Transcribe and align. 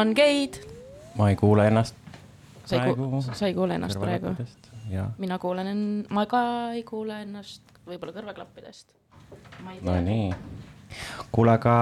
on 0.00 0.12
geid. 0.16 0.60
ma 1.16 1.30
ei 1.30 1.36
kuule 1.36 1.66
ennast 1.70 1.94
sa 2.66 2.76
ei 2.76 2.94
kuule, 2.94 3.22
sa 3.22 3.46
ei 3.46 3.54
kuule 3.54 3.74
ennast 3.74 4.00
praegu? 4.00 4.34
mina 5.18 5.38
kuulen 5.38 5.66
en-, 5.66 6.06
ma 6.10 6.26
ka 6.30 6.42
ei 6.74 6.82
kuule 6.86 7.22
ennast 7.22 7.62
võib-olla 7.86 8.14
kõrvaklappidest. 8.16 8.92
ma 9.64 9.74
ei 9.74 9.80
no 9.82 9.92
tea. 9.92 10.04
nii. 10.06 10.34
kuule, 11.32 11.56
aga 11.56 11.76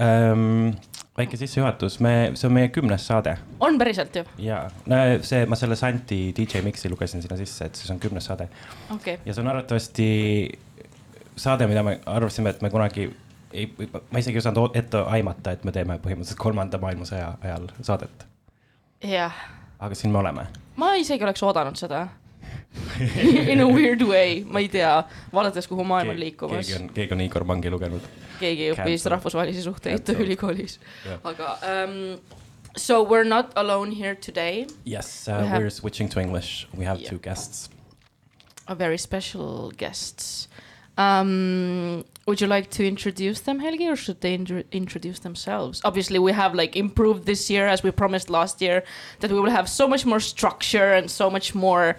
ähm, 0.00 0.74
väike 1.18 1.38
sissejuhatus, 1.40 2.00
me, 2.04 2.14
see 2.34 2.48
on 2.48 2.56
meie 2.56 2.70
kümnes 2.74 3.06
saade 3.06 3.36
on 3.60 3.78
päriselt 3.80 4.16
ju? 4.16 4.24
ja 4.42 4.64
no 4.90 5.00
see, 5.22 5.44
ma 5.46 5.58
selle 5.58 5.76
Santi 5.80 6.26
DJ 6.36 6.64
Mixi 6.66 6.92
lugesin 6.92 7.24
sinna 7.24 7.38
sisse, 7.40 7.68
et 7.68 7.80
siis 7.80 7.90
on 7.94 8.00
kümnes 8.02 8.30
saade 8.30 8.48
okei 8.90 8.96
okay., 8.96 9.18
ja 9.26 9.34
see 9.34 9.44
on 9.44 9.52
arvatavasti 9.52 10.08
saade, 11.36 11.66
mida 11.70 11.82
me 11.82 11.98
arvasime, 12.06 12.54
et 12.54 12.62
me 12.62 12.70
kunagi 12.70 13.08
ei, 13.54 13.70
ma 14.10 14.18
isegi 14.20 14.38
ei 14.38 14.42
osanud 14.42 14.76
ette 14.78 15.00
aimata, 15.16 15.54
et 15.54 15.64
me 15.64 15.72
teeme 15.74 15.96
põhimõtteliselt 16.02 16.40
kolmanda 16.42 16.78
maailmasõja 16.82 17.30
ajal 17.44 17.68
saadet, 17.86 18.26
jah. 19.04 19.34
aga 19.78 19.94
siin 19.98 20.12
me 20.14 20.18
oleme. 20.22 20.46
ma 20.80 20.94
isegi 21.00 21.24
oleks 21.26 21.42
oodanud 21.46 21.78
seda. 21.80 22.06
In 23.52 23.60
a 23.62 23.66
weird 23.70 24.02
way, 24.02 24.42
ma 24.46 24.58
ei 24.62 24.68
tea, 24.68 24.90
vaadates, 25.34 25.66
kuhu 25.70 25.84
maailm 25.86 26.10
on 26.14 26.18
liikumas 26.20 26.66
keegi. 26.66 26.82
on, 26.82 26.88
keegi 26.94 27.14
on 27.14 27.20
Igor 27.22 27.44
Mangi 27.46 27.70
lugenud. 27.70 28.02
keegi 28.40 28.72
õppis 28.74 29.06
rahvusvahelisi 29.10 29.62
suhteid 29.62 30.10
ülikoolis 30.18 30.80
aga 31.22 31.52
um, 31.70 31.94
so 32.76 32.98
we 33.06 33.18
are 33.18 33.28
not 33.28 33.52
alone 33.56 33.94
here 33.94 34.16
today 34.16 34.66
Yes 34.84 35.28
uh, 35.28 35.46
We 35.52 35.58
we're 35.62 35.70
switching 35.70 36.10
to 36.10 36.20
English, 36.20 36.66
we 36.76 36.84
have 36.84 36.98
Yeah. 37.00 37.10
two 37.10 37.18
guests. 37.22 37.70
a 38.66 38.74
very 38.74 38.98
special 38.98 39.70
guests 39.78 40.48
um, 40.96 42.04
would 42.26 42.40
you 42.40 42.46
like 42.46 42.70
to 42.70 42.86
introduce 42.86 43.40
them 43.40 43.60
Helgi 43.60 43.88
or 43.92 43.96
should 43.96 44.20
they 44.20 44.34
intro- 44.34 44.62
introduce 44.72 45.18
themselves 45.20 45.80
obviously 45.84 46.18
we 46.18 46.32
have 46.32 46.54
like 46.54 46.76
improved 46.76 47.26
this 47.26 47.50
year 47.50 47.66
as 47.66 47.82
we 47.82 47.90
promised 47.90 48.30
last 48.30 48.62
year 48.62 48.82
that 49.20 49.30
we 49.30 49.40
will 49.40 49.50
have 49.50 49.68
so 49.68 49.86
much 49.88 50.06
more 50.06 50.20
structure 50.20 50.92
and 50.94 51.10
so 51.10 51.28
much 51.30 51.54
more 51.54 51.96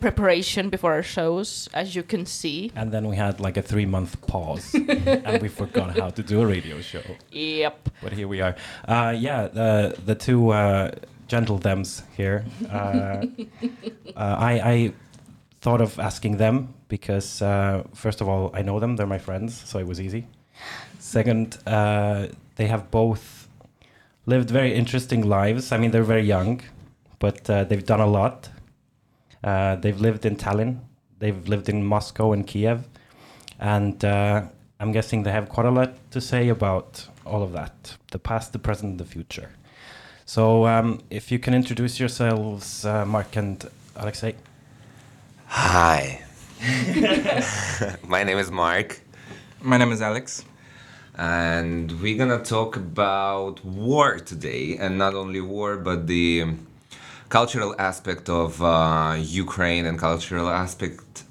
preparation 0.00 0.68
before 0.70 0.92
our 0.92 1.02
shows 1.02 1.68
as 1.74 1.94
you 1.96 2.02
can 2.02 2.24
see 2.26 2.70
And 2.76 2.92
then 2.92 3.08
we 3.08 3.16
had 3.16 3.40
like 3.40 3.56
a 3.56 3.62
three 3.62 3.86
month 3.86 4.20
pause 4.26 4.74
and 4.74 5.42
we 5.42 5.48
forgot 5.48 5.98
how 5.98 6.10
to 6.10 6.22
do 6.22 6.40
a 6.40 6.46
radio 6.46 6.80
show. 6.80 7.02
yep 7.32 7.88
But 8.02 8.12
here 8.12 8.28
we 8.28 8.40
are. 8.40 8.54
Uh, 8.86 9.14
yeah, 9.18 9.48
the, 9.48 9.96
the 10.06 10.14
two 10.14 10.50
uh, 10.50 10.92
gentle 11.26 11.58
thems 11.58 12.02
here. 12.16 12.44
Uh, 12.70 12.74
uh, 14.16 14.36
I, 14.50 14.52
I 14.72 14.92
thought 15.60 15.80
of 15.80 15.98
asking 15.98 16.36
them 16.36 16.74
because, 16.88 17.42
uh, 17.42 17.82
first 17.94 18.20
of 18.20 18.28
all, 18.28 18.50
I 18.54 18.62
know 18.62 18.80
them, 18.80 18.96
they're 18.96 19.06
my 19.06 19.18
friends, 19.18 19.54
so 19.54 19.78
it 19.78 19.86
was 19.86 20.00
easy. 20.00 20.26
Second, 20.98 21.58
uh, 21.66 22.28
they 22.56 22.66
have 22.66 22.90
both 22.90 23.48
lived 24.26 24.50
very 24.50 24.74
interesting 24.74 25.28
lives. 25.28 25.72
I 25.72 25.78
mean, 25.78 25.90
they're 25.90 26.02
very 26.02 26.22
young, 26.22 26.60
but 27.18 27.48
uh, 27.48 27.64
they've 27.64 27.84
done 27.84 28.00
a 28.00 28.06
lot. 28.06 28.48
Uh, 29.42 29.76
they've 29.76 30.00
lived 30.00 30.26
in 30.26 30.36
Tallinn, 30.36 30.80
they've 31.18 31.46
lived 31.48 31.68
in 31.68 31.84
Moscow 31.84 32.32
and 32.32 32.46
Kiev, 32.46 32.88
and 33.60 34.04
uh, 34.04 34.42
I'm 34.80 34.92
guessing 34.92 35.22
they 35.22 35.30
have 35.30 35.48
quite 35.48 35.66
a 35.66 35.70
lot 35.70 35.94
to 36.10 36.20
say 36.20 36.48
about 36.48 37.06
all 37.24 37.42
of 37.42 37.52
that 37.52 37.96
the 38.10 38.18
past, 38.18 38.52
the 38.52 38.58
present, 38.58 38.98
the 38.98 39.04
future. 39.04 39.50
So, 40.24 40.66
um, 40.66 41.00
if 41.08 41.30
you 41.32 41.38
can 41.38 41.54
introduce 41.54 41.98
yourselves, 42.00 42.84
uh, 42.84 43.06
Mark 43.06 43.36
and 43.36 43.64
Alexei. 43.96 44.34
Hi. 45.48 46.22
My 48.06 48.24
name 48.24 48.38
is 48.38 48.50
Mark, 48.50 49.00
My 49.62 49.76
name 49.76 49.92
is 49.92 50.02
Alex. 50.02 50.44
and 51.16 52.00
we're 52.00 52.16
gonna 52.18 52.42
talk 52.44 52.76
about 52.76 53.64
war 53.64 54.18
today, 54.18 54.76
and 54.78 54.98
not 54.98 55.14
only 55.14 55.40
war, 55.40 55.76
but 55.76 56.06
the 56.06 56.42
um, 56.42 56.66
cultural 57.28 57.74
aspect 57.78 58.28
of 58.28 58.62
uh, 58.62 59.16
Ukraine 59.18 59.84
and 59.86 59.98
cultural 59.98 60.48
aspect 60.48 61.24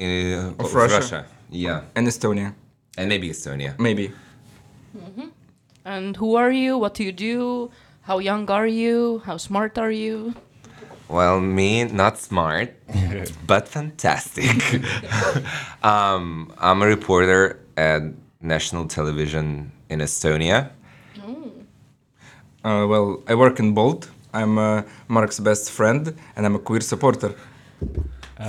uh, 0.00 0.52
Of 0.62 0.74
Russia. 0.74 1.26
Yeah, 1.50 1.82
And 1.94 2.06
Estonia, 2.08 2.54
and 2.98 3.08
maybe 3.08 3.28
Estonia. 3.30 3.78
maybe. 3.78 4.12
and 5.84 6.16
who 6.16 6.34
are 6.36 6.50
you 6.50 6.78
what 6.78 6.94
do 6.94 7.04
you 7.04 7.12
do 7.12 7.70
how 8.02 8.18
young 8.18 8.48
are 8.50 8.66
you 8.66 9.20
how 9.26 9.36
smart 9.36 9.76
are 9.76 9.90
you 9.90 10.34
Well, 11.08 11.40
me, 11.40 11.84
not 11.84 12.18
smart, 12.18 12.74
but 13.46 13.68
fantastic. 13.68 14.50
um, 15.82 16.52
I'm 16.58 16.82
a 16.82 16.86
reporter 16.86 17.60
at 17.76 18.02
national 18.40 18.86
television 18.88 19.70
in 19.90 20.00
Estonia. 20.00 20.70
Uh, 22.64 22.86
well, 22.88 23.22
I 23.28 23.34
work 23.34 23.58
in 23.60 23.74
Bolt. 23.74 24.08
I'm 24.32 24.56
uh, 24.58 24.82
Mark's 25.08 25.38
best 25.38 25.70
friend, 25.70 26.14
and 26.34 26.46
I'm 26.46 26.54
a 26.54 26.58
queer 26.58 26.80
supporter. 26.80 27.34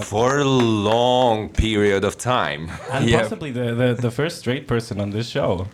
for 0.04 0.40
a 0.40 0.46
long 0.46 1.50
period 1.50 2.04
of 2.06 2.18
time. 2.18 2.72
And 2.92 3.08
Yeah. 3.10 3.22
possibly 3.22 3.52
the, 3.52 3.76
the, 3.76 3.94
the 4.02 4.12
first 4.12 4.40
straight 4.40 4.68
person 4.68 5.00
on 5.02 5.12
this 5.12 5.28
show. 5.28 5.68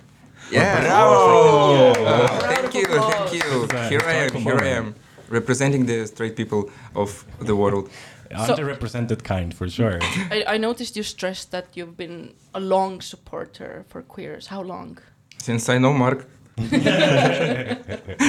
Yeah. 0.52 0.84
Uh, 0.92 2.28
thank 2.40 2.74
you, 2.74 2.86
thank 2.86 3.34
you. 3.34 3.68
This 3.68 3.82
is 3.84 3.90
Here 3.90 4.02
I 4.04 4.14
am, 4.14 4.24
historical 4.24 4.42
here 4.42 4.60
I 4.60 4.68
am, 4.68 4.96
representing 5.32 5.86
the 5.86 6.06
straight 6.08 6.36
people 6.36 6.70
of 6.96 7.26
the 7.40 7.56
world. 7.56 7.90
So- 8.48 8.56
Underrepresented 8.56 9.24
kind, 9.26 9.54
for 9.54 9.68
sure. 9.70 10.00
I, 10.32 10.56
I 10.56 10.58
noticed 10.58 10.96
you 10.96 11.04
stressed 11.04 11.52
that 11.52 11.66
you've 11.76 11.98
been 11.98 12.34
a 12.54 12.62
long 12.62 13.02
supporter 13.02 13.84
for 13.90 14.02
queers. 14.02 14.48
How 14.48 14.62
long? 14.62 15.00
Since 15.38 15.68
I 15.68 15.78
know 15.80 15.92
Mark, 15.92 16.26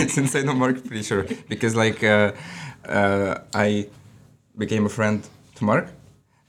since 0.08 0.34
I 0.34 0.42
know 0.42 0.54
Mark, 0.54 0.84
pretty 0.84 1.04
sure, 1.04 1.24
because 1.48 1.76
like 1.76 2.02
uh, 2.02 2.32
uh, 2.88 3.38
I 3.54 3.86
became 4.58 4.86
a 4.86 4.88
friend 4.88 5.22
to 5.54 5.64
Mark, 5.64 5.86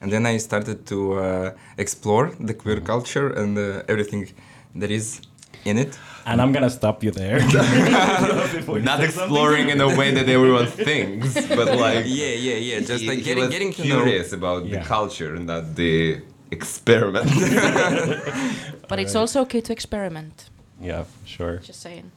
and 0.02 0.12
then 0.12 0.25
I 0.25 0.38
started 0.38 0.88
to 0.88 1.14
uh, 1.14 1.52
explore 1.78 2.31
the 2.40 2.53
queer 2.56 2.81
culture 2.81 3.28
and 3.30 3.56
uh, 3.58 3.84
everything 3.88 4.30
that 4.75 4.90
is 4.90 5.22
in 5.66 5.78
it. 5.78 5.97
And 6.25 6.41
I'm 6.41 6.52
gonna 6.53 6.69
stop 6.69 7.03
you 7.03 7.12
there. 7.12 7.40
Before 8.53 8.78
you 8.78 8.84
Not 8.84 9.00
say 9.00 9.06
exploring 9.06 9.69
in 9.69 9.81
a 9.81 9.88
way 9.97 10.12
that 10.14 10.28
everyone 10.30 10.68
thinks, 10.68 11.34
but 11.47 11.68
like 11.78 12.06
Yeah, 12.06 12.28
yeah, 12.47 12.56
yeah. 12.56 12.80
Just 12.80 13.02
he- 13.03 13.09
like 13.09 13.18
he 13.19 13.24
getting 13.24 13.44
was 13.44 13.52
getting 13.52 13.74
to 13.74 13.81
know. 13.88 13.96
curious 14.03 14.31
about 14.34 14.66
Yeah. 14.66 14.80
the 14.80 14.86
culture 14.86 15.36
and 15.36 15.46
not 15.47 15.75
the 15.75 16.22
experiment. 16.52 17.30
But 18.90 19.00
it's 19.00 19.16
also 19.16 19.41
okay 19.41 19.62
to 19.62 19.72
experiment. 19.74 20.36
something. 20.38 20.88
Yeah, 20.90 21.03
sure. 21.25 21.58
Just 21.58 21.81
saying. 21.81 22.12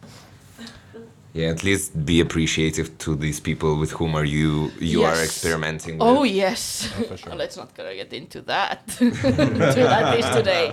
Yeah, 1.37 1.49
at 1.55 1.63
least 1.69 1.87
be 2.11 2.17
appreciative 2.27 2.89
to 3.05 3.11
these 3.25 3.39
people 3.49 3.71
with 3.83 3.93
whom 3.99 4.13
are 4.21 4.25
you 4.37 4.53
you 4.93 4.99
are 5.09 5.15
Yes. 5.17 5.25
experimenting 5.29 5.95
Oh 6.01 6.21
with. 6.23 6.31
yes. 6.45 6.61
Oh, 6.99 7.03
for 7.11 7.17
sure. 7.23 7.35
Let's 7.43 7.57
not 7.61 7.69
gonna 7.77 7.95
get 8.03 8.11
into 8.21 8.41
that. 8.53 8.77
to 8.99 9.11
that 9.93 10.05
this 10.17 10.27
today. 10.39 10.67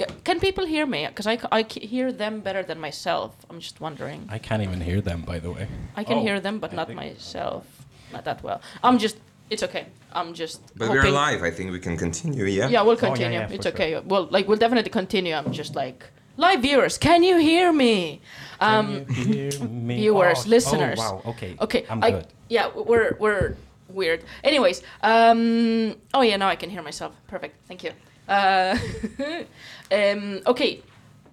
Yeah. 0.00 0.06
Can 0.28 0.36
people 0.46 0.64
hear 0.74 0.86
me? 0.94 1.00
Because 1.10 1.26
I, 1.34 1.36
I 1.58 1.60
hear 1.94 2.08
them 2.12 2.34
better 2.46 2.62
than 2.70 2.78
myself. 2.88 3.30
I'm 3.50 3.60
just 3.60 3.80
wondering. 3.86 4.20
I 4.36 4.38
can't 4.48 4.62
even 4.62 4.80
hear 4.90 5.00
them, 5.10 5.20
by 5.32 5.38
the 5.44 5.50
way. 5.56 5.66
I 6.00 6.02
can 6.08 6.18
Oh, 6.18 6.22
hear 6.26 6.38
them, 6.46 6.56
but 6.62 6.70
I 6.72 6.76
not 6.76 6.86
think- 6.88 7.00
myself. 7.04 7.64
Not 8.12 8.24
that 8.24 8.38
well. 8.46 8.60
I'm 8.86 8.98
just. 9.04 9.16
It's 9.50 9.62
okay. 9.68 9.84
I'm 10.18 10.30
just. 10.42 10.60
But 10.78 10.86
hoping- 10.88 11.02
we're 11.04 11.10
live. 11.26 11.40
I 11.42 11.50
think 11.56 11.66
we 11.76 11.80
can 11.88 11.96
continue. 12.06 12.44
Yeah. 12.46 12.68
Yeah, 12.74 12.82
we'll 12.86 12.92
Oh, 12.92 13.00
yeah, 13.02 13.08
continue. 13.10 13.38
yeah, 13.40 13.46
for 13.48 13.54
it's 13.56 13.66
sure. 13.66 13.72
okay. 13.74 13.90
Well, 14.12 14.24
like 14.36 14.44
we'll 14.48 14.62
definitely 14.64 14.90
continue. 14.90 15.34
I'm 15.34 15.52
just 15.52 15.74
like 15.84 16.00
live 16.36 16.60
viewers. 16.62 16.98
Can 16.98 17.22
you 17.22 17.38
hear 17.38 17.72
me? 17.72 18.20
Um, 18.60 19.04
Can 19.06 19.16
you 19.32 19.50
hear 19.50 19.68
me? 19.68 19.96
viewers, 19.96 20.46
Oh, 20.46 20.48
listeners. 20.48 20.98
Oh, 21.00 21.14
wow, 21.16 21.22
okay. 21.32 21.56
Okay, 21.60 21.84
I'm 21.90 22.02
I, 22.02 22.10
good. 22.10 22.26
Yeah, 22.48 22.68
we're 22.74 23.16
we're 23.18 23.56
weird. 23.88 24.24
Anyways, 24.42 24.82
um, 25.02 25.94
oh 26.14 26.22
yeah, 26.22 26.36
now 26.36 26.48
I 26.48 26.56
can 26.56 26.70
hear 26.70 26.82
myself. 26.82 27.12
Perfect. 27.26 27.56
Thank 27.68 27.84
you. 27.84 27.92
Uh, 28.28 28.78
um, 29.92 30.40
okay. 30.46 30.82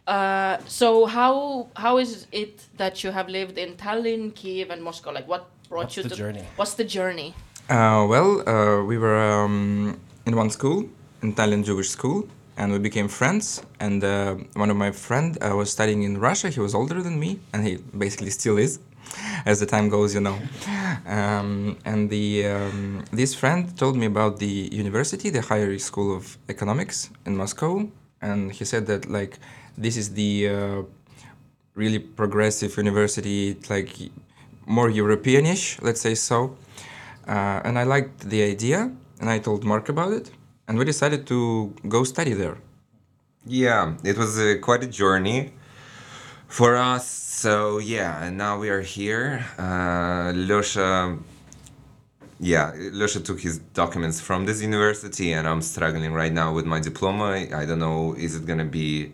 Uh, 0.08 0.58
so 0.68 1.06
how 1.06 1.68
how 1.76 1.98
is 2.00 2.28
it 2.32 2.66
that 2.78 3.04
you 3.04 3.12
have 3.12 3.30
lived 3.30 3.58
in 3.58 3.76
Tallinn, 3.78 4.34
Kiev, 4.36 4.70
and 4.72 4.82
Moscow? 4.84 5.12
Like, 5.12 5.28
what 5.28 5.46
brought 5.70 5.86
What's 5.86 5.98
you 5.98 6.04
the 6.04 6.10
to? 6.10 6.16
journey? 6.16 6.44
What's 6.58 6.74
the 6.74 6.84
journey? 6.84 7.34
Uh, 7.70 8.06
well, 8.10 8.42
uh, 8.50 8.84
we 8.84 8.98
were 8.98 9.16
um, 9.18 9.98
in 10.26 10.36
one 10.36 10.50
school, 10.50 10.90
in 11.22 11.34
Tallinn 11.34 11.64
Jewish 11.64 11.90
school, 11.90 12.28
and 12.58 12.72
we 12.72 12.80
became 12.80 13.08
friends. 13.08 13.62
And 13.80 14.04
uh, 14.04 14.36
one 14.54 14.70
of 14.70 14.78
my 14.78 14.92
friend 14.92 15.38
uh, 15.42 15.56
was 15.56 15.72
studying 15.72 16.04
in 16.04 16.20
Russia. 16.20 16.50
He 16.50 16.60
was 16.60 16.74
older 16.76 17.02
than 17.02 17.20
me, 17.20 17.40
and 17.54 17.66
he 17.66 17.78
basically 17.98 18.30
still 18.30 18.58
is, 18.58 18.80
as 19.46 19.60
the 19.60 19.66
time 19.66 19.90
goes, 19.90 20.14
you 20.14 20.22
know. 20.22 20.40
Um, 21.06 21.78
and 21.84 22.10
the 22.10 22.46
um, 22.46 23.04
this 23.12 23.34
friend 23.34 23.76
told 23.78 23.96
me 23.96 24.06
about 24.06 24.38
the 24.38 24.70
university, 24.72 25.30
the 25.30 25.42
Higher 25.42 25.78
School 25.80 26.16
of 26.16 26.38
Economics 26.48 27.10
in 27.26 27.36
Moscow, 27.36 27.90
and 28.22 28.52
he 28.52 28.66
said 28.66 28.86
that 28.86 29.10
like 29.10 29.40
this 29.78 29.98
is 29.98 30.14
the 30.14 30.50
uh, 30.50 30.82
really 31.76 32.00
progressive 32.00 32.78
university, 32.78 33.58
like 33.70 33.92
more 34.66 34.90
Europeanish, 34.90 35.82
let's 35.82 36.02
say 36.02 36.16
so. 36.16 36.56
Uh, 37.28 37.62
and 37.64 37.80
I 37.80 37.84
liked 37.84 38.30
the 38.30 38.44
idea, 38.44 38.92
and 39.20 39.30
I 39.30 39.40
told 39.40 39.64
Mark 39.64 39.90
about 39.90 40.12
it, 40.14 40.32
and 40.72 40.80
we 40.80 40.86
decided 40.86 41.28
to 41.28 41.76
go 41.90 42.06
study 42.06 42.34
there. 42.34 42.58
Yeah, 43.46 43.96
it 44.06 44.18
was 44.18 44.40
uh, 44.40 44.56
quite 44.62 44.84
a 44.84 44.88
journey 44.88 45.54
For 46.48 46.78
us, 46.78 47.08
so 47.10 47.80
yeah, 47.80 48.24
and 48.24 48.38
now 48.38 48.60
we 48.60 48.70
are 48.70 48.82
here. 48.82 49.46
Uh, 49.58 50.34
Losha, 50.34 51.20
yeah, 52.40 52.72
Losha 52.76 53.24
took 53.24 53.42
his 53.42 53.60
documents 53.60 54.22
from 54.22 54.46
this 54.46 54.62
university, 54.62 55.34
and 55.34 55.48
I'm 55.48 55.62
struggling 55.62 56.14
right 56.14 56.34
now 56.34 56.54
with 56.54 56.66
my 56.66 56.80
diploma. 56.80 57.48
I 57.56 57.66
don't 57.66 57.80
know, 57.80 58.16
is 58.16 58.36
it 58.36 58.46
gonna 58.46 58.66
be 58.66 59.14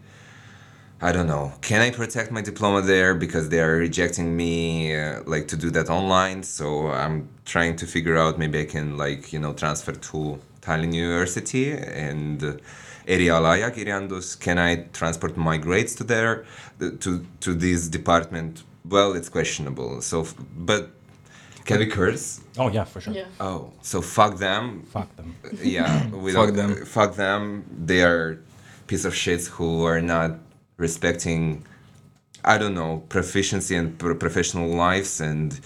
I 1.01 1.11
don't 1.11 1.27
know. 1.27 1.53
Can 1.61 1.81
I 1.81 1.91
protect 1.91 2.31
my 2.31 2.41
diploma 2.41 2.81
there 2.81 3.15
because 3.15 3.49
they 3.49 3.61
are 3.61 3.77
rejecting 3.77 4.35
me 4.35 4.95
uh, 4.95 5.21
like 5.27 5.47
to 5.49 5.57
do 5.57 5.69
that 5.71 5.89
online? 5.89 6.43
So 6.43 6.87
I'm 6.89 7.29
trying 7.45 7.75
to 7.77 7.87
figure 7.87 8.17
out 8.17 8.39
maybe 8.39 8.61
I 8.61 8.65
can 8.65 8.97
like 8.97 9.33
you 9.33 9.39
know 9.39 9.53
transfer 9.53 9.93
to 9.93 10.39
Tallinn 10.67 10.93
University 10.93 11.71
and 11.71 12.43
uh, 12.43 12.53
eriala 13.07 13.49
ajakirjandus. 13.57 14.39
Can 14.39 14.57
I 14.57 14.71
transport 14.99 15.37
my 15.37 15.57
grades 15.57 15.95
to 15.95 16.03
there 16.03 16.45
to 16.79 17.25
to 17.39 17.53
this 17.53 17.87
department? 17.87 18.63
Well, 18.85 19.13
it's 19.13 19.29
questionable. 19.29 20.01
So, 20.01 20.27
but 20.69 20.83
can 21.65 21.79
we 21.79 21.85
curse? 21.87 22.41
Oh 22.57 22.69
yeah, 22.69 22.85
for 22.85 23.01
sure. 23.01 23.13
Yeah. 23.13 23.25
Oh, 23.39 23.71
so 23.81 24.01
fuck 24.01 24.37
them. 24.37 24.83
Fuck 24.83 25.09
them. 25.17 25.35
Yeah, 25.61 26.07
we 26.23 26.31
Fuck 26.33 26.53
them. 26.53 26.85
Fuck 26.85 27.15
them. 27.15 27.65
They 27.85 28.03
are 28.03 28.39
piece 28.87 29.05
of 29.05 29.13
shits 29.13 29.47
who 29.47 29.83
are 29.83 30.01
not 30.01 30.31
respecting, 30.77 31.65
I 32.45 32.57
don't 32.57 32.73
know, 32.73 33.03
proficiency 33.09 33.75
and 33.75 33.97
pro- 33.99 34.15
professional 34.15 34.69
lives, 34.69 35.19
and 35.19 35.59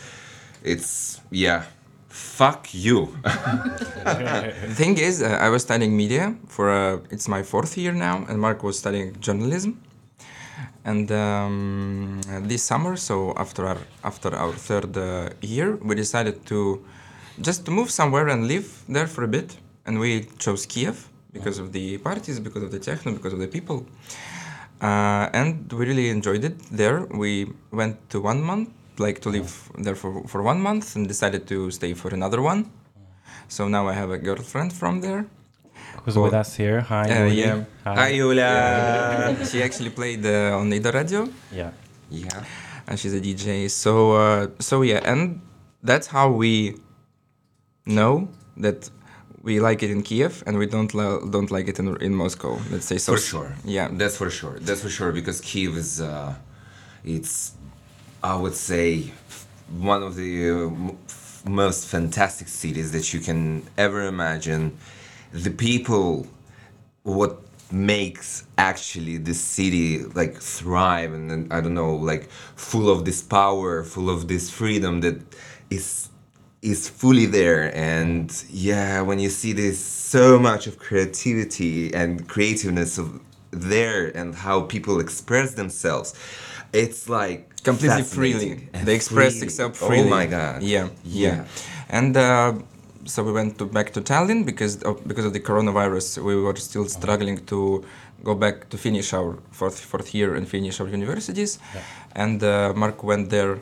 it's 0.63 1.21
yeah, 1.29 1.65
fuck 2.11 2.73
you. 2.73 3.17
The 3.23 4.73
thing 4.79 4.97
is, 4.97 5.21
uh, 5.21 5.37
I 5.41 5.49
was 5.49 5.63
studying 5.63 5.95
media 5.95 6.35
for 6.47 6.69
uh, 6.69 6.99
it's 7.09 7.27
my 7.27 7.43
fourth 7.43 7.77
year 7.77 7.93
now, 7.93 8.25
and 8.27 8.39
Mark 8.39 8.63
was 8.63 8.77
studying 8.77 9.19
journalism. 9.19 9.81
And 10.83 11.11
um, 11.11 12.21
this 12.41 12.63
summer, 12.63 12.95
so 12.97 13.33
after 13.37 13.67
our 13.67 13.77
after 14.03 14.35
our 14.35 14.53
third 14.53 14.97
uh, 14.97 15.29
year, 15.41 15.75
we 15.77 15.95
decided 15.95 16.45
to 16.47 16.83
just 17.39 17.65
to 17.65 17.71
move 17.71 17.89
somewhere 17.91 18.27
and 18.27 18.47
live 18.47 18.83
there 18.89 19.07
for 19.07 19.23
a 19.23 19.27
bit. 19.27 19.57
And 19.85 19.99
we 19.99 20.27
chose 20.37 20.65
Kiev 20.65 21.07
because 21.33 21.59
of 21.59 21.71
the 21.71 21.97
parties, 21.99 22.39
because 22.39 22.63
of 22.63 22.71
the 22.71 22.79
techno, 22.79 23.13
because 23.13 23.33
of 23.33 23.39
the 23.39 23.47
people. 23.47 23.85
Uh, 24.81 25.29
and 25.33 25.71
we 25.71 25.85
really 25.85 26.09
enjoyed 26.09 26.43
it 26.43 26.57
there. 26.71 27.05
We 27.05 27.53
went 27.71 28.09
to 28.09 28.19
one 28.19 28.41
month, 28.41 28.69
like 28.97 29.19
to 29.21 29.29
live 29.29 29.51
there 29.77 29.95
for, 29.95 30.23
for 30.27 30.41
one 30.41 30.59
month, 30.61 30.95
and 30.95 31.07
decided 31.07 31.47
to 31.47 31.71
stay 31.71 31.93
for 31.93 32.13
another 32.13 32.41
one. 32.41 32.69
So 33.47 33.67
now 33.67 33.87
I 33.87 33.93
have 33.93 34.09
a 34.11 34.17
girlfriend 34.17 34.73
from 34.73 35.01
there. 35.01 35.25
Who's 36.03 36.13
Cool. 36.15 36.23
with 36.23 36.33
us 36.33 36.55
here? 36.55 36.81
Hi. 36.81 37.03
Uh, 37.03 37.25
Yuri. 37.25 37.35
yeah. 37.37 37.63
Hi, 37.83 38.09
Yulia. 38.09 39.37
she 39.45 39.61
actually 39.63 39.89
played 39.89 40.25
uh, 40.25 40.57
on 40.59 40.71
Ida 40.73 40.91
Radio, 40.91 41.27
Yeah. 41.51 41.71
Yeah. 42.09 42.43
and 42.87 42.97
she's 42.99 43.13
a 43.13 43.19
DJ. 43.21 43.69
So 43.69 44.13
uh, 44.13 44.47
so 44.59 44.81
yeah, 44.83 45.01
and 45.03 45.41
that's 45.83 46.07
how 46.07 46.31
we 46.31 46.75
know 47.85 48.29
that 48.57 48.89
we 49.43 49.59
like 49.59 49.81
it 49.83 49.89
in 49.89 50.01
Kiev 50.03 50.43
and 50.45 50.57
we 50.57 50.65
don't 50.67 50.93
lo- 50.93 51.25
don't 51.29 51.49
like 51.51 51.67
it 51.67 51.79
in, 51.79 51.87
in 52.01 52.13
Moscow. 52.15 52.59
Let's 52.71 52.85
say 52.85 52.97
so. 52.97 53.13
For 53.13 53.19
sure. 53.21 53.55
Yeah. 53.65 53.89
That's 53.91 54.15
for 54.17 54.29
sure. 54.29 54.59
That's 54.59 54.81
for 54.81 54.89
sure 54.89 55.11
because 55.11 55.41
Kiev 55.41 55.75
is, 55.77 55.99
uh, 55.99 56.35
it's, 57.03 57.53
I 58.23 58.35
would 58.35 58.55
say, 58.55 59.11
one 59.69 60.03
of 60.03 60.15
the 60.15 60.71
most 61.47 61.87
fantastic 61.87 62.47
cities 62.47 62.91
that 62.91 63.13
you 63.13 63.19
can 63.19 63.63
ever 63.77 64.03
imagine. 64.03 64.77
The 65.31 65.49
people, 65.49 66.27
what 67.03 67.39
makes 67.71 68.45
actually 68.57 69.17
the 69.17 69.33
city 69.33 70.03
like 70.03 70.35
thrive 70.37 71.13
and, 71.13 71.31
then 71.31 71.47
I 71.49 71.61
don't 71.61 71.73
know, 71.73 71.95
like 71.95 72.29
full 72.55 72.89
of 72.91 73.05
this 73.05 73.23
power, 73.23 73.83
full 73.83 74.09
of 74.09 74.27
this 74.27 74.49
freedom 74.49 75.01
that 75.01 75.19
is 75.69 76.09
is 76.61 76.87
fully 76.87 77.25
there 77.25 77.75
and 77.75 78.43
yeah 78.51 79.01
when 79.01 79.17
you 79.17 79.29
see 79.29 79.51
this 79.51 79.79
so 79.79 80.37
much 80.37 80.67
of 80.67 80.77
creativity 80.77 81.91
and 81.91 82.27
creativeness 82.27 82.99
of 82.99 83.19
there 83.49 84.15
and 84.15 84.35
how 84.35 84.61
people 84.61 84.99
express 84.99 85.55
themselves 85.55 86.13
it's 86.71 87.09
like 87.09 87.50
completely 87.63 88.03
freely. 88.03 88.51
and 88.73 88.87
They 88.87 88.95
express 88.95 89.33
freely. 89.33 89.39
themselves 89.41 89.79
freely. 89.79 90.07
oh 90.07 90.17
my 90.19 90.25
god 90.25 90.61
Yeah, 90.63 90.87
yeah. 91.03 91.35
Yeah. 91.35 91.45
And 91.99 92.15
uh, 92.17 92.53
so 93.05 93.23
we 93.23 93.31
went 93.39 93.57
to 93.59 93.65
back 93.65 93.91
to 93.93 94.01
Tallinn 94.01 94.45
because 94.45 94.73
of, 94.83 94.95
because 95.07 95.25
of 95.25 95.33
the 95.33 95.39
coronavirus. 95.49 96.23
We 96.23 96.35
were 96.45 96.55
still 96.55 96.85
struggling 96.87 97.37
to 97.51 97.83
go 98.23 98.33
back 98.35 98.69
to 98.69 98.77
finish 98.77 99.13
our 99.13 99.31
fourth 99.51 99.79
fourth 99.91 100.09
year 100.17 100.35
and 100.37 100.47
finish 100.47 100.79
our 100.81 100.87
universities. 100.87 101.51
And 102.23 102.43
uh, 102.43 102.73
Mark 102.75 103.03
went 103.03 103.29
there 103.29 103.53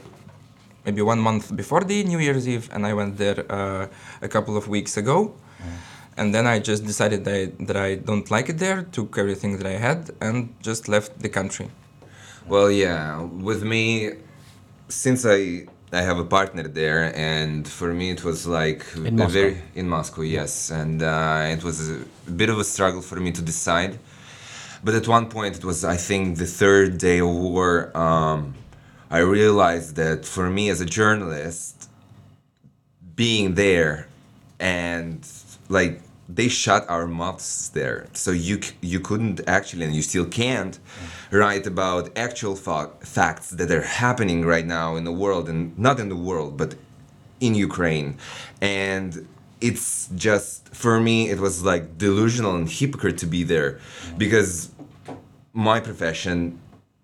maybe 0.85 1.01
one 1.01 1.19
month 1.19 1.45
before 1.55 1.83
the 1.91 2.03
New 2.03 2.19
Year's 2.19 2.45
Eve, 2.47 2.69
and 2.73 2.85
I 2.85 2.93
went 2.93 3.17
there 3.17 3.39
uh, 3.51 3.87
a 4.21 4.27
couple 4.27 4.55
of 4.57 4.67
weeks 4.67 4.97
ago. 4.97 5.33
And 6.17 6.33
then 6.35 6.45
I 6.47 6.59
just 6.59 6.85
decided 6.85 7.23
that 7.25 7.33
I, 7.41 7.45
that 7.67 7.77
I 7.77 7.95
don't 7.95 8.29
like 8.29 8.49
it 8.49 8.57
there, 8.57 8.83
took 8.97 9.17
everything 9.17 9.57
that 9.59 9.65
I 9.75 9.77
had, 9.87 9.99
and 10.19 10.35
just 10.61 10.89
left 10.89 11.11
the 11.25 11.29
country. 11.29 11.67
Well, 12.49 12.71
yeah, 12.71 13.21
with 13.21 13.63
me, 13.63 14.11
since 14.87 15.25
I 15.25 15.67
I 15.91 16.01
have 16.01 16.19
a 16.19 16.25
partner 16.25 16.67
there, 16.67 17.03
and 17.15 17.67
for 17.67 17.93
me 17.93 18.11
it 18.11 18.23
was 18.23 18.45
like 18.47 18.81
In 18.95 19.07
a 19.07 19.11
Moscow. 19.11 19.33
very 19.39 19.61
in 19.75 19.87
Moscow, 19.89 20.21
yes, 20.21 20.71
and 20.71 21.01
uh, 21.03 21.55
it 21.55 21.63
was 21.63 21.77
a 21.91 22.31
bit 22.41 22.49
of 22.49 22.57
a 22.59 22.63
struggle 22.63 23.01
for 23.01 23.19
me 23.19 23.31
to 23.31 23.41
decide. 23.41 23.99
But 24.83 24.95
at 24.95 25.07
one 25.07 25.27
point, 25.29 25.57
it 25.57 25.65
was 25.65 25.83
I 25.83 25.97
think 25.97 26.37
the 26.37 26.45
third 26.61 26.97
day 26.97 27.19
of 27.19 27.29
war. 27.29 27.95
Um, 27.97 28.55
I 29.11 29.19
realized 29.19 29.95
that 29.95 30.25
for 30.25 30.49
me 30.49 30.69
as 30.69 30.81
a 30.81 30.85
journalist, 30.85 31.89
being 33.15 33.55
there 33.55 34.07
and 34.59 35.27
like 35.67 36.01
they 36.27 36.47
shut 36.47 36.87
our 36.89 37.07
mouths 37.07 37.69
there 37.73 38.07
so 38.13 38.31
you 38.31 38.59
you 38.81 38.99
couldn't 38.99 39.41
actually 39.47 39.83
and 39.85 39.95
you 39.95 40.01
still 40.01 40.25
can't 40.25 40.79
write 41.31 41.65
about 41.67 42.09
actual 42.17 42.55
fa- 42.55 42.91
facts 43.01 43.49
that 43.51 43.69
are 43.71 43.81
happening 43.81 44.45
right 44.45 44.65
now 44.65 44.95
in 44.95 45.03
the 45.03 45.11
world 45.11 45.47
and 45.47 45.77
not 45.77 45.99
in 45.99 46.09
the 46.09 46.15
world 46.15 46.57
but 46.57 46.75
in 47.39 47.55
Ukraine 47.55 48.17
and 48.61 49.27
it's 49.61 50.09
just 50.15 50.69
for 50.69 50.99
me 50.99 51.29
it 51.29 51.39
was 51.39 51.63
like 51.63 51.97
delusional 51.97 52.55
and 52.55 52.69
hypocrite 52.69 53.17
to 53.17 53.25
be 53.25 53.43
there 53.43 53.79
because 54.17 54.71
my 55.53 55.79
profession 55.79 56.59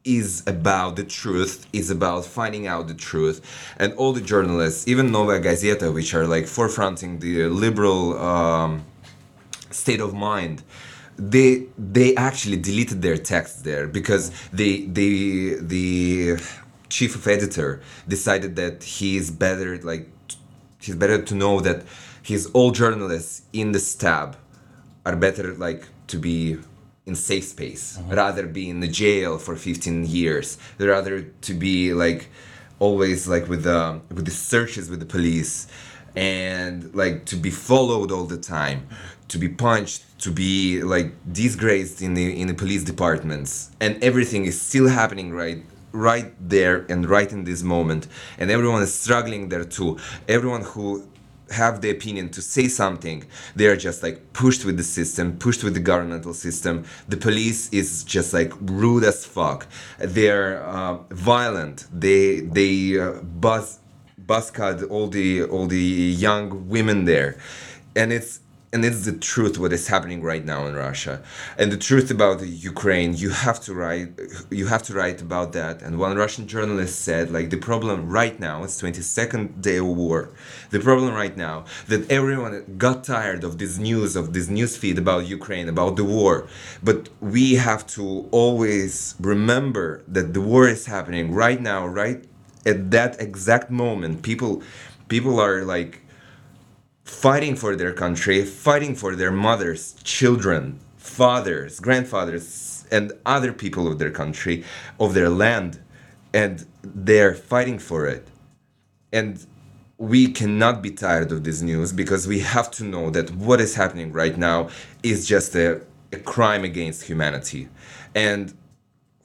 is 0.05 0.44
about 0.46 0.96
the 0.96 1.03
truth, 1.03 1.65
is 1.74 1.89
about 1.89 2.25
finding 2.25 2.67
out 2.67 2.88
the 2.88 2.94
truth. 2.94 3.41
And 3.77 3.91
all 3.94 4.13
the 4.13 4.22
journalists, 4.22 4.88
even 4.88 5.12
Nova 5.12 5.39
Gazeta, 5.39 5.91
which 5.91 6.13
are 6.13 6.27
like 6.27 6.44
forefronting 6.44 7.20
the 7.20 7.48
liberal 7.48 8.17
um, 8.20 8.86
state 9.72 10.00
of 10.00 10.13
mind, 10.13 10.62
they 11.17 11.67
they 11.77 12.15
actually 12.15 12.57
deleted 12.57 13.01
their 13.01 13.17
texts 13.17 13.62
there 13.62 13.88
because 13.88 14.31
they 14.51 14.81
they 14.86 15.55
the 15.62 16.38
chief 16.89 17.15
of 17.15 17.27
editor 17.27 17.81
decided 18.07 18.55
that 18.55 18.84
he 18.84 19.17
is 19.17 19.31
better 19.31 19.77
like 19.79 20.10
he's 20.79 20.95
better 20.95 21.22
to 21.22 21.34
know 21.34 21.60
that 21.60 21.84
his 22.22 22.48
all 22.48 22.72
journalists 22.72 23.43
in 23.53 23.72
the 23.72 23.79
stab 23.79 24.36
are 25.05 25.15
better 25.15 25.53
like 25.53 25.88
to 26.07 26.17
be 26.17 26.57
in 27.05 27.15
safe 27.15 27.45
space 27.45 27.98
mm-hmm. 27.98 28.13
rather 28.13 28.45
be 28.45 28.69
in 28.69 28.79
the 28.79 28.88
jail 28.88 29.38
for 29.38 29.55
15 29.55 30.05
years 30.05 30.57
rather 30.79 31.22
to 31.22 31.53
be 31.53 31.93
like 31.93 32.29
always 32.79 33.27
like 33.27 33.48
with 33.48 33.63
the 33.63 34.01
with 34.10 34.25
the 34.25 34.31
searches 34.31 34.89
with 34.89 35.00
the 35.00 35.05
police 35.05 35.67
and 36.15 36.93
like 36.95 37.25
to 37.25 37.36
be 37.36 37.50
followed 37.50 38.12
all 38.12 38.25
the 38.25 38.38
time 38.38 38.88
to 39.27 39.38
be 39.38 39.50
punched 39.50 40.03
to 40.20 40.32
be 40.32 40.82
like 40.82 41.12
disgraced 41.32 42.01
in 42.01 42.13
the 42.13 42.39
in 42.41 42.48
the 42.48 42.53
police 42.53 42.84
departments. 42.84 43.72
And 43.79 44.01
everything 44.03 44.46
is 44.46 44.60
still 44.60 44.88
happening 44.88 45.32
right 45.34 45.63
right 45.91 46.34
there 46.39 46.86
and 46.89 47.10
right 47.10 47.32
in 47.32 47.44
this 47.44 47.63
moment. 47.63 48.08
And 48.38 48.51
everyone 48.51 48.82
is 48.82 48.94
struggling 48.94 49.50
there 49.50 49.63
too. 49.63 49.98
Everyone 50.27 50.62
who 50.62 51.08
have 51.51 51.82
the 51.82 51.91
opinion 51.91 52.27
to 52.27 52.41
say 52.41 52.67
something 52.67 53.24
they 53.55 53.67
are 53.67 53.75
just 53.77 54.01
like 54.01 54.34
pushed 54.34 54.65
with 54.65 54.77
the 54.77 54.84
system 54.84 55.38
pushed 55.38 55.63
with 55.63 55.75
the 55.75 55.79
governmental 55.79 56.34
system. 56.34 56.84
The 57.08 57.17
police 57.17 57.70
is 57.72 58.03
just 58.03 58.34
like 58.34 58.51
rude 58.62 59.03
as 59.03 59.25
fuck. 59.25 59.67
They're 60.00 60.63
uh, 60.63 60.98
violent. 61.12 61.86
They 61.94 62.41
they 62.41 63.00
uh, 63.00 63.22
buzz 63.22 63.79
buzzcut 64.25 64.89
all 64.89 65.08
the 65.08 65.44
all 65.44 65.67
the 65.67 65.88
young 66.27 66.67
women 66.67 67.05
there. 67.05 67.38
And 67.96 68.12
it's 68.12 68.39
and 68.75 68.84
it's 68.84 69.05
the 69.05 69.13
truth 69.13 69.58
what 69.58 69.72
is 69.72 69.88
happening 69.88 70.22
right 70.22 70.44
now 70.44 70.67
in 70.67 70.75
Russia, 70.75 71.24
and 71.58 71.72
the 71.72 71.77
truth 71.77 72.12
about 72.12 72.46
Ukraine. 72.46 73.13
You 73.13 73.29
have 73.29 73.62
to 73.62 73.74
write, 73.74 74.10
you 74.50 74.65
have 74.67 74.84
to 74.84 74.94
write 74.94 75.22
about 75.22 75.53
that. 75.53 75.82
And 75.82 75.98
one 75.98 76.17
Russian 76.17 76.46
journalist 76.46 77.00
said, 77.00 77.32
like 77.32 77.51
the 77.51 77.62
problem 77.70 78.10
right 78.10 78.38
now, 78.38 78.65
it's 78.65 78.82
22nd 78.82 79.62
day 79.62 79.77
of 79.77 79.88
war. 79.88 80.29
The 80.72 80.82
problem 80.82 81.13
right 81.13 81.38
now 81.38 81.63
that 81.88 82.12
everyone 82.12 82.75
got 82.77 83.05
tired 83.05 83.46
of 83.46 83.60
this 83.60 83.77
news, 83.77 84.17
of 84.17 84.34
this 84.34 84.50
news 84.50 84.75
feed 84.75 84.98
about 84.98 85.25
Ukraine, 85.25 85.70
about 85.70 85.96
the 85.96 86.03
war. 86.03 86.50
But 86.84 87.08
we 87.22 87.55
have 87.55 87.88
to 87.96 88.27
always 88.32 89.15
remember 89.22 90.03
that 90.10 90.34
the 90.34 90.41
war 90.41 90.67
is 90.67 90.86
happening 90.86 91.34
right 91.34 91.62
now, 91.62 91.88
right 91.88 92.25
at 92.65 92.91
that 92.91 93.22
exact 93.22 93.72
moment. 93.72 94.22
People, 94.22 94.62
people 95.08 95.39
are 95.39 95.63
like 95.63 96.01
fighting 97.05 97.55
for 97.55 97.75
their 97.75 97.93
country, 97.93 98.43
fighting 98.43 98.95
for 98.95 99.15
their 99.15 99.31
mothers, 99.31 99.95
children, 100.03 100.79
fathers, 100.97 101.79
grandfathers, 101.79 102.85
and 102.91 103.13
other 103.25 103.53
people 103.53 103.88
of 103.88 104.00
their 104.00 104.12
country, 104.12 104.63
of 105.00 105.13
their 105.13 105.29
land, 105.29 105.79
and 106.33 106.65
they're 106.81 107.33
fighting 107.33 107.79
for 107.79 108.07
it. 108.07 108.27
And 109.13 109.45
we 109.97 110.27
cannot 110.27 110.81
be 110.81 110.91
tired 110.91 111.31
of 111.31 111.43
this 111.43 111.62
news 111.62 111.93
because 111.93 112.27
we 112.27 112.39
have 112.39 112.69
to 112.71 112.83
know 112.83 113.09
that 113.12 113.31
what 113.31 113.62
is 113.62 113.75
happening 113.75 114.12
right 114.12 114.38
now 114.38 114.69
is 115.03 115.25
just 115.25 115.55
a, 115.55 115.81
a 116.12 116.17
crime 116.17 116.63
against 116.63 117.03
humanity. 117.03 117.69
And 118.13 118.53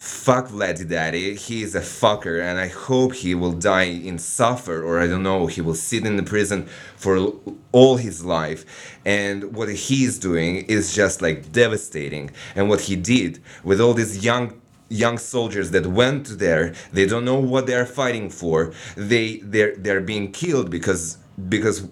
fuck 0.01 0.49
Vladdy 0.49 0.89
Daddy. 0.89 1.37
He 1.37 1.63
is 1.63 1.75
a 1.75 1.81
fucker, 1.81 2.43
and 2.43 2.59
I 2.59 2.69
hope 2.69 3.15
he 3.15 3.35
will 3.35 3.53
die 3.53 3.83
in 3.83 4.19
suffer, 4.19 4.83
or 4.83 4.99
I 4.99 5.07
don't 5.07 5.23
know, 5.23 5.47
he 5.47 5.61
will 5.61 5.75
sit 5.75 6.07
in 6.07 6.17
the 6.17 6.23
prison 6.23 6.67
for 6.97 7.35
all 7.71 7.97
his 7.97 8.25
life. 8.25 8.65
And 9.05 9.55
what 9.55 9.69
he 9.69 10.05
is 10.05 10.19
doing 10.19 10.65
is 10.67 10.95
just 10.95 11.21
like 11.21 11.53
devastating. 11.53 12.31
And 12.57 12.71
what 12.71 12.81
he 12.81 12.97
did 12.97 13.41
with 13.63 13.81
all 13.81 13.93
these 13.95 14.25
young 14.25 14.61
young 14.89 15.19
soldiers 15.19 15.71
that 15.71 15.87
went 15.87 16.39
there, 16.39 16.75
they 16.93 17.07
don't 17.07 17.25
know 17.25 17.39
what 17.39 17.67
they 17.67 17.75
are 17.75 17.87
fighting 17.87 18.31
for. 18.31 18.73
They 18.97 19.37
they're 19.45 19.77
they're 19.77 20.01
being 20.01 20.33
killed 20.33 20.71
because 20.71 21.19
because 21.49 21.87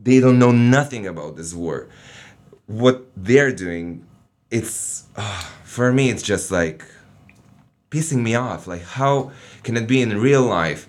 they 0.00 0.20
don't 0.20 0.38
know 0.38 0.52
nothing 0.52 1.08
about 1.08 1.36
this 1.36 1.52
war. 1.54 1.88
What 2.66 3.06
they're 3.16 3.52
doing, 3.52 4.06
it's 4.48 5.04
uh, 5.16 5.42
for 5.64 5.92
me, 5.92 6.10
it's 6.10 6.22
just 6.22 6.52
like 6.52 6.84
pissing 7.90 8.22
me 8.22 8.34
off. 8.34 8.66
Like, 8.66 8.82
how 8.82 9.32
can 9.62 9.76
it 9.76 9.86
be 9.86 10.02
in 10.02 10.20
real 10.20 10.42
life? 10.42 10.88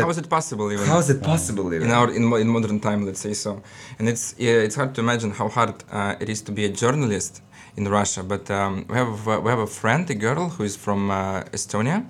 How 0.00 0.08
is 0.08 0.18
it 0.18 0.28
possible 0.28 0.72
even? 0.72 0.86
how 0.86 0.98
is 0.98 1.10
it 1.10 1.22
possible 1.22 1.72
even? 1.74 1.88
in 1.88 1.92
our 1.92 2.10
in, 2.10 2.32
in 2.32 2.48
modern 2.48 2.80
time 2.80 3.04
let's 3.04 3.20
say 3.20 3.34
so 3.34 3.62
and 3.98 4.08
it's 4.08 4.34
yeah, 4.38 4.66
it's 4.66 4.74
hard 4.74 4.94
to 4.94 5.00
imagine 5.00 5.30
how 5.30 5.48
hard 5.48 5.74
uh, 5.90 6.14
it 6.18 6.28
is 6.28 6.40
to 6.42 6.52
be 6.52 6.64
a 6.64 6.68
journalist 6.70 7.42
in 7.76 7.86
russia 7.88 8.22
but 8.22 8.50
um, 8.50 8.86
we 8.88 8.96
have 8.96 9.26
a, 9.26 9.40
we 9.40 9.50
have 9.50 9.58
a 9.58 9.66
friend 9.66 10.08
a 10.08 10.14
girl 10.14 10.48
who 10.48 10.64
is 10.64 10.76
from 10.76 11.10
uh, 11.10 11.42
estonia 11.56 12.06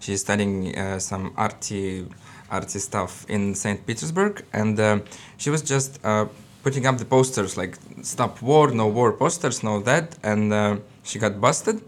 she's 0.00 0.20
studying 0.20 0.76
uh, 0.76 0.98
some 0.98 1.32
arty 1.36 2.06
arty 2.50 2.78
stuff 2.78 3.24
in 3.28 3.54
st 3.54 3.86
petersburg 3.86 4.44
and 4.52 4.80
uh, 4.80 4.98
she 5.36 5.48
was 5.50 5.62
just 5.62 6.00
uh, 6.04 6.26
putting 6.64 6.86
up 6.86 6.98
the 6.98 7.04
posters 7.04 7.56
like 7.56 7.76
stop 8.02 8.42
war 8.42 8.72
no 8.72 8.86
war 8.88 9.12
posters 9.12 9.62
no 9.62 9.80
that 9.80 10.18
and 10.24 10.52
uh, 10.52 10.76
she 11.04 11.18
got 11.18 11.40
busted 11.40 11.80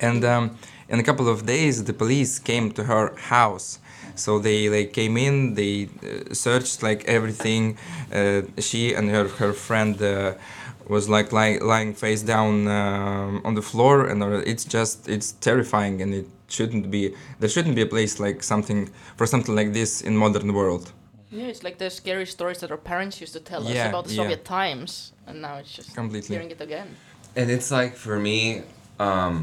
and 0.00 0.24
um, 0.24 0.56
in 0.88 0.98
a 1.00 1.02
couple 1.02 1.28
of 1.28 1.46
days 1.46 1.84
the 1.84 1.92
police 1.92 2.38
came 2.38 2.70
to 2.72 2.84
her 2.84 3.14
house 3.34 3.78
so 4.14 4.38
they 4.38 4.68
they 4.68 4.84
came 4.86 5.16
in 5.16 5.54
they 5.54 5.88
uh, 6.02 6.32
searched 6.34 6.82
like 6.82 7.04
everything 7.06 7.76
uh, 8.12 8.42
she 8.58 8.94
and 8.94 9.10
her 9.10 9.26
her 9.40 9.52
friend 9.52 10.00
uh, 10.02 10.34
was 10.88 11.08
like 11.08 11.32
lying, 11.32 11.60
lying 11.66 11.94
face 11.94 12.22
down 12.22 12.68
um, 12.68 13.40
on 13.44 13.54
the 13.54 13.62
floor 13.62 14.06
and 14.06 14.22
uh, 14.22 14.42
it's 14.52 14.64
just 14.64 15.08
it's 15.08 15.32
terrifying 15.32 16.02
and 16.02 16.12
it 16.14 16.26
shouldn't 16.48 16.90
be 16.90 17.14
there 17.40 17.48
shouldn't 17.48 17.74
be 17.74 17.82
a 17.82 17.86
place 17.86 18.20
like 18.20 18.42
something 18.42 18.90
for 19.16 19.26
something 19.26 19.54
like 19.56 19.72
this 19.72 20.02
in 20.02 20.16
modern 20.16 20.52
world 20.52 20.92
Yeah, 21.30 21.48
it's 21.52 21.62
like 21.64 21.78
the 21.78 21.90
scary 21.90 22.26
stories 22.26 22.58
that 22.60 22.70
our 22.70 22.78
parents 22.92 23.20
used 23.20 23.32
to 23.32 23.40
tell 23.40 23.62
us 23.66 23.74
Yeah, 23.74 23.88
about 23.88 24.04
the 24.04 24.14
yeah. 24.14 24.22
Soviet 24.22 24.44
times, 24.44 25.12
and 25.26 25.40
now 25.40 25.54
it's 25.60 25.72
just 25.78 25.94
Completely. 25.94 26.36
hearing 26.36 26.50
it 26.52 26.60
again. 26.60 26.88
and 27.36 27.50
it's 27.50 27.70
like 27.78 27.92
for 27.96 28.16
me 28.20 28.62
um 29.00 29.34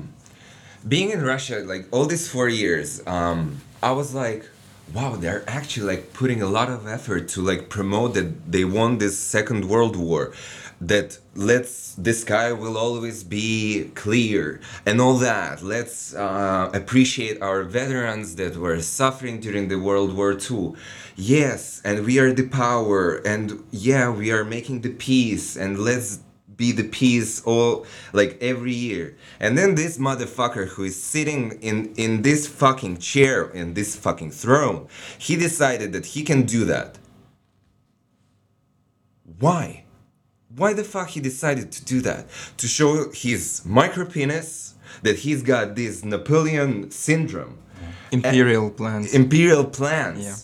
being 0.87 1.11
in 1.11 1.21
russia 1.21 1.59
like 1.65 1.85
all 1.91 2.05
these 2.05 2.27
four 2.27 2.49
years 2.49 3.05
um 3.07 3.59
i 3.81 3.91
was 3.91 4.13
like 4.13 4.45
wow 4.93 5.15
they're 5.15 5.43
actually 5.47 5.85
like 5.85 6.13
putting 6.13 6.41
a 6.41 6.47
lot 6.47 6.69
of 6.69 6.87
effort 6.87 7.27
to 7.27 7.41
like 7.41 7.69
promote 7.69 8.13
that 8.13 8.51
they 8.51 8.65
won 8.65 8.97
this 8.97 9.17
second 9.17 9.65
world 9.65 9.95
war 9.95 10.33
that 10.81 11.19
let's 11.35 11.93
the 11.93 12.11
sky 12.11 12.51
will 12.51 12.75
always 12.75 13.23
be 13.23 13.91
clear 13.93 14.59
and 14.85 14.99
all 14.99 15.17
that. 15.17 15.61
Let's 15.61 16.15
uh, 16.15 16.71
appreciate 16.73 17.39
our 17.41 17.63
veterans 17.63 18.35
that 18.37 18.57
were 18.57 18.81
suffering 18.81 19.39
during 19.39 19.67
the 19.67 19.77
world 19.79 20.15
war 20.15 20.35
ii 20.49 20.73
yes 21.15 21.81
and 21.85 22.05
we 22.05 22.17
are 22.17 22.33
the 22.33 22.47
power 22.47 23.17
and 23.17 23.63
yeah 23.69 24.09
we 24.09 24.31
are 24.31 24.43
making 24.43 24.81
the 24.81 24.89
peace 24.89 25.55
and 25.55 25.77
let's 25.77 26.19
be 26.63 26.71
the 26.71 26.87
peace 26.99 27.33
all 27.51 27.73
like 28.19 28.33
every 28.51 28.73
year. 28.87 29.05
And 29.43 29.51
then 29.57 29.75
this 29.75 29.97
motherfucker 30.07 30.65
who 30.73 30.83
is 30.91 30.97
sitting 31.13 31.41
in 31.69 31.77
in 32.03 32.11
this 32.27 32.41
fucking 32.61 32.95
chair 33.11 33.37
in 33.61 33.67
this 33.73 33.91
fucking 34.03 34.31
throne 34.41 34.79
he 35.25 35.33
decided 35.47 35.89
that 35.95 36.05
he 36.13 36.21
can 36.29 36.41
do 36.55 36.61
that. 36.73 36.91
Why? 39.39 39.83
Why 40.55 40.73
the 40.73 40.83
fuck 40.83 41.09
he 41.15 41.19
decided 41.31 41.71
to 41.71 41.81
do 41.93 42.01
that? 42.01 42.27
To 42.61 42.67
show 42.67 42.89
his 43.25 43.41
micro 43.65 44.05
penis 44.05 44.75
that 45.05 45.15
he's 45.23 45.41
got 45.53 45.75
this 45.75 45.95
napoleon 46.03 46.91
syndrome. 46.91 47.57
Imperial 48.11 48.69
plans. 48.69 49.13
Imperial 49.13 49.65
plans. 49.79 50.23
Yeah. 50.25 50.35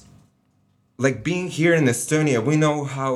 like 1.06 1.24
being 1.24 1.48
here 1.60 1.74
in 1.80 1.86
estonia 1.86 2.40
we 2.50 2.56
know 2.56 2.84
how 2.84 3.12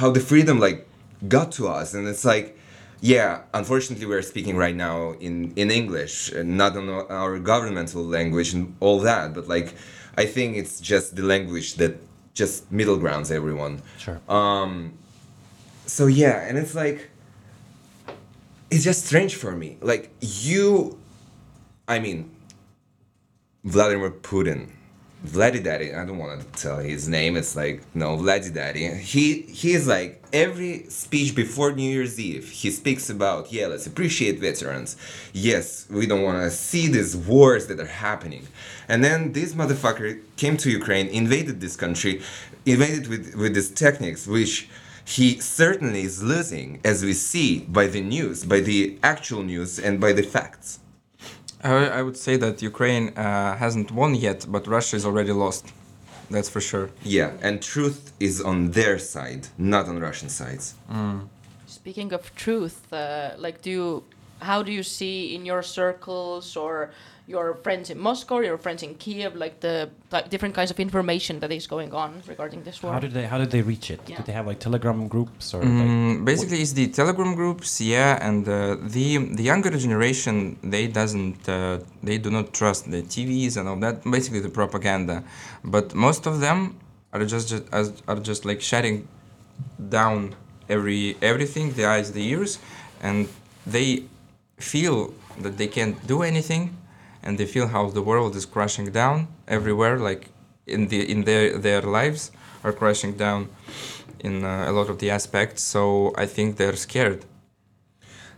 how 0.00 0.08
the 0.16 0.20
freedom 0.30 0.56
like 0.66 0.87
got 1.26 1.50
to 1.52 1.66
us 1.66 1.94
and 1.94 2.06
it's 2.06 2.24
like 2.24 2.56
yeah 3.00 3.40
unfortunately 3.54 4.06
we're 4.06 4.22
speaking 4.22 4.56
right 4.56 4.76
now 4.76 5.12
in 5.20 5.52
in 5.56 5.70
english 5.70 6.30
and 6.32 6.56
not 6.56 6.76
in 6.76 6.88
our 6.88 7.38
governmental 7.38 8.04
language 8.04 8.54
and 8.54 8.74
all 8.80 9.00
that 9.00 9.34
but 9.34 9.48
like 9.48 9.74
i 10.16 10.24
think 10.24 10.56
it's 10.56 10.80
just 10.80 11.16
the 11.16 11.22
language 11.22 11.74
that 11.74 11.96
just 12.34 12.70
middle 12.70 12.96
grounds 12.96 13.30
everyone 13.30 13.82
Sure. 13.98 14.20
um 14.28 14.92
so 15.86 16.06
yeah 16.06 16.46
and 16.48 16.56
it's 16.58 16.74
like 16.74 17.10
it's 18.70 18.84
just 18.84 19.06
strange 19.06 19.34
for 19.34 19.52
me 19.56 19.76
like 19.80 20.10
you 20.20 20.98
i 21.88 21.98
mean 21.98 22.30
Vladimir 23.64 24.10
Putin. 24.10 24.70
Vladdy 25.26 25.62
Daddy, 25.62 25.92
I 25.92 26.04
don't 26.04 26.18
want 26.18 26.40
to 26.40 26.62
tell 26.62 26.78
his 26.78 27.08
name. 27.08 27.36
It's 27.36 27.56
like 27.56 27.82
no, 27.94 28.16
Vladdy 28.16 28.54
Daddy. 28.54 28.86
He 28.94 29.42
he's 29.42 29.88
like 29.88 30.22
every 30.32 30.84
speech 30.84 31.34
before 31.34 31.72
New 31.72 31.90
Year's 31.90 32.20
Eve. 32.20 32.48
He 32.48 32.70
speaks 32.70 33.10
about 33.10 33.52
yeah, 33.52 33.66
let's 33.66 33.86
appreciate 33.86 34.38
veterans. 34.38 34.96
Yes, 35.32 35.88
we 35.90 36.06
don't 36.06 36.22
want 36.22 36.42
to 36.42 36.50
see 36.50 36.86
these 36.86 37.16
wars 37.16 37.66
that 37.66 37.80
are 37.80 37.86
happening. 37.86 38.46
And 38.86 39.02
then 39.02 39.32
this 39.32 39.54
motherfucker 39.54 40.20
came 40.36 40.56
to 40.58 40.70
Ukraine, 40.70 41.08
invaded 41.08 41.60
this 41.60 41.74
country, 41.74 42.22
invaded 42.64 43.08
with 43.08 43.34
with 43.34 43.54
these 43.54 43.70
techniques, 43.70 44.26
which 44.28 44.68
he 45.04 45.40
certainly 45.40 46.02
is 46.02 46.22
losing, 46.22 46.80
as 46.84 47.02
we 47.02 47.14
see 47.14 47.60
by 47.60 47.88
the 47.88 48.02
news, 48.02 48.44
by 48.44 48.60
the 48.60 48.98
actual 49.02 49.42
news, 49.42 49.80
and 49.80 50.00
by 50.00 50.12
the 50.12 50.22
facts. 50.22 50.78
I, 51.62 51.88
I 51.98 52.02
would 52.02 52.16
say 52.16 52.36
that 52.36 52.62
Ukraine 52.62 53.08
uh, 53.16 53.56
hasn't 53.56 53.90
won 53.90 54.14
yet, 54.14 54.46
but 54.48 54.66
Russia 54.66 54.96
is 54.96 55.04
already 55.04 55.32
lost. 55.32 55.72
That's 56.30 56.48
for 56.48 56.60
sure. 56.60 56.90
Yeah, 57.02 57.32
and 57.40 57.62
truth 57.62 58.12
is 58.20 58.40
on 58.40 58.70
their 58.72 58.98
side, 58.98 59.48
not 59.56 59.88
on 59.88 59.98
Russian 59.98 60.28
sides. 60.28 60.74
Speaking 61.66 62.12
of 62.12 62.34
truth, 62.34 62.92
uh, 62.92 63.30
like, 63.38 63.62
do 63.62 63.70
you, 63.70 64.04
how 64.40 64.62
do 64.62 64.72
you 64.72 64.82
see 64.82 65.34
in 65.34 65.46
your 65.46 65.62
circles 65.62 66.56
or 66.56 66.90
your 67.28 67.54
friends 67.62 67.90
in 67.90 67.98
Moscow, 67.98 68.38
your 68.40 68.56
friends 68.56 68.82
in 68.82 68.94
Kiev, 68.94 69.36
like 69.36 69.60
the 69.60 69.90
like, 70.10 70.30
different 70.30 70.54
kinds 70.54 70.70
of 70.70 70.80
information 70.80 71.40
that 71.40 71.52
is 71.52 71.66
going 71.66 71.92
on 71.92 72.10
regarding 72.26 72.62
this 72.62 72.82
war? 72.82 72.92
How 72.94 73.00
did 73.06 73.12
they 73.12 73.26
How 73.32 73.38
did 73.38 73.50
they 73.50 73.62
reach 73.62 73.90
it? 73.90 74.00
Yeah. 74.06 74.16
Did 74.16 74.26
they 74.26 74.32
have 74.32 74.46
like 74.46 74.60
Telegram 74.68 75.06
groups 75.08 75.54
or? 75.54 75.60
like, 75.62 75.68
Mm, 75.68 76.24
basically, 76.24 76.60
it's 76.64 76.72
the 76.72 76.88
Telegram 76.88 77.34
groups, 77.34 77.80
yeah, 77.80 78.26
and 78.28 78.48
uh, 78.48 78.76
the 78.94 79.06
the 79.38 79.44
younger 79.52 79.70
generation 79.86 80.34
they 80.74 80.84
doesn't 81.00 81.40
uh, 81.48 81.78
they 82.02 82.16
do 82.26 82.30
not 82.30 82.46
trust 82.60 82.90
the 82.94 83.02
TVs 83.14 83.52
and 83.58 83.64
all 83.68 83.78
that. 83.86 83.94
Basically, 84.16 84.40
the 84.48 84.54
propaganda, 84.60 85.16
but 85.74 85.86
most 85.94 86.26
of 86.26 86.34
them 86.40 86.58
are 87.12 87.24
just, 87.34 87.48
just 87.52 87.64
as 87.72 87.86
are 88.10 88.20
just 88.30 88.42
like 88.50 88.60
shutting 88.70 89.06
down 89.98 90.34
every 90.74 91.16
everything, 91.30 91.66
the 91.78 91.84
eyes, 91.94 92.06
the 92.12 92.24
ears, 92.34 92.52
and 93.02 93.28
they 93.66 93.88
feel 94.72 94.96
that 95.44 95.54
they 95.60 95.68
can't 95.76 95.96
do 96.06 96.22
anything, 96.22 96.76
and 97.22 97.38
they 97.38 97.46
feel 97.46 97.68
how 97.68 97.90
the 97.90 98.02
world 98.02 98.36
is 98.36 98.46
crashing 98.46 98.90
down 98.92 99.28
everywhere, 99.46 99.98
like 99.98 100.28
in 100.66 100.88
the 100.88 101.00
in 101.10 101.24
their 101.24 101.58
their 101.58 101.82
lives 101.82 102.30
are 102.64 102.72
crashing 102.72 103.12
down, 103.16 103.48
in 104.20 104.44
uh, 104.44 104.66
a 104.68 104.72
lot 104.72 104.88
of 104.90 104.98
the 104.98 105.10
aspects. 105.10 105.62
So 105.62 106.12
I 106.16 106.26
think 106.26 106.56
they're 106.56 106.76
scared. 106.76 107.24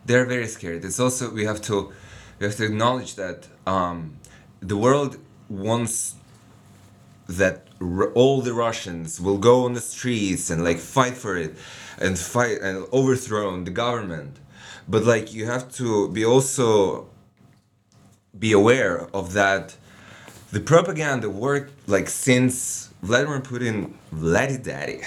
they're 0.05 0.25
very 0.27 0.47
scared. 0.47 0.85
It's 0.85 1.01
also 1.01 1.31
we 1.31 1.45
have 1.45 1.61
to 1.63 1.93
we 2.39 2.47
have 2.47 2.57
to 2.57 2.65
acknowledge 2.65 3.15
that 3.17 3.49
um, 3.67 4.17
the 4.61 4.77
world 4.77 5.19
wants 5.49 6.15
that 7.29 7.69
all 8.15 8.41
the 8.43 8.53
Russians 8.53 9.21
will 9.21 9.39
go 9.39 9.65
on 9.65 9.73
the 9.75 9.81
streets 9.81 10.51
and 10.51 10.65
like 10.65 10.79
fight 10.79 11.17
for 11.17 11.37
it 11.37 11.57
and 11.99 12.19
fight 12.19 12.59
and 12.61 12.87
overthrow 12.93 13.63
the 13.65 13.71
government. 13.71 14.39
But 14.89 15.05
like 15.05 15.33
you 15.33 15.47
have 15.47 15.71
to 15.77 16.09
be 16.09 16.25
also 16.25 17.09
be 18.39 18.53
aware 18.53 19.09
of 19.13 19.33
that 19.33 19.77
the 20.53 20.61
propaganda 20.61 21.31
worked 21.31 21.73
like 21.89 22.09
since 22.09 22.91
Vladimir 23.03 23.41
Putin 23.41 23.95
Vladdy 24.13 24.63
Daddy 24.63 25.01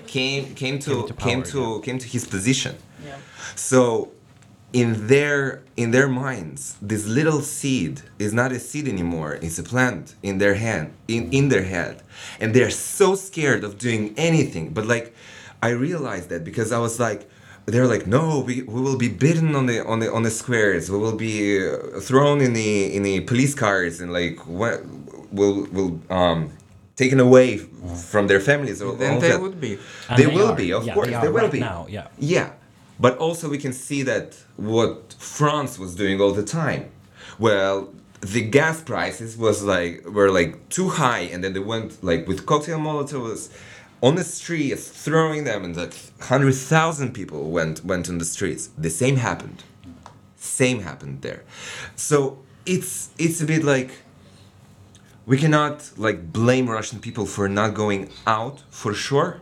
came 0.06 0.54
came 0.54 0.78
to 0.80 0.90
Came 0.90 1.06
to 1.06 1.14
came 1.14 1.42
power, 1.42 1.52
to 1.52 1.80
came 1.80 1.98
to 1.98 2.08
his 2.08 2.26
position. 2.26 2.76
Yeah. 3.04 3.16
So 3.56 4.12
in 4.72 5.06
their 5.06 5.62
in 5.76 5.90
their 5.90 6.08
minds, 6.08 6.76
this 6.80 7.06
little 7.06 7.40
seed 7.40 8.02
is 8.18 8.32
not 8.32 8.52
a 8.52 8.58
seed 8.58 8.88
anymore. 8.88 9.38
It's 9.42 9.58
a 9.58 9.62
plant 9.62 10.14
in 10.22 10.38
their 10.38 10.54
hand, 10.54 10.94
in, 11.08 11.30
in 11.32 11.48
their 11.48 11.64
head. 11.64 12.02
And 12.40 12.54
they're 12.54 12.70
so 12.70 13.14
scared 13.14 13.64
of 13.64 13.78
doing 13.78 14.14
anything. 14.16 14.72
But 14.72 14.86
like 14.86 15.14
I 15.62 15.70
realized 15.70 16.28
that 16.30 16.44
because 16.44 16.72
I 16.72 16.78
was 16.78 16.98
like 16.98 17.28
they're 17.66 17.86
like 17.86 18.06
no 18.06 18.40
we, 18.40 18.62
we 18.62 18.80
will 18.80 18.98
be 18.98 19.08
beaten 19.08 19.54
on 19.54 19.66
the 19.66 19.84
on 19.86 20.00
the 20.00 20.12
on 20.12 20.22
the 20.22 20.30
squares 20.30 20.90
we 20.90 20.98
will 20.98 21.16
be 21.16 21.36
uh, 21.66 22.00
thrown 22.00 22.40
in 22.40 22.52
the 22.54 22.94
in 22.96 23.02
the 23.02 23.20
police 23.20 23.54
cars 23.54 24.00
and 24.00 24.12
like 24.12 24.38
what 24.46 24.82
will 25.30 25.64
will 25.72 26.00
um 26.10 26.50
taken 26.96 27.18
away 27.20 27.56
from 28.10 28.26
their 28.26 28.40
families 28.40 28.82
or 28.82 28.94
Then 28.94 29.18
they 29.18 29.30
that. 29.30 29.40
would 29.40 29.58
be. 29.60 29.78
And 30.10 30.18
They 30.22 30.26
will 30.26 30.50
are. 30.50 30.54
be, 30.54 30.72
of 30.74 30.84
Yeah, 30.84 30.94
course, 30.94 31.08
They, 31.08 31.14
they 31.22 31.28
will 31.28 31.42
right 31.48 31.50
be. 31.50 31.60
now. 31.60 31.86
Yeah. 31.88 32.08
Yeah, 32.18 32.50
but 33.00 33.16
also 33.16 33.48
we 33.48 33.56
can 33.58 33.72
see 33.72 34.02
that 34.02 34.36
what 34.56 35.14
France 35.18 35.78
was 35.78 35.94
doing 35.96 36.20
all 36.20 36.32
the 36.32 36.44
time. 36.44 36.90
Well, 37.38 37.88
the 38.20 38.42
gas 38.42 38.82
prices 38.82 39.36
was 39.38 39.62
like 39.62 40.04
were 40.16 40.30
like 40.30 40.68
too 40.68 40.88
high, 40.90 41.24
and 41.32 41.42
then 41.42 41.52
they 41.54 41.64
went 41.74 42.04
like 42.04 42.28
with 42.28 42.44
cocktail 42.46 42.78
molotovs 42.78 43.48
on 44.02 44.16
the 44.16 44.24
streets, 44.24 44.88
throwing 44.88 45.44
them, 45.44 45.64
and 45.64 45.76
like 45.76 45.94
hundred 46.20 46.54
thousand 46.54 47.12
people 47.14 47.50
went 47.50 47.84
went 47.84 48.08
on 48.08 48.18
the 48.18 48.24
streets. 48.24 48.68
The 48.76 48.90
same 48.90 49.16
happened. 49.16 49.62
Same 50.36 50.80
happened 50.80 51.22
there. 51.22 51.44
So 51.94 52.38
it's 52.66 53.10
it's 53.18 53.40
a 53.40 53.46
bit 53.46 53.62
like 53.62 53.90
we 55.24 55.38
cannot 55.38 55.92
like 55.96 56.32
blame 56.32 56.68
Russian 56.68 56.98
people 56.98 57.26
for 57.26 57.48
not 57.48 57.74
going 57.74 58.10
out 58.26 58.64
for 58.70 58.92
sure. 58.92 59.40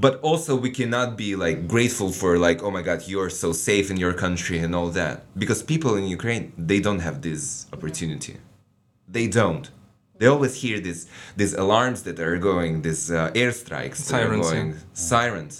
But 0.00 0.18
also 0.20 0.56
we 0.56 0.70
cannot 0.70 1.16
be 1.16 1.36
like 1.36 1.68
grateful 1.68 2.10
for 2.10 2.36
like 2.38 2.60
oh 2.62 2.72
my 2.72 2.82
god 2.82 3.06
you're 3.06 3.30
so 3.30 3.52
safe 3.52 3.88
in 3.88 3.96
your 3.96 4.12
country 4.12 4.58
and 4.58 4.74
all 4.74 4.88
that 4.88 5.22
because 5.38 5.62
people 5.62 5.94
in 5.94 6.04
Ukraine 6.08 6.52
they 6.58 6.80
don't 6.80 6.98
have 6.98 7.22
this 7.22 7.66
opportunity. 7.72 8.38
They 9.08 9.26
don't. 9.28 9.70
They 10.20 10.26
always 10.26 10.54
hear 10.64 10.78
this 10.88 11.00
these 11.40 11.54
alarms 11.64 11.98
that 12.06 12.16
are 12.20 12.36
going, 12.50 12.82
these 12.82 13.04
uh, 13.10 13.42
airstrikes 13.44 13.98
that 14.08 14.22
are 14.22 14.26
Sirens, 14.26 14.50
going, 14.50 14.68
yeah. 14.72 14.78
sirens. 15.10 15.54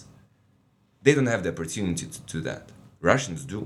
They 1.04 1.12
don't 1.16 1.30
have 1.34 1.42
the 1.44 1.50
opportunity 1.54 2.06
to 2.14 2.20
do 2.34 2.38
that. 2.48 2.64
Russians 3.12 3.40
do. 3.54 3.60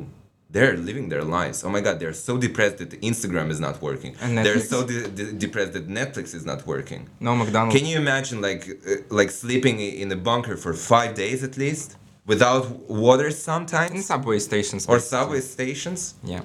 They're 0.54 0.76
living 0.90 1.06
their 1.08 1.24
lives. 1.38 1.56
Oh 1.64 1.70
my 1.76 1.80
God, 1.86 1.96
they're 2.00 2.18
so 2.28 2.34
depressed 2.46 2.76
that 2.78 2.90
Instagram 3.10 3.48
is 3.54 3.58
not 3.66 3.76
working. 3.88 4.12
And 4.22 4.38
they're 4.44 4.60
so 4.74 4.78
de- 4.86 5.08
de- 5.18 5.32
depressed 5.46 5.72
that 5.76 5.86
Netflix 6.00 6.26
is 6.38 6.44
not 6.50 6.60
working. 6.74 7.00
No 7.18 7.32
McDonald's. 7.34 7.74
Can 7.76 7.86
you 7.90 7.96
imagine 8.04 8.38
like 8.48 8.62
uh, 8.70 9.18
like 9.20 9.30
sleeping 9.42 9.76
in 10.02 10.08
a 10.18 10.20
bunker 10.30 10.56
for 10.64 10.72
five 10.92 11.10
days 11.22 11.42
at 11.48 11.54
least 11.64 11.88
without 12.32 12.64
water 13.04 13.28
sometimes? 13.32 13.90
in 13.98 14.02
subway 14.12 14.38
stations. 14.50 14.82
or 14.86 14.96
basically. 14.98 15.18
subway 15.18 15.40
stations? 15.40 16.00
Yeah. 16.22 16.42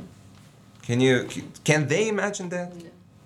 Can 0.87 0.97
you 1.05 1.13
can 1.69 1.81
they 1.93 2.03
imagine 2.15 2.49
that? 2.55 2.69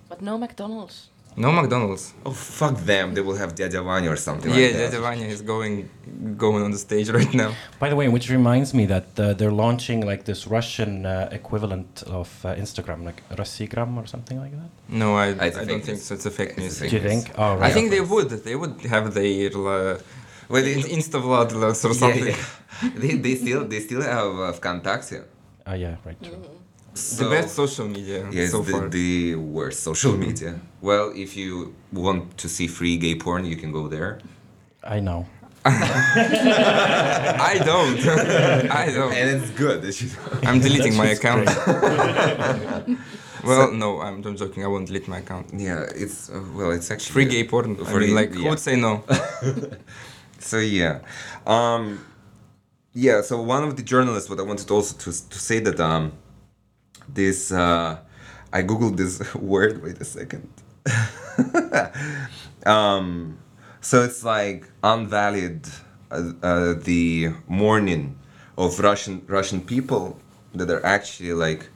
But 0.09 0.21
no 0.21 0.37
McDonald's. 0.37 0.97
No 1.36 1.52
McDonald's. 1.52 2.14
Oh 2.26 2.32
fuck 2.32 2.76
them! 2.92 3.14
They 3.14 3.20
will 3.20 3.36
have 3.36 3.54
Dядя 3.54 3.80
Vanya 3.84 4.10
or 4.10 4.16
something 4.16 4.50
yeah, 4.52 4.56
like 4.66 4.72
that. 4.72 4.92
Dядя 4.92 5.00
Vanya 5.06 5.26
is 5.36 5.40
going 5.40 5.88
going 6.36 6.62
on 6.64 6.70
the 6.72 6.78
stage 6.88 7.08
right 7.18 7.32
now. 7.32 7.50
By 7.78 7.88
the 7.90 7.96
way, 8.00 8.08
which 8.08 8.28
reminds 8.38 8.74
me 8.74 8.86
that 8.86 9.06
uh, 9.18 9.34
they're 9.38 9.52
launching 9.64 10.04
like 10.10 10.24
this 10.24 10.40
Russian 10.48 11.06
uh, 11.06 11.28
equivalent 11.30 12.02
of 12.20 12.28
uh, 12.44 12.54
Instagram, 12.64 13.04
like 13.04 13.22
Rossigram 13.40 13.96
or 14.02 14.06
something 14.14 14.38
like 14.44 14.50
that. 14.60 14.70
No, 14.88 15.08
I, 15.14 15.26
I 15.26 15.46
It's 15.46 15.56
a 15.56 15.64
don't 15.66 15.78
fake 15.78 15.84
think 15.86 15.98
news. 15.98 16.04
so. 16.06 16.14
It's 16.16 16.26
a 16.26 16.30
fake 16.38 16.48
It's 16.50 16.58
a 16.58 16.60
news. 16.62 16.78
fake 16.80 16.90
Do 16.90 16.96
you 16.96 17.02
news. 17.02 17.12
think? 17.24 17.38
Oh, 17.38 17.52
I 17.52 17.56
right. 17.56 17.72
think 17.72 17.90
they 17.90 18.00
would. 18.00 18.30
They 18.48 18.56
would 18.56 18.76
have 18.94 19.14
their 19.14 19.50
uh, 19.56 19.98
Well, 20.50 20.62
they, 20.66 20.74
Insta 20.96 21.18
vlog 21.22 21.48
or 21.62 21.74
something. 21.74 22.26
Yeah, 22.26 22.36
yeah. 22.82 22.90
they, 23.02 23.12
they 23.24 23.34
still 23.36 23.62
they 23.72 23.80
still 23.88 24.02
have 24.02 24.30
uh, 24.46 24.52
VKontakte. 24.58 25.22
Oh, 25.70 25.74
yeah, 25.84 25.96
right. 26.06 26.20
true. 26.22 26.42
So, 26.95 27.23
the 27.23 27.29
best 27.29 27.55
social 27.55 27.87
media 27.87 28.27
Yes, 28.31 28.51
so 28.51 28.61
the, 28.61 28.71
far. 28.71 28.87
the 28.89 29.35
worst 29.35 29.81
social 29.81 30.15
media. 30.15 30.59
Well, 30.81 31.11
if 31.15 31.35
you 31.35 31.73
want 31.91 32.37
to 32.37 32.47
see 32.47 32.67
free 32.67 32.97
gay 32.97 33.15
porn, 33.15 33.45
you 33.45 33.55
can 33.55 33.71
go 33.71 33.87
there. 33.87 34.19
I 34.83 34.99
know. 34.99 35.25
I 35.65 37.59
don't. 37.65 37.99
I 38.81 38.91
don't. 38.91 39.13
And 39.13 39.41
it's 39.41 39.51
good. 39.51 39.83
It's 39.85 39.97
just- 39.99 40.17
I'm 40.43 40.59
deleting 40.59 40.95
my 40.95 41.07
account. 41.07 41.47
well, 43.43 43.71
no, 43.71 44.01
I'm, 44.01 44.23
I'm 44.25 44.35
joking. 44.35 44.63
I 44.63 44.67
won't 44.67 44.87
delete 44.87 45.07
my 45.07 45.19
account. 45.19 45.47
yeah, 45.53 45.85
it's 45.95 46.29
uh, 46.29 46.43
well, 46.53 46.71
it's 46.71 46.91
actually 46.91 47.13
Free 47.13 47.25
gay 47.25 47.43
porn. 47.45 47.77
I 47.85 47.93
mean, 47.97 48.13
like, 48.13 48.33
who 48.33 48.49
would 48.49 48.59
say 48.59 48.75
no? 48.75 49.03
So 50.39 50.59
yeah, 50.59 50.99
um, 51.45 52.03
yeah. 52.93 53.21
So 53.21 53.41
one 53.41 53.63
of 53.63 53.77
the 53.77 53.83
journalists, 53.83 54.29
what 54.29 54.39
I 54.39 54.43
wanted 54.43 54.69
also 54.69 54.97
to 54.97 55.11
to 55.29 55.39
say 55.39 55.59
that 55.61 55.79
um, 55.79 56.11
this 57.07 57.51
uh, 57.51 57.97
I 58.51 58.63
googled 58.63 58.97
this 58.97 59.33
word. 59.53 59.83
Wait 59.83 59.99
a 59.99 60.05
second. 60.05 60.47
um, 62.65 63.37
so 63.81 64.03
it's 64.03 64.23
like 64.23 64.69
unvalid 64.83 65.67
uh, 66.11 66.31
uh, 66.41 66.73
the 66.73 67.31
mourning 67.47 68.17
of 68.57 68.79
Russian 68.79 69.23
Russian 69.27 69.61
people 69.61 70.19
that 70.53 70.69
are 70.69 70.85
actually 70.85 71.33
like 71.33 71.69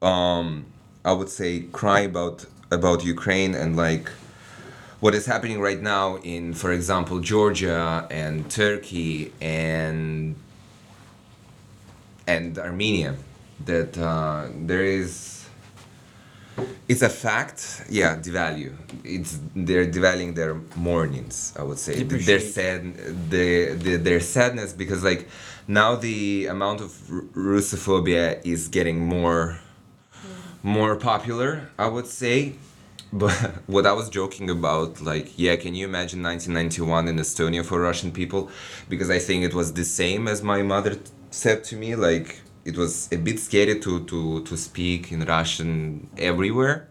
um, 0.00 0.66
I 1.04 1.12
would 1.12 1.28
say 1.28 1.62
cry 1.72 2.00
about 2.00 2.46
about 2.70 3.04
Ukraine 3.04 3.54
and 3.54 3.76
like 3.76 4.10
what 5.02 5.16
is 5.16 5.26
happening 5.26 5.60
right 5.60 5.82
now 5.82 6.18
in, 6.18 6.54
for 6.54 6.70
example, 6.70 7.18
Georgia 7.18 8.06
and 8.08 8.48
Turkey 8.48 9.32
and 9.40 10.36
and 12.28 12.56
Armenia, 12.56 13.16
that 13.66 13.98
uh, 13.98 14.48
there 14.54 14.84
is 14.84 15.42
it's 16.88 17.02
a 17.02 17.08
fact. 17.08 17.84
Yeah, 17.88 18.16
devalue. 18.16 18.74
It's 19.04 19.38
they're 19.54 19.86
devaluing 19.86 20.34
their 20.34 20.54
mournings. 20.76 21.54
I 21.58 21.62
would 21.62 21.78
say 21.78 22.02
their 22.02 22.40
sad, 22.40 22.94
the, 23.30 23.74
the 23.74 23.96
their 23.96 24.20
sadness 24.20 24.72
because 24.72 25.02
like 25.02 25.28
now 25.66 25.94
the 25.94 26.46
amount 26.46 26.80
of 26.80 26.90
R- 27.10 27.22
Russophobia 27.34 28.44
is 28.44 28.68
getting 28.68 29.00
more 29.00 29.58
more 30.62 30.96
popular. 30.96 31.70
I 31.78 31.88
would 31.88 32.06
say. 32.06 32.54
But 33.14 33.32
what 33.66 33.86
I 33.86 33.92
was 33.92 34.08
joking 34.08 34.48
about, 34.48 35.02
like, 35.02 35.38
yeah, 35.38 35.56
can 35.56 35.74
you 35.74 35.84
imagine 35.86 36.22
1991 36.22 37.08
in 37.08 37.16
Estonia 37.16 37.62
for 37.64 37.78
Russian 37.78 38.10
people? 38.10 38.50
Because 38.88 39.10
I 39.10 39.18
think 39.18 39.44
it 39.44 39.52
was 39.52 39.74
the 39.74 39.84
same 39.84 40.26
as 40.28 40.42
my 40.42 40.62
mother 40.62 40.94
t- 40.94 41.00
said 41.30 41.62
to 41.64 41.76
me. 41.76 41.94
Like, 41.94 42.41
it 42.64 42.76
was 42.76 43.08
a 43.12 43.16
bit 43.16 43.38
scary 43.38 43.80
to 43.80 44.04
to 44.04 44.42
to 44.44 44.56
speak 44.56 45.12
in 45.12 45.24
Russian 45.24 46.08
everywhere. 46.16 46.88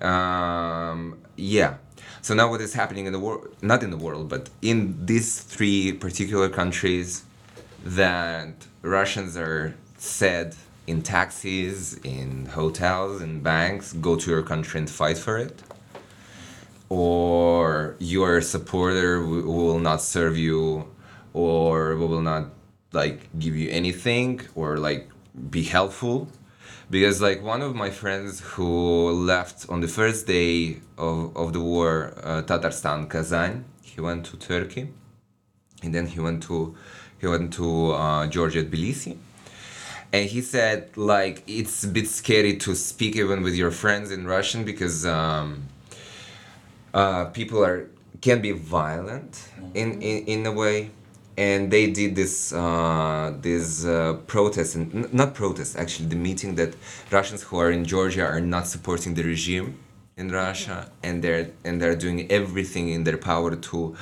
Um, 0.00 1.18
yeah. 1.36 1.76
So 2.20 2.34
now 2.34 2.50
what 2.50 2.60
is 2.60 2.74
happening 2.74 3.06
in 3.06 3.12
the 3.12 3.18
world? 3.18 3.54
Not 3.62 3.82
in 3.82 3.90
the 3.90 3.96
world, 3.96 4.28
but 4.28 4.50
in 4.62 5.06
these 5.06 5.40
three 5.40 5.92
particular 5.92 6.48
countries, 6.48 7.24
that 7.84 8.66
Russians 8.82 9.36
are 9.36 9.74
said 9.96 10.54
in 10.86 11.02
taxis, 11.02 11.94
in 11.98 12.46
hotels, 12.46 13.20
in 13.20 13.40
banks, 13.40 13.92
go 13.92 14.16
to 14.16 14.30
your 14.30 14.42
country 14.42 14.78
and 14.80 14.90
fight 14.90 15.18
for 15.18 15.36
it. 15.38 15.62
Or 16.88 17.96
your 17.98 18.40
supporter 18.40 19.22
will 19.22 19.78
not 19.78 20.00
serve 20.00 20.38
you, 20.38 20.88
or 21.34 21.96
we 21.96 22.06
will 22.06 22.22
not 22.22 22.50
like 22.92 23.20
give 23.38 23.56
you 23.56 23.70
anything, 23.70 24.40
or 24.54 24.78
like 24.78 25.08
be 25.50 25.62
helpful. 25.62 26.28
Because 26.90 27.20
like 27.20 27.42
one 27.42 27.60
of 27.60 27.74
my 27.74 27.90
friends 27.90 28.40
who 28.40 29.10
left 29.12 29.68
on 29.68 29.80
the 29.80 29.88
first 29.88 30.26
day 30.26 30.78
of, 30.96 31.36
of 31.36 31.52
the 31.52 31.60
war, 31.60 32.14
uh, 32.22 32.42
Tatarstan, 32.42 33.10
Kazan, 33.10 33.64
he 33.82 34.00
went 34.00 34.24
to 34.26 34.38
Turkey, 34.38 34.88
and 35.82 35.94
then 35.94 36.06
he 36.06 36.20
went 36.20 36.42
to 36.44 36.74
he 37.20 37.26
went 37.26 37.52
to 37.54 37.92
uh, 37.92 38.26
Georgia, 38.28 38.62
Tbilisi, 38.62 39.16
and 40.12 40.28
he 40.28 40.40
said 40.40 40.96
like 40.96 41.42
it's 41.46 41.84
a 41.84 41.88
bit 41.88 42.08
scary 42.08 42.56
to 42.56 42.74
speak 42.74 43.16
even 43.16 43.42
with 43.42 43.54
your 43.54 43.70
friends 43.70 44.10
in 44.10 44.26
Russian 44.26 44.64
because 44.64 45.04
um, 45.04 45.64
uh, 46.94 47.26
people 47.26 47.62
are 47.64 47.90
can 48.20 48.40
be 48.40 48.52
violent 48.52 49.48
in, 49.74 50.00
in, 50.02 50.24
in 50.24 50.46
a 50.46 50.52
way 50.52 50.90
and 51.38 51.70
they 51.70 51.86
did 51.88 52.16
this 52.16 52.52
uh, 52.52 53.32
this 53.40 53.84
uh, 53.86 54.14
protest 54.26 54.74
and 54.74 54.86
n- 54.92 55.08
not 55.12 55.34
protest 55.34 55.76
actually 55.76 56.08
the 56.08 56.16
meeting 56.16 56.56
that 56.56 56.74
Russians 57.12 57.42
who 57.44 57.58
are 57.58 57.70
in 57.70 57.84
Georgia 57.84 58.24
are 58.26 58.40
not 58.40 58.66
supporting 58.66 59.14
the 59.14 59.22
regime 59.22 59.78
in 60.16 60.32
Russia 60.32 60.90
and 61.04 61.22
they're 61.22 61.48
and 61.64 61.80
they're 61.80 61.94
doing 62.06 62.30
everything 62.30 62.88
in 62.88 63.04
their 63.04 63.16
power 63.16 63.54
to 63.54 63.96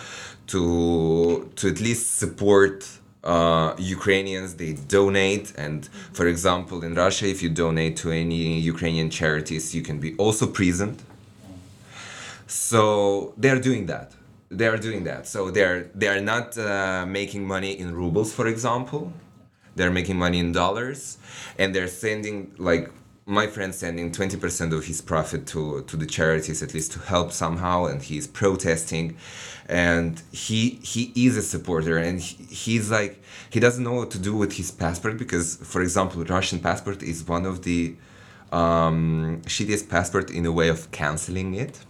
to 0.47 1.51
to 1.57 1.69
at 1.69 1.79
least 1.79 2.17
support 2.17 2.89
uh, 3.23 3.75
Ukrainians. 3.77 4.55
They 4.55 4.73
donate 4.73 5.53
and 5.59 5.87
for 6.15 6.27
example 6.27 6.83
in 6.85 6.95
Russia 6.95 7.27
if 7.27 7.43
you 7.43 7.51
donate 7.51 7.95
to 7.99 8.11
any 8.11 8.59
Ukrainian 8.61 9.11
charities 9.11 9.75
you 9.75 9.83
can 9.83 9.99
be 10.01 10.11
also 10.17 10.47
prisoned 10.47 11.03
so 12.47 13.35
they're 13.37 13.61
doing 13.61 13.85
that 13.87 14.16
they 14.51 14.67
are 14.67 14.77
doing 14.77 15.05
that. 15.05 15.27
So 15.27 15.51
they're 15.51 15.91
they're 15.95 16.21
not 16.21 16.57
uh, 16.59 17.07
making 17.07 17.47
money 17.47 17.79
in 17.79 17.95
rubles 17.95 18.33
for 18.33 18.47
example. 18.47 19.13
They're 19.75 19.91
making 19.91 20.19
money 20.19 20.39
in 20.39 20.53
dollars. 20.53 21.19
And 21.59 21.75
they're 21.75 21.89
sending 21.89 22.55
like 22.59 22.91
my 23.29 23.49
friend 23.49 23.75
sending 23.75 24.13
20% 24.13 24.73
of 24.73 24.85
his 24.87 25.01
profit 25.03 25.47
to 25.49 25.83
to 25.83 25.97
the 25.97 26.07
charities 26.07 26.63
at 26.63 26.73
least 26.75 26.93
to 26.93 27.01
help 27.01 27.33
somehow 27.33 27.87
and 27.87 28.03
he's 28.03 28.27
protesting. 28.27 29.17
And 29.69 30.23
he 30.31 30.79
he 30.83 31.13
is 31.27 31.37
a 31.37 31.43
supporter 31.43 31.99
and 31.99 32.21
he, 32.21 32.45
he's 32.45 32.91
like 32.91 33.21
he 33.51 33.61
doesn't 33.61 33.83
know 33.83 33.95
what 33.95 34.11
to 34.13 34.19
do 34.19 34.37
with 34.37 34.53
his 34.55 34.71
passport 34.71 35.19
because 35.19 35.57
for 35.57 35.81
example 35.83 36.23
russian 36.25 36.59
passport 36.61 37.03
is 37.03 37.27
one 37.27 37.47
of 37.47 37.63
the 37.63 37.97
um, 38.53 39.41
shittiest 39.47 39.89
passport 39.89 40.31
in 40.31 40.47
a 40.47 40.53
way 40.53 40.69
of 40.69 40.91
canceling 40.93 41.55
it 41.55 41.85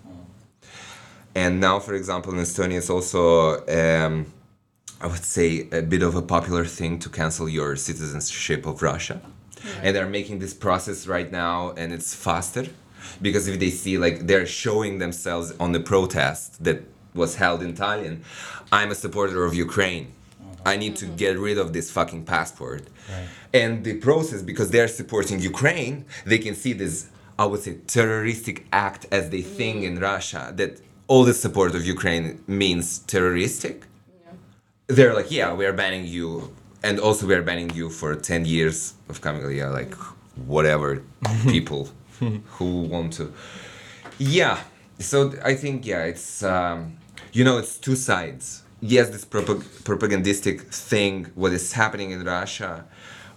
and 1.37 1.61
now, 1.61 1.79
for 1.79 1.93
example, 1.93 2.33
in 2.33 2.39
Estonia, 2.39 2.79
it's 2.79 2.89
also, 2.89 3.21
um, 3.67 4.25
I 5.03 5.07
would 5.07 5.23
say, 5.23 5.69
a 5.71 5.83
bit 5.83 6.03
of 6.03 6.15
a 6.15 6.23
popular 6.23 6.65
thing 6.65 6.99
to 7.01 7.11
cancel 7.11 7.47
your 7.47 7.77
citizenship 7.77 8.65
of 8.65 8.81
Russia. 8.81 9.21
And 9.83 9.95
they're 9.95 10.09
making 10.09 10.39
this 10.39 10.55
process 10.55 11.07
right 11.07 11.31
now, 11.31 11.73
and 11.73 11.93
it's 11.93 12.15
faster 12.15 12.65
because 13.21 13.49
if 13.49 13.61
they 13.61 13.69
see, 13.69 13.99
like, 13.99 14.27
they're 14.27 14.47
showing 14.47 14.99
themselves 14.99 15.53
on 15.61 15.73
the 15.73 15.81
protest 15.81 16.65
that 16.65 16.83
was 17.15 17.37
held 17.37 17.63
in 17.63 17.75
Tallinn, 17.75 18.23
I'm 18.73 18.91
a 18.91 18.95
supporter 18.95 19.45
of 19.45 19.55
Ukraine. 19.55 20.13
I 20.65 20.77
need 20.79 20.97
to 20.97 21.07
get 21.07 21.39
rid 21.39 21.59
of 21.59 21.75
this 21.75 21.91
fucking 21.91 22.25
passport. 22.25 22.85
Right. 23.11 23.29
And 23.53 23.85
the 23.85 23.99
process, 23.99 24.41
because 24.43 24.71
they're 24.71 24.89
supporting 24.89 25.41
Ukraine, 25.41 26.07
they 26.25 26.39
can 26.39 26.55
see 26.55 26.73
this, 26.73 27.11
I 27.39 27.45
would 27.45 27.61
say, 27.61 27.75
terroristic 27.87 28.67
act 28.73 29.07
as 29.13 29.29
they 29.29 29.43
think 29.43 29.85
in 29.85 30.01
Russia 30.01 30.53
that 30.57 30.81
all 31.09 31.25
the 31.25 31.35
support 31.35 31.75
of 31.75 31.87
Ukraine 31.87 32.43
means 32.47 32.99
terroristic. 33.01 33.85
They're 34.89 35.15
like, 35.15 35.31
yeah, 35.31 35.53
we 35.53 35.67
are 35.67 35.73
banning 35.73 36.07
you, 36.07 36.55
and 36.83 37.01
also 37.01 37.27
we 37.27 37.35
are 37.35 37.43
banning 37.43 37.71
you 37.71 37.91
for 37.91 38.15
10 38.15 38.45
years 38.45 38.95
of 39.09 39.21
coming, 39.21 39.49
yeah, 39.57 39.69
like 39.69 39.95
whatever 40.47 41.03
people 41.49 41.89
who 42.21 42.83
want 42.83 43.13
to. 43.15 43.33
Yeah, 44.19 44.59
so 44.99 45.33
I 45.45 45.55
think, 45.55 45.85
yeah, 45.87 46.05
it's, 46.05 46.43
um, 46.43 46.97
you 47.33 47.45
know, 47.45 47.59
it's 47.59 47.79
two 47.79 47.97
sides. 47.97 48.63
Yes, 48.81 49.11
this 49.11 49.25
propag- 49.25 49.65
propagandistic 49.85 50.61
thing, 50.73 51.27
what 51.35 51.53
is 51.53 51.73
happening 51.73 52.13
in 52.13 52.25
Russia, 52.25 52.85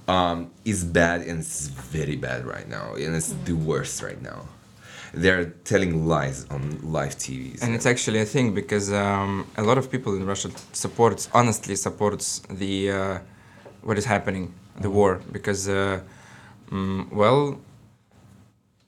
um, 0.07 0.51
is 0.65 0.83
bad 0.83 1.21
and 1.21 1.39
it's 1.39 1.67
very 1.67 2.15
bad 2.15 2.45
right 2.45 2.67
now, 2.67 2.93
and 2.93 3.15
it's 3.15 3.33
the 3.45 3.53
worst 3.53 4.01
right 4.01 4.21
now. 4.21 4.47
They're 5.13 5.45
telling 5.63 6.05
lies 6.07 6.45
on 6.49 6.79
live 6.83 7.15
TVs. 7.17 7.61
And 7.63 7.73
it's 7.75 7.85
actually 7.85 8.19
a 8.21 8.25
thing 8.25 8.53
because 8.53 8.91
um, 8.93 9.47
a 9.57 9.63
lot 9.63 9.77
of 9.77 9.89
people 9.91 10.15
in 10.15 10.25
Russia 10.25 10.49
supports, 10.73 11.29
honestly 11.33 11.75
supports 11.75 12.41
the 12.49 12.91
uh, 12.91 13.19
what 13.81 13.97
is 13.97 14.05
happening, 14.05 14.53
the 14.81 14.89
war, 14.89 15.21
because 15.31 15.67
uh, 15.69 16.01
mm, 16.71 17.11
well, 17.11 17.59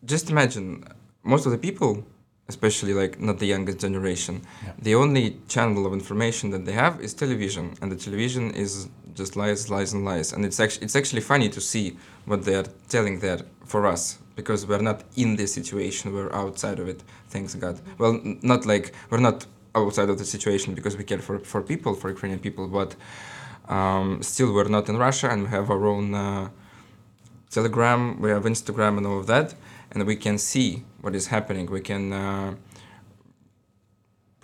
just 0.06 0.30
imagine 0.30 0.84
most 1.24 1.46
of 1.46 1.52
the 1.52 1.58
people, 1.58 2.04
especially 2.50 2.94
like 2.94 3.20
not 3.20 3.40
the 3.40 3.48
youngest 3.48 3.80
generation, 3.80 4.42
Yeah. 4.66 4.74
the 4.82 4.96
only 4.96 5.38
channel 5.48 5.86
of 5.86 5.94
information 5.94 6.50
that 6.52 6.66
they 6.66 6.74
have 6.74 7.00
is 7.02 7.14
television, 7.14 7.74
and 7.82 7.92
the 7.92 7.96
television 7.96 8.52
is 8.52 8.88
just 9.16 9.36
lies, 9.36 9.70
lies, 9.70 9.94
and 9.94 10.06
lies. 10.06 10.34
And 10.34 10.46
it's 10.46 10.60
actually 10.60 10.86
it's 10.86 10.96
actually 10.96 11.22
funny 11.22 11.50
to 11.50 11.62
see 11.62 11.98
what 12.26 12.44
they 12.46 12.56
are 12.56 12.68
telling 12.90 13.20
there 13.20 13.42
for 13.66 13.86
us 13.88 14.18
because 14.36 14.66
we're 14.68 14.82
not 14.92 15.04
in 15.16 15.36
this 15.36 15.54
situation, 15.54 16.14
we're 16.14 16.34
outside 16.34 16.80
of 16.80 16.88
it. 16.88 17.04
Thanks 17.30 17.56
God. 17.56 17.80
Well, 17.98 18.14
n- 18.16 18.40
not 18.42 18.66
like 18.66 18.94
we're 19.10 19.20
not 19.30 19.46
outside 19.76 20.10
of 20.10 20.18
the 20.18 20.26
situation 20.26 20.74
because 20.74 20.98
we 20.98 21.04
care 21.04 21.20
for 21.28 21.40
for 21.40 21.62
people, 21.62 21.94
for 21.96 22.08
Ukrainian 22.10 22.40
people, 22.40 22.68
but 22.68 22.96
um, 23.78 24.22
still 24.22 24.50
we're 24.56 24.70
not 24.78 24.90
in 24.90 24.98
Russia 24.98 25.28
and 25.32 25.40
we 25.44 25.50
have 25.50 25.70
our 25.70 25.86
own. 25.86 26.14
Uh, 26.14 26.50
Telegram, 27.50 28.02
we 28.22 28.30
have 28.30 28.44
Instagram 28.46 28.98
and 28.98 29.06
all 29.06 29.20
of 29.20 29.28
that, 29.28 29.48
and 29.92 30.06
we 30.08 30.16
can 30.16 30.38
see 30.38 30.84
what 31.02 31.14
is 31.16 31.28
happening. 31.28 31.66
We 31.70 31.82
can, 31.82 32.14
uh, 32.14 32.56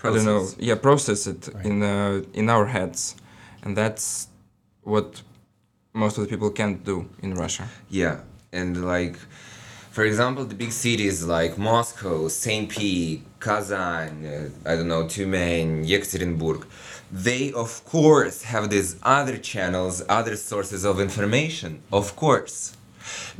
I 0.03 0.09
don't 0.09 0.25
know, 0.25 0.39
Process. 0.39 0.55
yeah, 0.59 0.75
process 0.75 1.27
it 1.27 1.47
Right. 1.53 1.65
in 1.65 1.83
uh, 1.83 2.21
in 2.33 2.49
our 2.49 2.65
heads, 2.65 3.15
and 3.63 3.75
that's 3.77 4.27
what 4.83 5.21
most 5.93 6.17
of 6.17 6.23
the 6.23 6.29
people 6.29 6.49
can't 6.51 6.83
do 6.83 7.05
in 7.23 7.33
Russia. 7.33 7.65
Yeah, 7.89 8.15
and 8.51 8.85
like, 8.85 9.17
for 9.97 10.05
example, 10.05 10.45
the 10.45 10.53
big 10.53 10.71
cities 10.71 11.23
like 11.23 11.57
Moscow, 11.57 12.27
St. 12.27 12.69
Pete, 12.69 13.23
Kazan, 13.39 14.13
uh, 14.27 14.69
I 14.69 14.75
don't 14.75 14.87
know, 14.87 15.05
Tyumen, 15.05 15.87
Yekaterinburg, 15.91 16.67
they 17.11 17.51
of 17.53 17.83
course 17.83 18.43
have 18.43 18.69
these 18.69 18.97
other 19.01 19.39
channels, 19.39 20.03
other 20.07 20.35
sources 20.35 20.85
of 20.85 20.99
information, 20.99 21.81
of 21.91 22.15
course, 22.15 22.77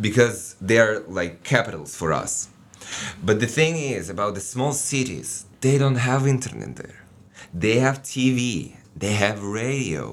because 0.01 0.55
they're 0.59 1.01
like 1.01 1.43
capitals 1.43 1.95
for 1.95 2.11
us. 2.11 2.49
But 3.23 3.39
the 3.39 3.45
thing 3.57 3.75
is 3.75 4.09
about 4.09 4.33
the 4.33 4.41
small 4.41 4.73
cities, 4.73 5.45
they 5.61 5.77
don't 5.77 6.01
have 6.09 6.25
internet 6.25 6.75
there. 6.75 7.03
They 7.53 7.77
have 7.85 8.01
TV, 8.01 8.77
they 9.03 9.13
have 9.25 9.37
radio, 9.63 10.03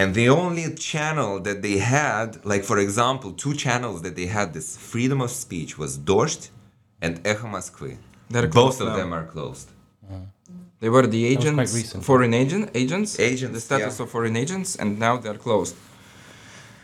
and 0.00 0.08
the 0.20 0.28
only 0.42 0.66
channel 0.92 1.32
that 1.46 1.58
they 1.66 1.78
had, 1.78 2.28
like 2.52 2.64
for 2.70 2.78
example, 2.86 3.30
two 3.44 3.54
channels 3.64 3.98
that 4.04 4.14
they 4.16 4.26
had 4.38 4.48
this 4.58 4.68
freedom 4.92 5.18
of 5.26 5.30
speech 5.44 5.70
was 5.82 5.90
Dozhd 6.10 6.42
and 7.04 7.12
Echo 7.30 7.46
Moskvy. 7.54 7.94
They're 8.30 8.48
Both 8.62 8.80
of 8.80 8.88
now. 8.88 8.96
them 9.00 9.12
are 9.18 9.26
closed. 9.34 9.68
They 10.80 10.90
were 10.90 11.06
the 11.06 11.24
agents, 11.34 11.72
foreign 12.10 12.34
agent, 12.42 12.64
agents, 12.82 13.10
Agents, 13.18 13.54
the 13.56 13.60
status 13.68 13.94
yeah. 13.98 14.02
of 14.04 14.10
foreign 14.10 14.36
agents, 14.44 14.76
and 14.80 14.98
now 14.98 15.14
they're 15.22 15.40
closed 15.46 15.76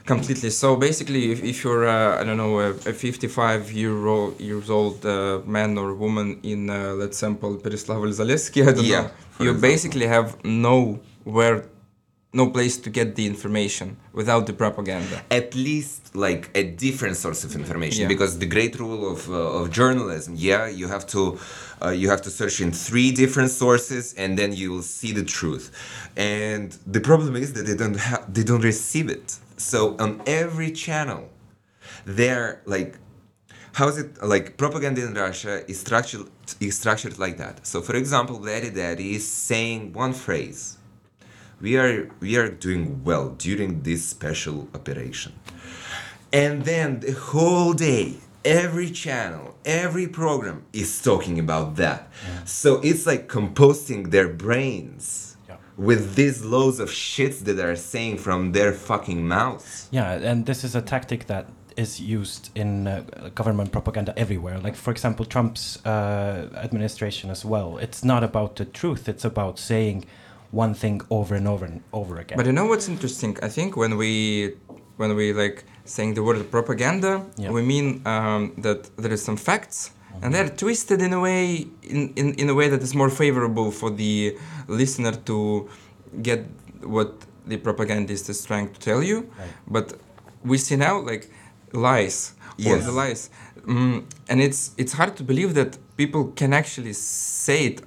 completely. 0.06 0.50
So 0.50 0.76
basically, 0.76 1.32
if, 1.32 1.42
if 1.44 1.56
you're, 1.64 1.86
uh, 1.88 2.20
I 2.20 2.24
don't 2.24 2.36
know, 2.36 2.60
a, 2.60 2.70
a 2.70 2.92
55 2.92 3.70
year 3.72 4.06
old 4.06 4.40
years 4.40 4.70
old 4.70 5.04
uh, 5.04 5.40
man 5.46 5.76
or 5.76 5.94
woman 5.94 6.40
in, 6.42 6.70
uh, 6.70 6.94
let's 7.00 7.18
sample 7.18 7.56
Pereslavl 7.56 8.10
Zalessky, 8.20 8.66
I 8.68 8.72
don't 8.72 8.84
Yeah, 8.84 9.02
know, 9.02 9.10
you 9.44 9.50
example. 9.50 9.60
basically 9.70 10.06
have 10.06 10.28
no 10.44 11.00
where, 11.24 11.64
no 12.32 12.48
place 12.50 12.76
to 12.78 12.90
get 12.90 13.16
the 13.16 13.26
information 13.26 13.96
without 14.12 14.46
the 14.46 14.52
propaganda. 14.52 15.20
at 15.32 15.52
least 15.54 16.14
like 16.14 16.48
a 16.54 16.62
different 16.62 17.16
source 17.16 17.42
of 17.42 17.54
information 17.56 18.02
Yeah. 18.02 18.08
because 18.14 18.38
the 18.38 18.46
great 18.46 18.78
rule 18.78 19.02
of, 19.12 19.28
uh, 19.28 19.58
of 19.58 19.70
journalism 19.70 20.34
yeah 20.36 20.68
you 20.68 20.86
have 20.86 21.04
to 21.08 21.22
uh, 21.82 21.88
you 21.90 22.08
have 22.08 22.22
to 22.22 22.30
search 22.30 22.60
in 22.60 22.70
three 22.70 23.10
different 23.22 23.50
sources 23.50 24.14
and 24.22 24.38
then 24.38 24.52
you 24.52 24.70
will 24.72 24.82
see 24.98 25.12
the 25.20 25.24
truth 25.24 25.64
and 26.16 26.68
the 26.86 27.00
problem 27.00 27.34
is 27.44 27.52
that 27.54 27.64
they 27.68 27.74
don't 27.82 27.96
have 28.08 28.22
they 28.32 28.44
don't 28.50 28.62
receive 28.74 29.08
it 29.16 29.26
so 29.56 29.96
on 30.04 30.22
every 30.26 30.70
channel 30.70 31.22
they're 32.18 32.60
like 32.74 32.92
how 33.78 33.86
is 33.88 33.98
it 33.98 34.08
like 34.22 34.56
propaganda 34.56 35.00
in 35.08 35.14
Russia 35.14 35.54
is 35.70 35.78
structured 35.80 36.26
is 36.60 36.76
structured 36.82 37.16
like 37.24 37.36
that. 37.38 37.64
So 37.66 37.80
for 37.88 37.94
example, 38.02 38.34
Vladdy 38.40 38.70
Daddy 38.74 39.14
is 39.18 39.24
saying 39.30 39.92
one 39.92 40.12
phrase. 40.12 40.76
We 41.60 41.76
are 41.76 42.08
we 42.20 42.36
are 42.36 42.48
doing 42.48 43.04
well 43.04 43.30
during 43.30 43.82
this 43.82 44.04
special 44.04 44.68
operation. 44.74 45.32
And 46.32 46.64
then 46.64 47.00
the 47.00 47.12
whole 47.12 47.72
day, 47.74 48.14
every 48.44 48.90
channel, 48.90 49.56
every 49.64 50.06
program 50.06 50.62
is 50.72 51.02
talking 51.02 51.38
about 51.38 51.76
that. 51.76 52.08
So 52.44 52.80
it's 52.82 53.04
like 53.06 53.26
composting 53.28 54.10
their 54.10 54.28
brains 54.28 55.36
Yeah. 55.48 55.56
with 55.76 56.14
these 56.14 56.44
loads 56.44 56.78
of 56.80 56.88
shits 56.90 57.38
that 57.46 57.58
are 57.58 57.76
saying 57.76 58.18
from 58.18 58.52
their 58.52 58.72
fucking 58.72 59.26
mouths. 59.26 59.88
Yeah, 59.90 60.30
and 60.30 60.46
this 60.46 60.64
is 60.64 60.74
a 60.76 60.80
tactic 60.82 61.26
that 61.26 61.46
is 61.76 62.00
used 62.00 62.50
in 62.54 62.86
uh, 62.86 63.02
government 63.34 63.70
propaganda 63.72 64.12
everywhere. 64.16 64.58
Like, 64.58 64.76
for 64.76 64.90
example, 64.92 65.24
Trump's 65.26 65.78
uh, 65.84 66.48
administration 66.66 67.30
as 67.30 67.44
well. 67.44 67.78
It's 67.78 68.02
not 68.04 68.22
about 68.24 68.56
the 68.56 68.64
truth, 68.64 69.08
it's 69.08 69.24
about 69.24 69.58
saying 69.58 70.04
one 70.52 70.74
thing 70.74 71.00
over 71.10 71.34
and 71.34 71.46
over 71.48 71.64
and 71.64 71.82
over 71.92 72.18
again. 72.18 72.36
But 72.36 72.46
you 72.46 72.52
know 72.52 72.66
what's 72.66 72.88
interesting? 72.88 73.36
I 73.42 73.48
think 73.48 73.76
when 73.76 73.96
we 73.96 74.54
when 74.96 75.14
we 75.16 75.32
like 75.32 75.64
saying 75.84 76.14
the 76.14 76.22
word 76.22 76.50
propaganda, 76.50 77.12
Yeah. 77.36 77.50
we 77.50 77.62
mean 77.62 77.86
um, 78.06 78.52
that 78.58 78.80
there 78.96 79.12
is 79.12 79.22
some 79.24 79.36
facts 79.36 79.92
and 80.22 80.34
they're 80.34 80.50
twisted 80.50 81.00
in 81.00 81.12
a 81.14 81.20
way 81.20 81.66
in, 81.82 82.12
in, 82.16 82.34
in 82.34 82.48
a 82.50 82.54
way 82.54 82.68
that 82.68 82.82
is 82.82 82.94
more 82.94 83.08
favorable 83.10 83.70
for 83.70 83.90
the 83.90 84.36
listener 84.68 85.12
to 85.12 85.68
get 86.22 86.40
what 86.82 87.10
the 87.46 87.56
propagandist 87.56 88.28
is 88.28 88.44
trying 88.44 88.68
to 88.74 88.78
tell 88.80 89.02
you 89.02 89.18
Right. 89.38 89.48
but 89.66 89.86
we 90.44 90.58
see 90.58 90.76
now 90.76 91.00
like 91.00 91.30
lies 91.72 92.34
all 92.66 92.78
the 92.78 92.92
lies 92.92 93.30
mm, 93.64 94.04
and 94.28 94.40
it's 94.42 94.72
it's 94.76 94.92
hard 94.92 95.16
to 95.16 95.22
believe 95.24 95.54
that 95.54 95.78
people 95.96 96.24
can 96.40 96.52
actually 96.52 96.92
say 96.92 97.58
it 97.70 97.80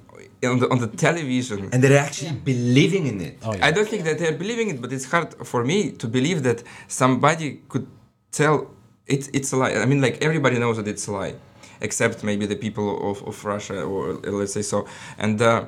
on 0.46 0.58
the, 0.58 0.68
on 0.70 0.78
the 0.78 0.88
television 0.88 1.70
And 1.72 1.82
they're 1.82 1.98
actually 1.98 2.32
believing 2.32 3.06
in 3.06 3.20
it. 3.20 3.38
Oh, 3.42 3.54
yeah. 3.54 3.66
I 3.66 3.70
don't 3.70 3.88
think 3.88 4.04
that 4.04 4.18
they're 4.18 4.38
believing 4.44 4.68
it, 4.70 4.80
but 4.80 4.92
it's 4.92 5.06
hard 5.10 5.34
for 5.46 5.64
me 5.64 5.92
to 5.92 6.06
believe 6.06 6.42
that 6.42 6.62
somebody 6.88 7.60
could 7.68 7.86
tell 8.30 8.70
it's 9.06 9.28
it's 9.32 9.52
a 9.52 9.56
lie. 9.56 9.74
I 9.74 9.86
mean, 9.86 10.00
like 10.00 10.22
everybody 10.22 10.58
knows 10.58 10.76
that 10.78 10.88
it's 10.88 11.06
a 11.06 11.12
lie, 11.12 11.34
except 11.80 12.24
maybe 12.24 12.46
the 12.46 12.56
people 12.56 13.10
of, 13.10 13.22
of 13.22 13.44
Russia, 13.44 13.82
or 13.82 14.12
uh, 14.12 14.30
let's 14.30 14.54
say 14.54 14.62
so. 14.62 14.86
And 15.18 15.40
uh, 15.42 15.66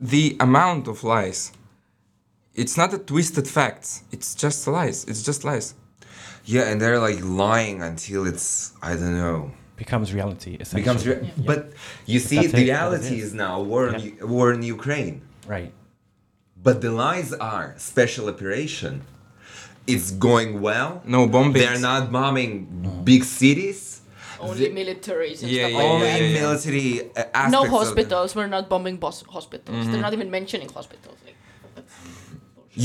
the 0.00 0.36
amount 0.40 0.88
of 0.88 1.04
lies, 1.04 1.52
it's 2.54 2.76
not 2.76 2.92
a 2.92 2.98
twisted 2.98 3.46
facts. 3.46 4.02
It's 4.10 4.34
just 4.34 4.66
lies. 4.66 5.04
It's 5.04 5.22
just 5.22 5.44
lies. 5.44 5.74
Yeah, 6.44 6.68
and 6.68 6.80
they're 6.80 6.98
like 6.98 7.20
lying 7.22 7.82
until 7.82 8.26
it's 8.26 8.72
I 8.82 8.94
don't 8.94 9.14
know 9.14 9.52
becomes 9.84 10.06
reality. 10.18 10.52
Essentially. 10.62 10.82
becomes. 10.82 11.02
Re- 11.10 11.44
But 11.50 11.60
you 12.12 12.18
see, 12.28 12.36
that's 12.40 12.52
the 12.56 12.62
it, 12.64 12.70
reality 12.72 13.16
is. 13.22 13.24
is 13.28 13.32
now 13.44 13.54
war 13.72 13.84
in, 13.94 14.00
war 14.34 14.46
in 14.56 14.60
Ukraine. 14.78 15.16
right. 15.56 15.72
But 16.66 16.76
the 16.84 16.92
lies 17.04 17.30
are 17.54 17.66
special 17.92 18.24
operation. 18.34 18.94
It's 19.92 20.08
going 20.28 20.50
well. 20.68 20.90
No 21.16 21.20
bombing. 21.34 21.54
They're 21.60 21.84
not 21.92 22.02
bombing 22.18 22.52
big 23.10 23.22
cities. 23.42 23.80
Only 24.48 24.66
militaries 24.82 25.38
and 25.42 25.48
Yeah, 25.50 25.60
stuff 25.62 25.72
yeah, 25.72 25.78
like 25.80 25.90
Only 25.94 26.08
yeah, 26.12 26.26
yeah. 26.34 26.40
military 26.42 26.88
uh, 27.00 27.40
aspects. 27.42 27.52
No 27.56 27.60
of 27.64 27.70
hospitals. 27.80 28.28
We're 28.36 28.52
not 28.58 28.64
bombing 28.74 28.96
bos- 29.04 29.24
hospitals. 29.36 29.82
They're 29.90 30.04
not 30.08 30.14
even 30.18 30.28
mentioning 30.38 30.68
hospitals. 30.78 31.18
Like, 31.26 31.38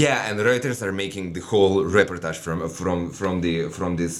Yeah, 0.04 0.28
and 0.30 0.36
Reuters 0.40 0.80
are 0.86 0.92
making 1.06 1.26
the 1.38 1.42
whole 1.52 1.76
reportage 2.00 2.38
from 2.46 2.58
from 2.80 2.98
from 3.20 3.34
the 3.46 3.54
from 3.78 3.92
this 4.02 4.16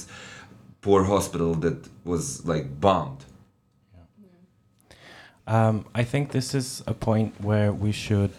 poor 0.86 1.02
hospital 1.02 1.52
that 1.64 1.78
was 2.04 2.46
like 2.46 2.66
bombed. 2.80 3.24
Um, 5.48 5.84
I 6.00 6.04
think 6.04 6.30
this 6.30 6.54
is 6.54 6.68
a 6.86 6.94
point 6.94 7.30
where 7.40 7.72
we 7.72 7.92
should 8.04 8.36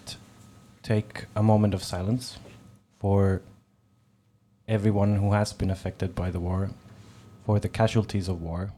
take 0.81 1.25
a 1.36 1.43
moment 1.43 1.73
of 1.73 1.81
silence 1.83 2.25
for 2.99 3.41
everyone 4.67 5.12
who 5.21 5.33
has 5.33 5.51
been 5.51 5.71
affected 5.77 6.15
by 6.15 6.29
the 6.31 6.39
war, 6.39 6.69
for 7.45 7.60
the 7.60 7.69
casualties 7.69 8.27
of 8.29 8.41
war, 8.41 8.71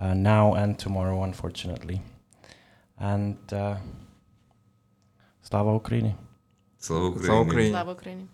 uh, 0.00 0.14
now 0.14 0.54
and 0.54 0.78
tomorrow, 0.78 1.22
unfortunately. 1.22 2.00
And 2.98 3.36
uh, 3.52 3.76
Slava 5.42 5.70
Ukraini. 5.78 6.14
Slava 6.78 7.06
Ukraini. 7.10 7.26
Slava 7.26 7.44
Ukraini. 7.50 7.70
Slava 7.70 7.94
Ukraini. 7.94 8.26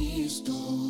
Cristo. 0.00 0.89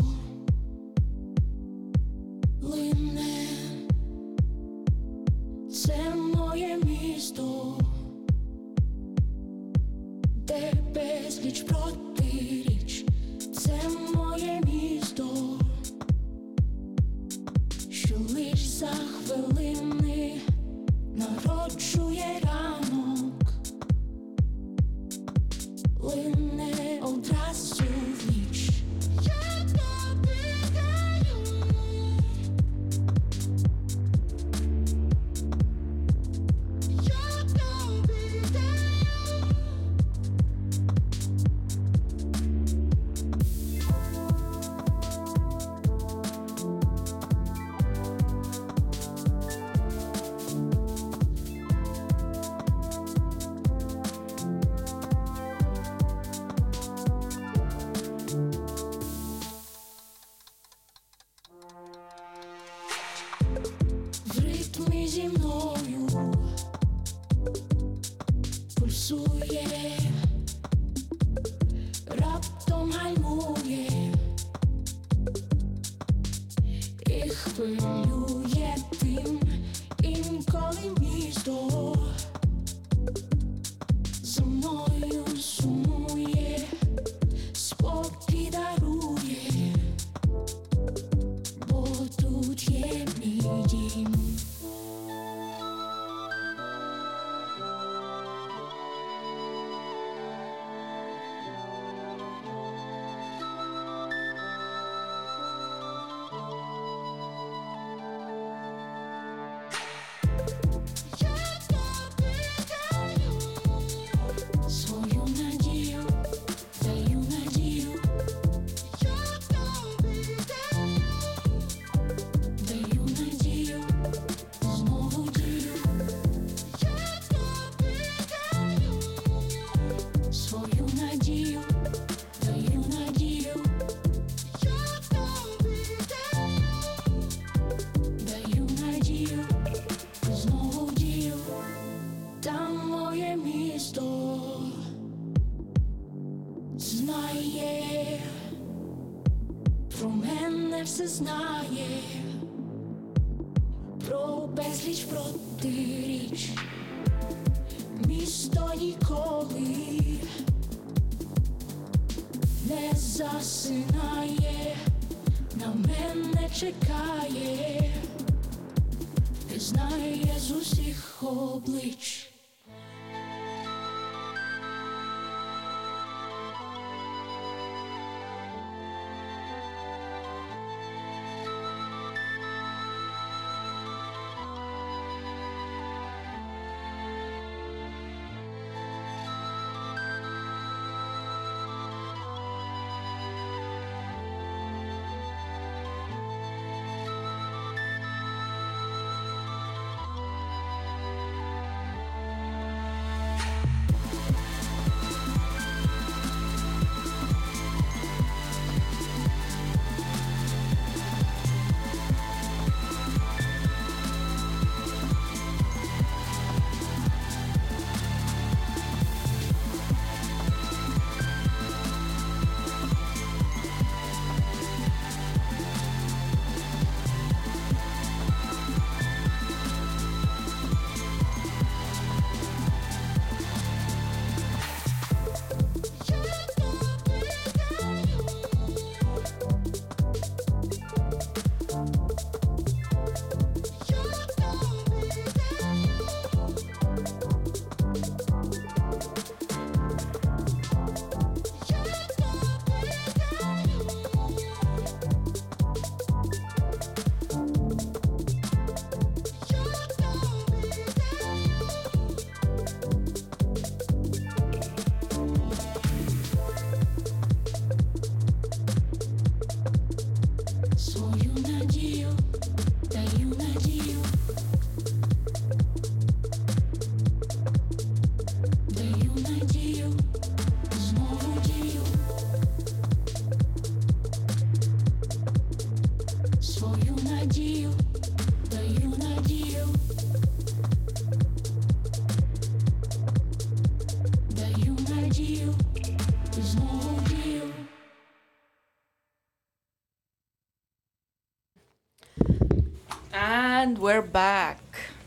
And 303.70 303.78
we're 303.78 304.02
back. 304.02 304.59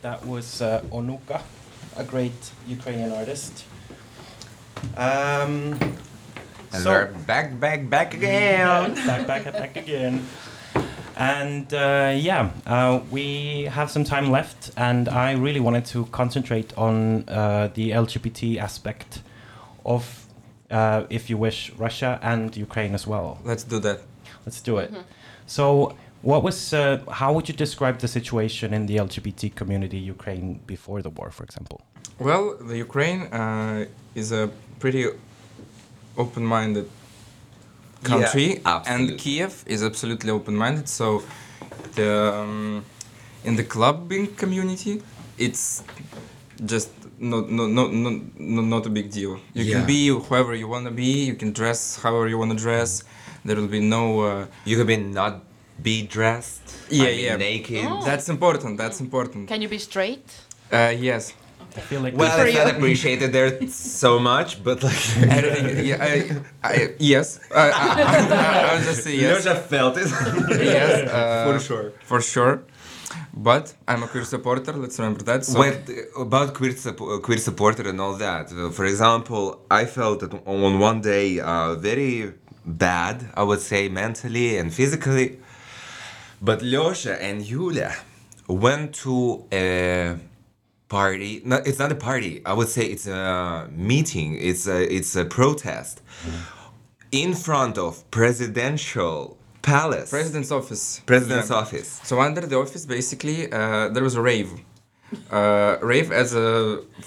That 0.04 0.26
was 0.26 0.62
uh, 0.62 0.82
Onuka, 0.89 1.41
a 1.97 2.04
great 2.06 2.52
Ukrainian 2.65 3.12
artist. 3.12 3.65
Um, 4.95 5.76
And 6.71 6.82
so- 6.84 6.91
we're 6.91 7.08
back, 7.28 7.60
back, 7.60 7.89
back 7.89 8.13
again. 8.13 8.95
back, 9.06 9.28
back, 9.28 9.43
back 9.52 9.76
again. 9.76 10.26
And 11.17 11.73
uh, 11.73 12.13
yeah, 12.15 12.52
uh, 12.65 13.02
we 13.12 13.65
have 13.65 13.91
some 13.91 14.06
time 14.06 14.32
left, 14.32 14.71
and 14.78 15.10
I 15.10 15.34
really 15.34 15.60
wanted 15.60 15.84
to 15.88 16.06
concentrate 16.06 16.71
on 16.78 17.26
uh, 17.28 17.67
the 17.73 17.91
LGBT 17.91 18.60
aspect 18.60 19.23
of, 19.86 20.26
uh, 20.71 21.04
if 21.10 21.30
you 21.30 21.36
wish, 21.38 21.73
Russia 21.78 22.17
and 22.23 22.56
Ukraine 22.56 22.95
as 22.95 23.06
well. 23.06 23.39
Let's 23.43 23.65
do 23.65 23.80
that. 23.80 23.99
Let's 24.45 24.62
do 24.62 24.78
it. 24.78 24.93
So, 25.47 25.97
what 26.24 26.42
was? 26.44 26.74
Uh, 26.74 27.02
how 27.12 27.34
would 27.34 27.48
you 27.50 27.54
describe 27.66 28.00
the 28.00 28.08
situation 28.08 28.74
in 28.74 28.86
the 28.86 28.96
LGBT 28.98 29.54
community 29.56 29.98
Ukraine 29.98 30.60
before 30.66 31.02
the 31.02 31.10
war, 31.10 31.30
for 31.32 31.44
example? 31.44 31.82
Well, 32.18 32.58
the 32.70 32.78
Ukraine 32.78 33.22
uh, 33.34 33.86
is 34.16 34.32
a 34.32 34.50
pretty 34.80 35.06
open-minded 36.18 36.90
country, 38.04 38.62
Yeah, 38.66 38.84
and 38.94 39.18
Kiev 39.18 39.64
is 39.66 39.84
absolutely 39.84 40.30
open-minded. 40.32 40.88
So, 40.88 41.24
the 41.96 42.34
um, 42.34 42.86
in 43.44 43.56
the 43.56 43.64
clubbing 43.64 44.28
community, 44.36 45.02
it's 45.38 45.84
just 46.66 46.89
not 47.20 47.50
no 47.50 47.68
no 47.68 47.88
no 47.88 48.22
no 48.38 48.62
not 48.62 48.86
a 48.86 48.89
big 48.89 49.08
deal. 49.12 49.34
You 49.54 49.64
Yeah. 49.64 49.74
can 49.78 49.86
be 49.86 50.08
whoever 50.08 50.54
you 50.56 50.68
want 50.68 50.86
to 50.86 50.91
be. 50.91 51.12
You 51.30 51.36
can 51.36 51.52
dress 51.52 51.80
however 52.04 52.28
you 52.30 52.38
want 52.38 52.52
to 52.52 52.58
dress. 52.68 53.04
There 53.45 53.58
will 53.60 53.68
be 53.68 53.82
no. 53.82 54.04
Uh, 54.22 54.45
You 54.66 54.78
could 54.78 54.88
be 54.88 54.97
not 54.97 55.34
be 55.82 56.03
dressed. 56.07 56.61
Yeah, 56.89 57.03
I 57.03 57.07
mean, 57.07 57.26
yeah. 57.26 57.36
Naked. 57.38 57.86
Oh. 57.88 58.03
That's 58.05 58.30
important. 58.30 58.78
That's 58.78 58.99
important. 59.01 59.47
Can 59.47 59.61
you 59.61 59.69
be 59.69 59.78
straight? 59.80 60.26
Uh, 60.71 60.93
yes. 60.97 61.34
I 61.76 61.80
feel 61.80 62.01
like 62.01 62.15
Well, 62.15 62.38
for 62.38 62.45
it's 62.45 62.55
not 62.55 62.69
appreciated 62.76 63.34
there 63.34 63.67
so 63.67 64.19
much, 64.19 64.63
but 64.63 64.84
like. 64.84 65.17
Everything- 65.17 65.86
yeah, 65.88 65.97
I, 66.63 66.69
I, 66.71 66.93
yes. 66.99 67.39
I, 67.53 67.69
I, 67.69 67.69
I, 67.71 68.69
I 68.71 68.76
would 68.76 68.84
just 68.84 69.03
say 69.03 69.15
yes. 69.15 69.45
Lyosha 69.45 69.55
felt 69.74 69.97
it. 69.97 70.07
yes. 70.74 71.09
Uh, 71.13 71.51
For 71.53 71.59
sure. 71.59 71.91
For 72.05 72.21
sure. 72.21 72.63
But 73.36 73.74
I'm 73.88 74.03
a 74.03 74.07
queer 74.07 74.24
supporter. 74.26 74.74
Let's 74.74 74.99
remember 74.99 75.24
that. 75.24 75.45
So 75.45 75.59
Wait, 75.59 75.80
uh, 75.89 76.21
about 76.21 76.53
queer, 76.53 76.74
suppo- 76.74 77.17
uh, 77.17 77.19
queer 77.19 77.39
supporter 77.39 77.89
and 77.89 77.99
all 77.99 78.13
that. 78.17 78.51
uh, 78.51 78.69
For 78.69 78.86
example, 78.86 79.61
I 79.71 79.86
felt 79.86 80.19
that 80.19 80.34
on 80.45 80.78
one 80.80 81.01
day 81.01 81.39
uh, 81.39 81.74
very 81.76 82.34
bad, 82.65 83.15
I 83.34 83.41
would 83.43 83.61
say 83.61 83.89
mentally 83.89 84.57
and 84.59 84.71
physically. 84.71 85.39
But 86.48 86.60
Lyosha 86.62 87.18
and 87.22 87.41
Yulia 87.41 87.91
went 88.48 88.94
to 89.04 89.46
a 89.54 90.18
party. 90.89 91.41
No, 91.46 91.56
it's 91.66 91.80
not 91.80 91.91
a 91.91 91.96
party. 92.10 92.41
I 92.46 92.54
would 92.58 92.68
say 92.76 92.84
it's 92.94 93.08
a 93.08 93.68
meeting. 93.91 94.30
It's 94.50 94.68
a 94.68 94.80
it's 94.98 95.16
a 95.16 95.26
protest 95.39 96.02
in 97.12 97.34
front 97.34 97.78
of 97.78 97.91
presidential 98.12 99.38
palace. 99.62 100.10
president's 100.10 100.52
office. 100.52 100.84
President's 101.06 101.50
Yeah. 101.50 101.62
office. 101.64 101.89
So 102.04 102.20
under 102.20 102.41
the 102.52 102.58
office, 102.58 102.86
basically, 102.86 103.39
uh, 103.52 103.88
there 103.94 104.04
was 104.04 104.16
a 104.16 104.22
rave. 104.32 104.52
Uh, 105.32 105.78
rave 105.94 106.10
as 106.12 106.30
a 106.36 106.48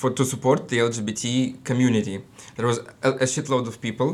for 0.00 0.10
to 0.18 0.24
support 0.24 0.68
the 0.68 0.78
LGBT 0.90 1.24
community. 1.64 2.16
There 2.56 2.66
was 2.72 2.78
a, 3.02 3.10
a 3.24 3.26
shitload 3.34 3.66
of 3.66 3.74
people. 3.80 4.10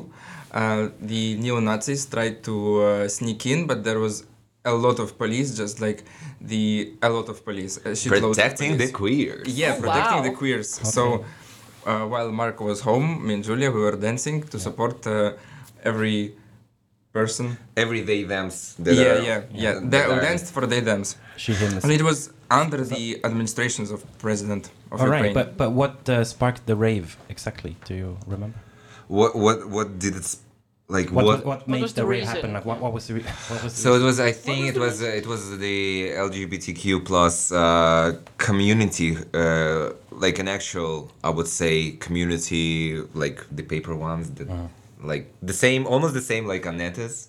Uh, 0.50 0.88
the 1.12 1.22
neo 1.42 1.60
Nazis 1.60 2.06
tried 2.06 2.42
to 2.48 2.54
uh, 2.82 3.08
sneak 3.08 3.46
in, 3.46 3.66
but 3.70 3.78
there 3.84 4.00
was 4.06 4.14
a 4.64 4.72
lot 4.72 4.98
of 5.04 5.08
police, 5.18 5.48
just 5.62 5.80
like 5.80 6.04
the 6.40 6.92
a 7.02 7.08
lot 7.16 7.28
of 7.28 7.44
police, 7.44 7.74
a 7.84 7.90
of 7.90 7.96
Protecting 8.12 8.72
the 8.82 8.88
police. 8.88 8.92
queers. 9.00 9.48
Yeah, 9.48 9.74
Oh, 9.76 9.80
protecting 9.80 10.18
wow. 10.22 10.28
the 10.28 10.34
queers. 10.40 10.68
So 10.96 11.02
uh, 11.86 12.04
while 12.12 12.30
Marco 12.40 12.64
was 12.72 12.80
home, 12.80 13.26
me 13.26 13.34
and 13.34 13.44
Julia, 13.44 13.70
we 13.70 13.80
were 13.80 13.96
dancing 14.08 14.42
to 14.52 14.58
support 14.66 14.96
uh, 15.06 15.32
every 15.90 16.34
person. 17.12 17.46
everyday 17.84 18.20
thems. 18.30 18.56
that 18.84 18.94
Yeah, 18.94 19.02
are- 19.12 19.22
yeah, 19.30 19.40
yeah. 19.64 19.74
that 19.74 19.90
They, 19.92 20.02
we 20.06 20.14
are- 20.18 20.20
danced 20.28 20.48
for 20.54 20.62
they 20.72 20.80
thems. 20.88 21.08
she 21.42 21.52
him. 21.62 21.72
And 21.82 21.90
it 21.98 22.02
was 22.10 22.18
under 22.62 22.80
the 22.94 23.04
administrations 23.28 23.88
of 23.94 23.98
president 24.26 24.64
of 24.92 24.98
All 25.00 25.06
Ukraine. 25.08 25.24
right, 25.24 25.34
but 25.40 25.48
but 25.62 25.70
what 25.80 25.94
uh, 26.08 26.14
sparked 26.34 26.62
the 26.70 26.76
rave 26.86 27.08
exactly? 27.34 27.72
Do 27.88 27.92
you 28.02 28.10
remember? 28.34 28.58
What 29.18 29.32
what 29.44 29.58
what 29.76 29.88
did 30.04 30.14
it 30.20 30.26
like 30.88 31.10
What, 31.10 31.24
what, 31.24 31.38
what, 31.38 31.46
what 31.46 31.68
made 31.68 31.82
was 31.82 31.94
the 31.94 32.02
the 32.02 32.06
rave 32.06 32.24
happen? 32.24 32.52
Like, 32.52 32.64
what, 32.64 32.80
what 32.80 32.92
was 32.92 33.06
the 33.06 33.14
re- 33.14 33.22
what 33.48 33.62
was 33.64 33.74
the 33.74 33.80
So 33.80 33.94
it 33.94 34.02
was. 34.02 34.20
I 34.20 34.32
think 34.32 34.66
it 34.68 34.78
was. 34.78 35.02
Uh, 35.02 35.06
it 35.06 35.26
was 35.26 35.58
the 35.58 36.10
LGBTQ 36.10 37.04
plus 37.04 37.50
uh, 37.52 38.18
community, 38.38 39.16
uh, 39.34 39.90
like 40.10 40.38
an 40.38 40.48
actual, 40.48 41.10
I 41.24 41.30
would 41.30 41.48
say, 41.48 41.92
community, 41.92 43.00
like 43.14 43.44
the 43.50 43.62
paper 43.62 43.94
ones, 43.94 44.30
that, 44.32 44.48
like 45.02 45.32
the 45.42 45.54
same, 45.54 45.86
almost 45.86 46.14
the 46.14 46.20
same, 46.20 46.46
like 46.46 46.62
Anettes. 46.64 47.28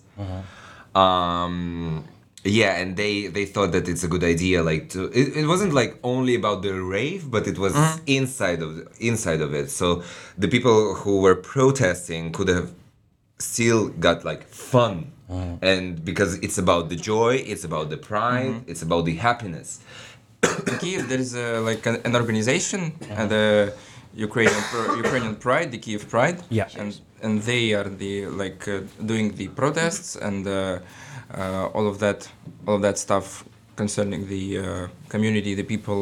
Um, 0.95 2.03
yeah, 2.43 2.75
and 2.75 2.97
they 2.97 3.27
they 3.27 3.45
thought 3.45 3.71
that 3.71 3.87
it's 3.87 4.03
a 4.03 4.07
good 4.07 4.23
idea. 4.23 4.61
Like, 4.61 4.89
to, 4.89 5.05
it, 5.05 5.37
it 5.37 5.47
wasn't 5.47 5.73
like 5.73 5.97
only 6.03 6.35
about 6.35 6.61
the 6.61 6.73
rave, 6.73 7.31
but 7.31 7.47
it 7.47 7.57
was 7.57 7.73
inside 8.05 8.61
of 8.61 8.87
inside 8.99 9.41
of 9.41 9.53
it. 9.53 9.69
So 9.71 10.03
the 10.37 10.47
people 10.49 10.95
who 10.95 11.21
were 11.21 11.35
protesting 11.35 12.31
could 12.31 12.49
have 12.49 12.73
still 13.39 13.89
got 13.89 14.23
like 14.23 14.43
fun 14.47 15.11
and 15.61 16.05
because 16.05 16.35
it's 16.45 16.57
about 16.59 16.89
the 16.89 16.95
joy 16.95 17.35
it's 17.35 17.63
about 17.63 17.89
the 17.89 17.97
pride 17.97 18.53
it's 18.67 18.83
about 18.83 19.03
the 19.05 19.15
happiness 19.15 19.79
in 20.67 20.77
Kiev 20.79 21.07
there 21.09 21.19
is 21.19 21.35
uh, 21.35 21.61
like 21.63 21.85
an, 21.85 21.97
an 22.03 22.15
organization, 22.15 22.81
uh, 23.11 23.25
the 23.25 23.73
Ukrainian 24.15 24.61
Ukrainian 25.03 25.35
Pride, 25.35 25.71
the 25.71 25.77
Kiev 25.77 26.09
Pride. 26.09 26.37
Yeah. 26.49 26.67
And 26.77 26.91
and 27.25 27.41
they 27.41 27.73
are 27.73 27.89
the 28.03 28.27
like 28.27 28.67
uh, 28.67 28.81
doing 29.11 29.35
the 29.35 29.47
protests 29.47 30.15
and 30.15 30.45
uh, 30.45 30.79
uh, 31.33 31.75
all 31.75 31.87
of 31.87 31.99
that, 31.99 32.29
all 32.67 32.75
of 32.75 32.81
that 32.81 32.97
stuff 32.97 33.45
concerning 33.75 34.27
the 34.27 34.43
uh, 34.59 34.87
community, 35.09 35.55
the 35.55 35.63
people. 35.75 36.01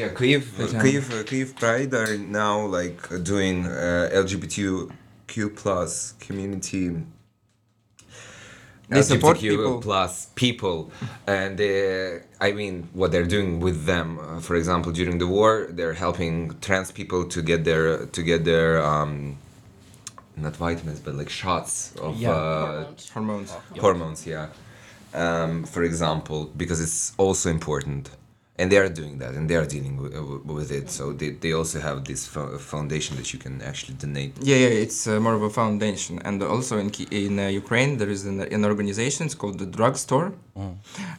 yeah 0.00 0.10
kyiv 0.20 0.42
Okay. 0.64 0.80
kyiv 0.84 1.04
uh, 1.10 1.24
kyiv 1.30 1.48
pride 1.62 1.92
are 2.00 2.14
now 2.42 2.54
like 2.78 3.00
uh, 3.10 3.16
doing 3.32 3.56
uh, 3.64 4.20
lgbtq 5.28 5.56
plus 5.56 6.14
community 6.20 6.96
They 8.90 9.02
support 9.02 9.36
LGBTQ 9.36 9.50
people. 9.50 9.80
plus 9.82 10.12
people 10.34 10.90
and 11.26 11.60
uh, 11.60 12.44
i 12.46 12.52
mean 12.52 12.88
what 12.94 13.08
they're 13.12 13.26
doing 13.36 13.60
with 13.60 13.84
them 13.84 14.18
uh, 14.18 14.40
for 14.40 14.56
example 14.56 14.90
during 14.92 15.18
the 15.18 15.26
war 15.26 15.68
they're 15.76 15.92
helping 16.06 16.34
trans 16.60 16.90
people 16.92 17.24
to 17.34 17.42
get 17.42 17.64
their 17.64 18.06
to 18.06 18.22
get 18.22 18.44
their 18.44 18.82
um 18.82 19.36
not 20.36 20.56
vitamins 20.56 21.00
but 21.00 21.14
like 21.14 21.28
shots 21.28 21.92
of 22.00 22.16
Yeah. 22.16 22.30
uh, 22.30 22.84
Hormones. 23.14 23.50
Hormones. 23.50 23.50
hormones 23.84 24.26
yeah 24.26 24.46
um, 25.14 25.64
for 25.64 25.82
example 25.82 26.40
because 26.56 26.80
it's 26.80 27.12
also 27.18 27.50
important 27.50 28.10
and 28.58 28.72
they 28.72 28.78
are 28.78 28.88
doing 28.88 29.18
that 29.18 29.34
and 29.34 29.48
they 29.48 29.54
are 29.54 29.64
dealing 29.64 29.96
with, 29.96 30.12
with 30.44 30.70
it. 30.72 30.90
So 30.90 31.12
they, 31.12 31.30
they 31.30 31.52
also 31.52 31.78
have 31.80 32.04
this 32.04 32.26
fo- 32.26 32.58
foundation 32.58 33.16
that 33.16 33.32
you 33.32 33.38
can 33.38 33.62
actually 33.62 33.94
donate. 33.94 34.32
Yeah, 34.42 34.56
yeah, 34.56 34.84
it's 34.84 35.06
uh, 35.06 35.20
more 35.20 35.34
of 35.34 35.42
a 35.42 35.50
foundation, 35.50 36.18
and 36.24 36.42
also 36.42 36.78
in 36.78 36.90
in 37.10 37.38
uh, 37.38 37.46
Ukraine 37.62 37.96
there 37.98 38.10
is 38.10 38.26
an, 38.26 38.40
an 38.40 38.64
organization 38.64 39.26
it's 39.26 39.34
called 39.42 39.58
the 39.58 39.66
Drugstore, 39.66 40.32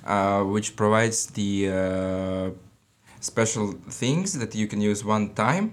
uh, 0.05 0.43
which 0.43 0.75
provides 0.75 1.27
the 1.27 1.51
uh, 1.69 2.49
special 3.31 3.67
things 4.01 4.27
that 4.41 4.53
you 4.59 4.67
can 4.67 4.81
use 4.81 5.03
one 5.03 5.25
time. 5.45 5.65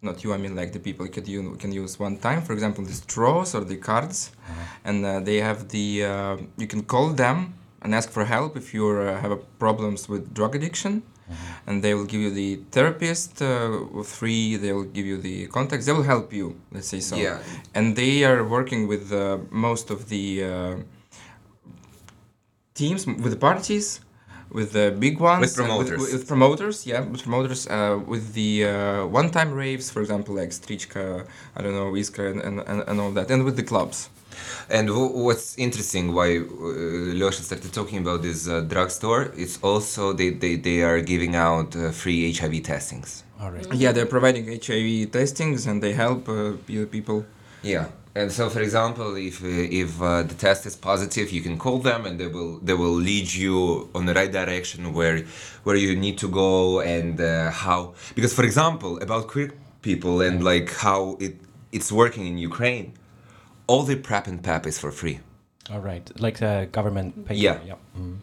Not 0.00 0.24
you, 0.24 0.32
I 0.34 0.38
mean 0.44 0.56
like 0.56 0.72
the 0.72 0.80
people 0.80 1.06
could 1.14 1.28
you 1.28 1.40
can 1.62 1.70
use 1.82 1.92
one 2.06 2.16
time. 2.16 2.40
For 2.42 2.54
example, 2.54 2.82
the 2.84 2.96
straws 3.04 3.54
or 3.54 3.62
the 3.72 3.76
cards, 3.76 4.18
and 4.88 4.98
uh, 5.04 5.20
they 5.20 5.38
have 5.48 5.68
the 5.68 5.86
uh, 6.04 6.36
you 6.62 6.66
can 6.66 6.82
call 6.82 7.08
them 7.24 7.54
and 7.82 7.94
ask 7.94 8.08
for 8.10 8.24
help 8.24 8.56
if 8.56 8.72
you 8.74 8.84
uh, 8.88 9.20
have 9.22 9.32
a 9.32 9.40
problems 9.64 10.08
with 10.08 10.22
drug 10.34 10.54
addiction 10.58 11.02
and 11.66 11.82
they 11.84 11.94
will 11.94 12.04
give 12.04 12.20
you 12.20 12.30
the 12.30 12.50
therapist 12.70 13.40
uh, 13.40 14.02
free 14.04 14.56
they 14.56 14.72
will 14.76 14.84
give 14.96 15.06
you 15.06 15.16
the 15.28 15.46
contacts 15.56 15.86
they 15.86 15.92
will 15.92 16.08
help 16.14 16.32
you 16.32 16.46
let's 16.74 16.88
say 16.88 17.00
so 17.00 17.16
Yeah. 17.16 17.38
and 17.74 17.96
they 17.96 18.14
are 18.30 18.42
working 18.56 18.82
with 18.92 19.04
uh, 19.12 19.38
most 19.50 19.90
of 19.90 19.98
the 20.12 20.26
uh, 20.44 20.76
teams 22.74 23.06
with 23.06 23.30
the 23.36 23.42
parties 23.50 24.00
with 24.50 24.72
the 24.72 24.94
big 24.98 25.18
ones 25.20 25.40
With 25.40 25.56
promoters. 25.56 26.00
with, 26.00 26.12
with 26.12 26.28
promoters 26.28 26.86
yeah 26.86 27.00
with 27.00 27.22
promoters 27.22 27.66
uh, 27.66 27.98
with 28.12 28.24
the 28.34 28.50
uh, 28.66 29.06
one-time 29.06 29.50
raves 29.52 29.90
for 29.90 30.00
example 30.00 30.34
like 30.34 30.50
Strichka 30.50 31.26
I 31.56 31.62
don't 31.62 31.74
know 31.74 31.92
Iska 31.92 32.22
and, 32.32 32.40
and, 32.42 32.60
and, 32.70 32.78
and 32.88 33.00
all 33.00 33.12
that 33.12 33.30
and 33.30 33.44
with 33.44 33.56
the 33.56 33.62
clubs 33.62 34.10
and 34.76 34.88
w- 34.88 35.12
what's 35.26 35.48
interesting 35.58 36.04
why 36.18 36.28
uh, 36.38 37.18
Lyosha 37.20 37.42
started 37.42 37.72
talking 37.72 37.98
about 38.04 38.22
this 38.22 38.48
uh, 38.48 38.60
drugstore 38.72 39.22
it's 39.36 39.58
also 39.62 40.12
they, 40.12 40.30
they, 40.30 40.56
they 40.56 40.82
are 40.82 41.00
giving 41.00 41.34
out 41.36 41.74
uh, 41.76 41.90
free 41.90 42.32
hiv 42.32 42.54
testings 42.62 43.10
All 43.40 43.50
right. 43.50 43.66
yeah 43.82 43.92
they're 43.94 44.12
providing 44.18 44.44
HIV 44.66 45.10
testings 45.18 45.66
and 45.66 45.82
they 45.84 45.92
help 46.04 46.28
uh, 46.28 46.52
people 46.96 47.18
Yeah, 47.62 47.86
and 48.20 48.28
so 48.38 48.50
for 48.50 48.60
example, 48.68 49.10
if 49.30 49.36
uh, 49.44 49.82
if 49.82 49.90
uh, 50.02 50.22
the 50.30 50.34
test 50.46 50.66
is 50.70 50.74
positive, 50.90 51.26
you 51.36 51.42
can 51.46 51.56
call 51.66 51.78
them, 51.90 52.00
and 52.08 52.14
they 52.20 52.26
will 52.36 52.52
they 52.68 52.74
will 52.82 52.98
lead 53.10 53.28
you 53.44 53.56
on 53.94 54.02
the 54.08 54.14
right 54.20 54.32
direction 54.40 54.92
where 54.98 55.18
where 55.66 55.76
you 55.86 55.92
need 56.04 56.16
to 56.24 56.28
go 56.44 56.80
and 56.96 57.20
uh, 57.20 57.50
how. 57.64 57.80
Because 58.16 58.32
for 58.38 58.44
example, 58.50 58.92
about 59.06 59.22
queer 59.32 59.50
people 59.88 60.14
and 60.26 60.36
like 60.52 60.68
how 60.86 61.00
it 61.26 61.34
it's 61.76 61.90
working 62.02 62.24
in 62.30 62.36
Ukraine, 62.50 62.86
all 63.72 63.82
the 63.82 63.96
prep 63.96 64.26
and 64.26 64.38
PEP 64.46 64.66
is 64.66 64.78
for 64.78 64.92
free. 65.00 65.16
All 65.72 65.80
right. 65.80 66.04
Like 66.26 66.38
the 66.46 66.68
government 66.78 67.26
pay. 67.26 67.36
Yeah. 67.36 67.58
yeah. 67.70 67.98
Mm. 67.98 68.18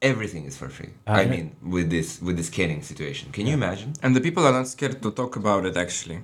Everything 0.00 0.44
is 0.50 0.56
for 0.56 0.68
free. 0.68 0.92
Uh, 1.06 1.12
I 1.12 1.22
yeah. 1.22 1.32
mean, 1.34 1.46
with 1.74 1.88
this 1.90 2.08
with 2.26 2.36
this 2.40 2.50
caning 2.56 2.82
situation, 2.82 3.24
can 3.36 3.44
you 3.48 3.54
imagine? 3.62 3.90
And 4.02 4.10
the 4.16 4.22
people 4.26 4.42
are 4.48 4.52
not 4.60 4.68
scared 4.68 5.02
to 5.04 5.10
talk 5.20 5.32
about 5.42 5.62
it 5.66 5.76
actually, 5.76 6.20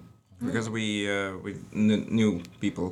because 0.47 0.67
we 0.77 0.87
uh, 1.17 1.37
we 1.45 1.51
kn- 1.89 2.07
knew 2.17 2.31
people. 2.61 2.89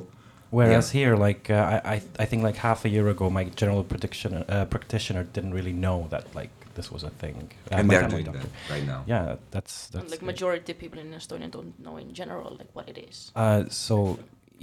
Whereas 0.59 0.91
here, 0.91 1.15
like 1.27 1.43
uh, 1.49 1.79
I, 1.83 1.93
I, 1.95 1.97
I 2.23 2.25
think 2.29 2.43
like 2.43 2.57
half 2.57 2.85
a 2.85 2.89
year 2.95 3.07
ago, 3.15 3.25
my 3.39 3.45
general 3.61 3.83
prediction 3.83 4.31
uh, 4.35 4.65
practitioner 4.65 5.23
didn't 5.35 5.53
really 5.59 5.73
know 5.85 6.07
that 6.13 6.25
like 6.35 6.51
this 6.75 6.91
was 6.91 7.03
a 7.03 7.09
thing. 7.09 7.49
Uh, 7.71 7.77
and 7.77 7.89
they're 7.89 8.07
doing 8.07 8.25
doctor. 8.25 8.41
that 8.41 8.73
right 8.73 8.85
now. 8.93 9.01
Yeah, 9.07 9.37
that's 9.51 9.89
And, 9.93 10.01
that's. 10.01 10.11
like 10.11 10.21
majority 10.21 10.71
of 10.73 10.77
people 10.83 10.99
in 10.99 11.07
Estonia 11.19 11.49
don't 11.49 11.73
know 11.79 11.97
in 11.97 12.13
general 12.13 12.55
like 12.59 12.71
what 12.77 12.87
it 12.93 12.97
is. 13.09 13.31
Uh, 13.35 13.63
so 13.69 14.19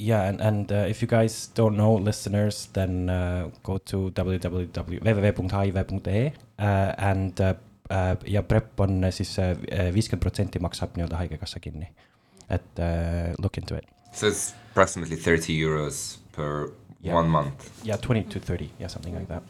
yeah, 0.08 0.28
and 0.28 0.40
and 0.40 0.72
uh, 0.72 0.86
if 0.90 1.02
you 1.02 1.08
guys 1.08 1.50
don't 1.56 1.76
know, 1.76 1.94
listeners, 2.08 2.68
then 2.72 3.10
uh, 3.10 3.50
go 3.62 3.78
to 3.78 3.98
www.www.hiv.ee 5.00 6.32
uh, 6.58 6.92
and 7.10 7.40
uh, 7.40 7.54
uh, 7.90 8.14
ja 8.26 8.42
PrEP 8.42 8.80
on 8.80 9.04
siis 9.12 9.36
viiskümmend 9.94 10.22
protsenti 10.24 10.58
maksab 10.62 10.96
nii-öelda 10.96 11.16
haigekassa 11.20 11.60
kinni. 11.60 11.88
et 12.50 12.78
uh, 12.82 13.34
look 13.38 13.58
into 13.58 13.76
it. 13.76 13.84
So 14.12 14.26
it's 14.26 14.54
approximately 14.72 15.16
30 15.16 15.52
euros 15.66 16.18
per 16.36 16.70
Yeah. 17.02 17.16
one 17.16 17.28
month. 17.30 17.70
Yeah, 17.84 17.96
20 18.06 18.22
to 18.32 18.40
30, 18.40 18.70
yeah, 18.78 18.88
something 18.88 19.14
like 19.14 19.26
that. 19.28 19.42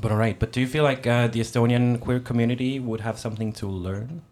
But 0.00 0.12
all 0.12 0.18
right, 0.18 0.38
but 0.38 0.52
do 0.52 0.60
you 0.60 0.68
feel 0.68 0.84
like 0.84 1.04
uh, 1.06 1.26
the 1.26 1.40
Estonian 1.40 1.98
queer 1.98 2.20
community 2.20 2.78
would 2.78 3.00
have 3.00 3.18
something 3.18 3.52
to 3.54 3.66
learn 3.68 4.22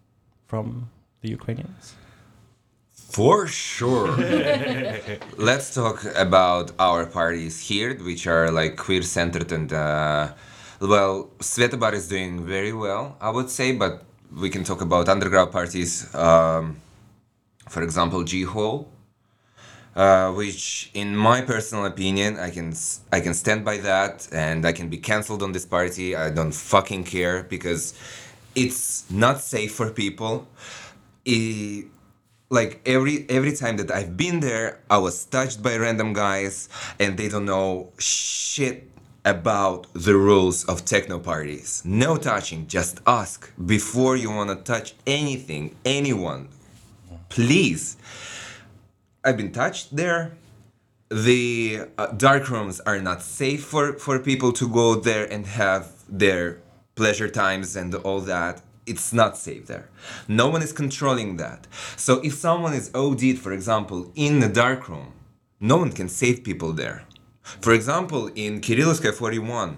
from 0.46 0.88
the 1.22 1.28
Ukrainians? 1.30 1.94
For 3.08 3.46
sure. 3.46 4.08
Let's 5.38 5.74
talk 5.74 6.04
about 6.14 6.72
our 6.78 7.06
parties 7.06 7.60
here, 7.60 7.94
which 7.94 8.26
are 8.26 8.50
like 8.50 8.76
queer 8.76 9.02
centered 9.02 9.52
and 9.52 9.72
uh, 9.72 10.32
well, 10.80 11.30
Svetobar 11.38 11.94
is 11.94 12.08
doing 12.08 12.44
very 12.44 12.72
well, 12.72 13.16
I 13.20 13.30
would 13.30 13.48
say, 13.48 13.72
but 13.72 14.04
we 14.36 14.50
can 14.50 14.64
talk 14.64 14.82
about 14.82 15.08
underground 15.08 15.52
parties. 15.52 16.14
Um, 16.14 16.76
for 17.68 17.82
example, 17.82 18.22
G 18.24 18.42
Hall, 18.42 18.88
uh, 19.94 20.32
which, 20.32 20.90
in 20.92 21.16
my 21.16 21.40
personal 21.40 21.86
opinion, 21.86 22.38
I 22.38 22.50
can 22.50 22.74
I 23.12 23.20
can 23.20 23.32
stand 23.34 23.64
by 23.64 23.78
that, 23.78 24.28
and 24.32 24.66
I 24.66 24.72
can 24.72 24.88
be 24.90 24.98
cancelled 24.98 25.42
on 25.42 25.52
this 25.52 25.64
party. 25.64 26.14
I 26.14 26.30
don't 26.30 26.52
fucking 26.52 27.04
care 27.04 27.44
because 27.44 27.94
it's 28.54 29.10
not 29.10 29.40
safe 29.40 29.74
for 29.74 29.90
people. 29.90 30.46
I- 31.26 31.86
like 32.48 32.80
every 32.86 33.26
every 33.28 33.52
time 33.52 33.76
that 33.78 33.90
I've 33.90 34.16
been 34.16 34.40
there, 34.40 34.80
I 34.88 34.98
was 34.98 35.24
touched 35.24 35.62
by 35.62 35.76
random 35.76 36.12
guys, 36.12 36.68
and 36.98 37.16
they 37.16 37.28
don't 37.28 37.44
know 37.44 37.92
shit 37.98 38.88
about 39.24 39.88
the 39.92 40.14
rules 40.14 40.64
of 40.64 40.84
techno 40.84 41.18
parties. 41.18 41.82
No 41.84 42.16
touching, 42.16 42.68
just 42.68 43.00
ask 43.06 43.50
before 43.66 44.16
you 44.16 44.30
wanna 44.30 44.54
touch 44.56 44.94
anything, 45.06 45.74
anyone. 45.84 46.48
Please. 47.28 47.96
I've 49.24 49.36
been 49.36 49.50
touched 49.50 49.96
there. 49.96 50.36
The 51.10 51.86
uh, 51.98 52.06
dark 52.08 52.48
rooms 52.48 52.78
are 52.80 53.00
not 53.00 53.22
safe 53.22 53.64
for, 53.64 53.94
for 53.94 54.20
people 54.20 54.52
to 54.52 54.68
go 54.68 54.94
there 54.94 55.24
and 55.24 55.44
have 55.46 55.90
their 56.08 56.58
pleasure 56.94 57.28
times 57.28 57.74
and 57.74 57.92
all 57.96 58.20
that. 58.20 58.62
It's 58.86 59.12
not 59.12 59.36
safe 59.36 59.66
there. 59.66 59.86
No 60.28 60.46
one 60.48 60.62
is 60.62 60.72
controlling 60.72 61.36
that. 61.38 61.66
So 61.96 62.12
if 62.28 62.34
someone 62.34 62.74
is 62.80 62.90
OD'd, 62.94 63.38
for 63.38 63.52
example, 63.52 64.00
in 64.14 64.40
the 64.40 64.48
dark 64.48 64.88
room, 64.88 65.08
no 65.60 65.76
one 65.76 65.90
can 65.92 66.08
save 66.08 66.44
people 66.44 66.72
there. 66.72 66.98
For 67.60 67.72
example, 67.72 68.22
in 68.34 68.60
Kirillovskaya 68.60 69.12
41, 69.14 69.76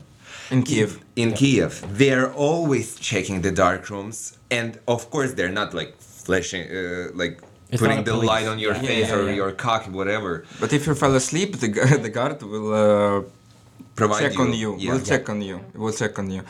In 0.50 0.62
Kiev. 0.62 0.90
in 1.16 1.32
Kiev, 1.32 1.72
they're 2.00 2.30
always 2.32 2.86
checking 2.96 3.42
the 3.42 3.50
dark 3.64 3.82
rooms, 3.90 4.16
and 4.50 4.78
of 4.94 5.00
course 5.10 5.30
they're 5.36 5.52
not 5.60 5.74
like 5.74 5.92
flashing, 6.26 6.62
uh, 6.70 7.08
like 7.22 7.34
It's 7.70 7.80
putting 7.82 8.02
the 8.04 8.12
police. 8.12 8.28
light 8.32 8.46
on 8.52 8.58
your 8.58 8.74
Yeah, 8.74 8.90
face 8.90 9.08
yeah, 9.08 9.16
or 9.16 9.22
yeah. 9.28 9.40
your 9.40 9.52
cock, 9.52 9.82
whatever. 10.00 10.32
But 10.62 10.72
if 10.76 10.86
you 10.86 10.94
fall 10.94 11.14
asleep, 11.22 11.50
the, 11.62 11.68
the 12.06 12.12
guard 12.18 12.42
will 12.42 12.68
uh, 12.74 13.22
Provide 14.00 14.20
check 14.22 14.34
you. 14.38 14.42
on 14.44 14.52
you. 14.62 14.70
Yeah. 14.78 14.92
Will 14.92 15.00
check 15.10 15.24
on 15.28 15.38
you. 15.48 15.56
Will 15.74 15.92
check 16.02 16.14
on 16.20 16.26
you. 16.30 16.42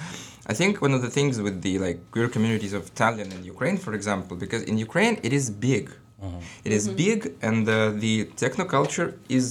I 0.50 0.54
think 0.60 0.80
one 0.86 0.94
of 0.94 1.02
the 1.06 1.10
things 1.18 1.34
with 1.46 1.56
the 1.66 1.74
like 1.86 1.98
queer 2.12 2.28
communities 2.36 2.72
of 2.72 2.82
Tallinn 2.94 3.30
and 3.34 3.44
Ukraine, 3.54 3.76
for 3.76 3.92
example, 3.98 4.34
because 4.44 4.62
in 4.70 4.76
Ukraine 4.88 5.14
it 5.22 5.32
is 5.40 5.44
big. 5.50 5.84
It 6.66 6.72
is 6.78 6.84
big, 6.88 7.20
and 7.48 7.62
uh, 7.68 7.76
the 8.04 8.14
techno 8.42 8.64
culture 8.76 9.08
is 9.38 9.44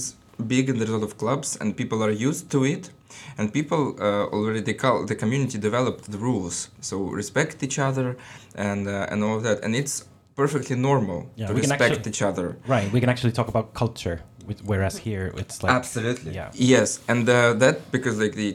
big, 0.54 0.64
and 0.68 0.74
there's 0.78 0.90
a 0.90 0.96
lot 0.98 1.06
of 1.10 1.14
clubs, 1.22 1.48
and 1.60 1.66
people 1.82 1.98
are 2.06 2.10
used 2.28 2.44
to 2.54 2.58
it. 2.74 2.84
And 3.38 3.44
people 3.58 3.82
uh, 3.98 4.34
already 4.36 4.60
the, 4.70 4.74
cul- 4.74 5.06
the 5.12 5.14
community 5.22 5.56
developed 5.68 6.04
the 6.14 6.18
rules, 6.28 6.56
so 6.88 6.94
respect 7.22 7.62
each 7.66 7.78
other, 7.88 8.08
and 8.54 8.82
uh, 8.86 9.10
and 9.10 9.18
all 9.24 9.36
of 9.38 9.42
that, 9.48 9.58
and 9.64 9.72
it's 9.80 9.94
perfectly 10.42 10.76
normal 10.90 11.20
Yeah, 11.20 11.46
to 11.48 11.54
we 11.54 11.60
can 11.62 11.70
respect 11.70 11.92
actually- 11.94 12.10
each 12.12 12.22
other. 12.30 12.46
Right. 12.74 12.88
We 12.94 13.00
can 13.02 13.08
actually 13.14 13.32
talk 13.38 13.48
about 13.54 13.66
culture, 13.82 14.18
whereas 14.70 14.94
here 15.06 15.26
it's 15.42 15.56
like 15.62 15.72
Absolutely. 15.80 16.32
Yeah. 16.40 16.50
Yes, 16.74 16.88
and 17.12 17.22
uh, 17.28 17.36
that 17.62 17.76
because 17.94 18.14
like 18.24 18.34
the 18.42 18.50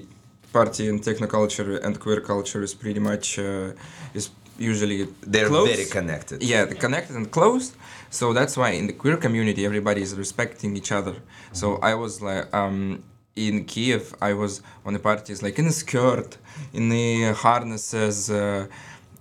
party 0.53 0.83
and 0.89 1.03
techno 1.03 1.27
culture 1.27 1.77
and 1.85 1.99
queer 1.99 2.21
culture 2.21 2.61
is 2.67 2.73
pretty 2.83 2.99
much 3.09 3.25
uh, 3.39 3.71
is 4.13 4.29
usually 4.57 5.07
They're 5.31 5.47
close. 5.53 5.69
very 5.75 5.85
connected. 5.97 6.37
Yeah, 6.43 6.65
they're 6.65 6.83
connected 6.87 7.15
and 7.15 7.27
close. 7.37 7.65
So 8.09 8.25
that's 8.33 8.55
why 8.55 8.69
in 8.79 8.85
the 8.87 8.93
queer 8.93 9.17
community 9.17 9.65
everybody 9.65 10.01
is 10.07 10.13
respecting 10.15 10.77
each 10.79 10.91
other. 10.99 11.15
So 11.51 11.67
I 11.91 11.93
was 11.95 12.21
like 12.21 12.45
um, 12.53 13.03
in 13.35 13.65
Kiev, 13.65 14.13
I 14.21 14.33
was 14.33 14.61
on 14.85 14.93
the 14.93 14.99
parties 14.99 15.41
like 15.45 15.57
in 15.61 15.65
a 15.65 15.71
skirt, 15.83 16.37
in 16.73 16.89
the 16.89 17.33
harnesses. 17.33 18.29
Uh, 18.29 18.67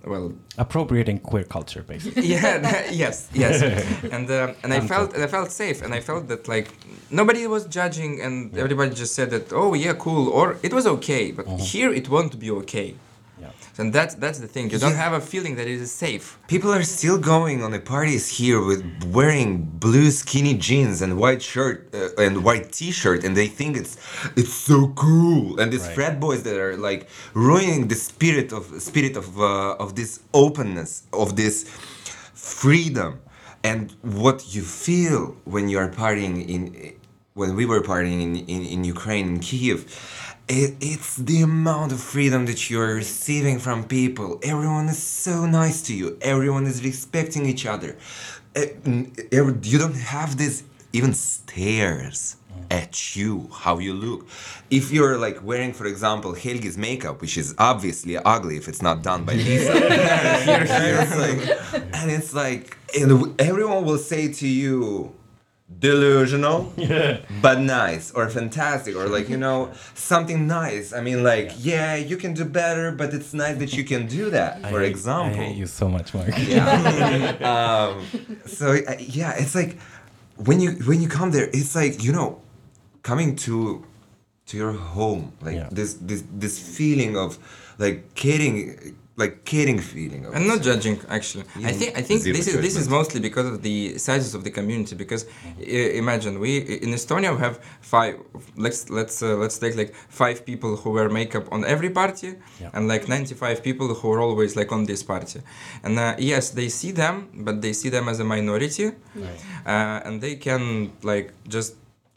well, 0.04 0.32
appropriating 0.58 1.18
queer 1.18 1.44
culture, 1.44 1.82
basically. 1.82 2.26
yeah 2.34 2.58
that- 2.58 2.94
yes 2.94 3.28
yes 3.32 3.54
and 4.14 4.30
um, 4.30 4.54
and 4.62 4.72
i 4.72 4.80
felt 4.80 5.14
and 5.14 5.22
i 5.22 5.26
felt 5.26 5.50
safe 5.50 5.78
and 5.84 5.94
i 5.94 6.00
felt 6.00 6.28
that 6.28 6.48
like 6.48 6.68
nobody 7.10 7.46
was 7.46 7.62
judging 7.66 8.20
and 8.24 8.56
everybody 8.58 8.90
just 9.02 9.14
said 9.14 9.30
that 9.30 9.52
oh 9.52 9.74
yeah 9.74 9.94
cool 9.94 10.28
or 10.38 10.56
it 10.62 10.72
was 10.72 10.86
okay 10.86 11.24
but 11.32 11.46
here 11.72 11.90
it 12.00 12.08
won't 12.08 12.34
be 12.38 12.50
okay 12.50 12.88
Yeah. 12.94 12.98
And 13.78 13.92
that's 13.96 14.14
that's 14.24 14.38
the 14.44 14.50
thing 14.54 14.64
you 14.70 14.78
don't 14.78 15.00
have 15.06 15.14
a 15.14 15.20
feeling 15.32 15.54
that 15.58 15.66
it 15.66 15.80
is 15.86 15.90
safe 16.06 16.24
People 16.54 16.70
are 16.78 16.82
still 16.98 17.18
going 17.34 17.58
on 17.64 17.70
the 17.76 17.80
parties 17.96 18.24
here 18.38 18.60
with 18.70 18.82
wearing 19.18 19.48
blue 19.86 20.10
skinny 20.10 20.54
jeans 20.66 20.96
and 21.04 21.10
white 21.22 21.42
shirt 21.52 21.76
uh, 21.94 22.24
and 22.24 22.32
white 22.48 22.66
t-shirt, 22.78 23.20
and 23.24 23.32
they 23.40 23.48
think 23.58 23.72
it's 23.82 23.94
it's 24.40 24.52
so 24.70 24.78
cool. 25.04 25.44
And 25.60 25.66
these 25.72 25.86
Right. 25.86 25.96
frat 25.96 26.14
boys 26.26 26.40
that 26.46 26.56
are 26.64 26.76
like 26.88 27.02
ruining 27.48 27.82
the 27.92 27.98
spirit 28.10 28.48
of 28.58 28.62
spirit 28.90 29.14
of 29.22 29.26
uh, 29.40 29.84
of 29.84 29.88
this 30.00 30.10
openness 30.44 30.90
of 31.22 31.28
this 31.40 31.56
freedom 32.34 33.10
and 33.64 33.84
what 34.22 34.54
you 34.54 34.62
feel 34.62 35.36
when 35.44 35.64
you 35.70 35.78
are 35.82 35.88
partying 35.88 36.36
in 36.54 36.62
when 37.34 37.50
we 37.56 37.64
were 37.72 37.80
partying 37.92 38.20
in, 38.26 38.32
in, 38.54 38.62
in 38.74 38.84
Ukraine 38.84 39.26
in 39.32 39.38
Kiev 39.40 39.80
it, 40.52 40.74
it's 40.80 41.16
the 41.16 41.40
amount 41.40 41.92
of 41.92 42.00
freedom 42.00 42.44
that 42.46 42.68
you're 42.68 42.94
receiving 42.94 43.58
from 43.58 43.84
people. 43.84 44.38
Everyone 44.42 44.86
is 44.88 45.02
so 45.02 45.46
nice 45.46 45.80
to 45.82 45.94
you. 45.94 46.18
Everyone 46.20 46.66
is 46.66 46.84
respecting 46.84 47.46
each 47.46 47.64
other. 47.64 47.96
Eh, 48.54 48.66
n- 48.84 49.12
eh, 49.18 49.38
every- 49.38 49.58
you 49.62 49.78
don't 49.78 49.96
have 49.96 50.36
this 50.36 50.62
even 50.92 51.14
stares 51.14 52.36
mm. 52.52 52.66
at 52.70 53.16
you 53.16 53.48
how 53.62 53.78
you 53.78 53.94
look. 53.94 54.28
If 54.68 54.92
you're 54.92 55.16
like 55.16 55.42
wearing 55.42 55.72
for 55.72 55.86
example 55.86 56.34
Helgi's 56.34 56.76
makeup 56.76 57.22
which 57.22 57.38
is 57.38 57.54
obviously 57.56 58.18
ugly 58.18 58.56
if 58.58 58.68
it's 58.68 58.82
not 58.82 59.02
done 59.02 59.24
by 59.24 59.34
Lisa. 59.46 59.72
Here, 59.72 60.66
it's 61.04 61.16
like, 61.24 61.40
and 61.98 62.10
it's 62.10 62.34
like 62.34 62.76
and 62.98 63.40
everyone 63.40 63.86
will 63.86 64.02
say 64.12 64.30
to 64.40 64.46
you 64.46 65.14
delusional 65.78 66.72
yeah. 66.76 67.18
but 67.40 67.58
nice 67.60 68.10
or 68.12 68.28
fantastic 68.28 68.94
or 68.96 69.06
like 69.08 69.28
you 69.28 69.36
know 69.36 69.70
something 69.94 70.46
nice 70.46 70.92
i 70.92 71.00
mean 71.00 71.22
like 71.22 71.50
yeah 71.58 71.94
you 71.96 72.16
can 72.16 72.32
do 72.34 72.44
better 72.44 72.90
but 72.92 73.12
it's 73.14 73.32
nice 73.34 73.56
that 73.58 73.72
you 73.76 73.84
can 73.84 74.06
do 74.06 74.30
that 74.30 74.52
I 74.64 74.70
for 74.70 74.80
hate- 74.80 74.90
example 74.90 75.40
I 75.40 75.44
hate 75.46 75.56
you 75.56 75.66
so 75.66 75.88
much, 75.88 76.14
Mark. 76.14 76.30
yeah. 76.38 76.66
um, 77.52 78.04
so 78.46 78.66
uh, 78.72 78.94
yeah, 78.98 79.32
it's 79.42 79.54
like 79.54 79.78
when 80.36 80.60
you 80.60 80.70
when 80.88 81.00
you 81.02 81.08
come 81.08 81.30
there, 81.30 81.48
it's 81.52 81.74
like 81.74 82.02
you 82.02 82.12
know, 82.12 82.40
coming 83.02 83.36
to 83.46 83.84
to 84.46 84.56
your 84.56 84.72
home, 84.72 85.32
like 85.40 85.56
Yeah. 85.56 85.68
this 85.70 85.94
this 85.94 86.22
this 86.42 86.58
feeling 86.76 87.16
of 87.16 87.38
like 87.78 88.14
caring, 88.14 88.96
like 89.16 89.44
caring 89.44 89.78
feeling. 89.78 90.22
I'm 90.34 90.46
not 90.46 90.62
judging 90.62 90.98
actually. 91.16 91.44
I 91.70 91.72
think 91.72 91.90
i 91.98 92.02
think 92.08 92.18
this 92.22 92.46
is 92.48 92.56
this 92.66 92.76
is 92.82 92.86
mostly 92.88 93.20
because 93.28 93.46
of 93.52 93.56
the 93.62 93.98
sizes 93.98 94.32
of 94.34 94.42
the 94.46 94.50
community 94.58 94.94
because 95.04 95.22
i- 95.60 95.92
imagine 96.02 96.32
we 96.44 96.50
in 96.86 96.90
estonia 96.98 97.30
we 97.36 97.40
have 97.46 97.56
five 97.94 98.14
let's 98.64 98.80
let's 98.98 99.16
uh, 99.22 99.36
let's 99.42 99.58
take 99.58 99.74
like 99.82 99.92
five 100.22 100.38
people 100.50 100.70
who 100.80 100.88
wear 100.96 101.08
makeup 101.20 101.44
on 101.54 101.60
every 101.74 101.90
party 101.90 102.30
Yeah. 102.60 102.70
and 102.74 102.88
like 102.88 103.04
95 103.06 103.62
people 103.62 103.86
who 103.98 104.12
are 104.14 104.20
always 104.20 104.56
like 104.56 104.70
on 104.72 104.86
this 104.86 105.02
party. 105.02 105.40
And 105.84 105.98
uh, 105.98 106.14
yes 106.18 106.44
they 106.50 106.68
see 106.70 106.92
them 106.92 107.14
but 107.46 107.60
they 107.64 107.74
see 107.74 107.90
them 107.90 108.08
as 108.08 108.18
a 108.20 108.24
minority. 108.24 108.86
Uh, 109.66 110.06
and 110.06 110.20
they 110.24 110.36
can 110.36 110.62
like 111.02 111.32
just 111.48 111.74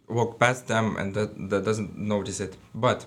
walk 0.07 0.39
past 0.39 0.67
them 0.67 0.95
and 0.99 1.13
that, 1.13 1.29
that 1.49 1.65
doesn't 1.65 1.97
notice 1.97 2.39
it. 2.39 2.55
But 2.73 3.05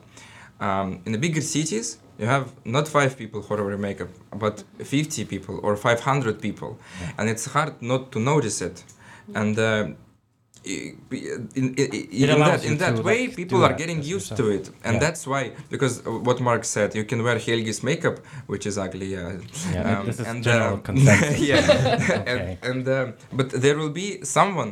um, 0.61 1.01
in 1.07 1.13
the 1.13 1.19
bigger 1.19 1.41
cities 1.41 1.99
you 2.19 2.27
have 2.27 2.47
not 2.65 2.89
five 2.89 3.17
people 3.17 3.41
who 3.43 3.55
wear 3.55 3.79
makeup 3.79 4.09
but 4.45 4.65
50 4.79 5.25
people 5.25 5.61
or 5.63 5.77
500 5.77 6.41
people 6.41 6.79
and 7.19 7.29
it's 7.29 7.47
hard 7.47 7.81
not 7.81 8.11
to 8.13 8.19
notice 8.19 8.61
it 8.61 8.85
and 9.35 9.59
uh, 9.59 9.89
in, 10.65 10.99
in, 11.55 11.75
in, 11.75 12.39
that, 12.41 12.65
in 12.65 12.79
that 12.79 12.99
way 13.05 13.27
like, 13.27 13.37
people 13.37 13.65
are 13.65 13.73
getting 13.73 13.99
used 13.99 14.31
yourself. 14.31 14.39
to 14.41 14.49
it 14.51 14.71
and 14.85 14.95
Yeah. 14.95 15.01
that's 15.01 15.27
why 15.27 15.53
because 15.71 15.95
uh, 16.07 16.11
what 16.27 16.41
mark 16.41 16.65
said 16.65 16.95
you 16.95 17.05
can 17.05 17.23
wear 17.23 17.37
helgi's 17.39 17.83
makeup 17.83 18.17
which 18.47 18.67
is 18.67 18.77
ugly 18.77 19.17
uh, 19.17 19.21
Yeah, 19.73 20.03
this 20.05 20.19
is 20.21 20.27
and, 20.27 20.43
general 20.43 20.75
uh, 20.75 20.81
consensus. 20.89 21.41
yeah 21.51 21.61
Okay. 22.21 22.59
and, 22.63 22.69
and 22.71 22.89
um, 22.89 23.15
but 23.33 23.49
there 23.51 23.77
will 23.79 23.91
be 24.05 24.09
someone 24.25 24.71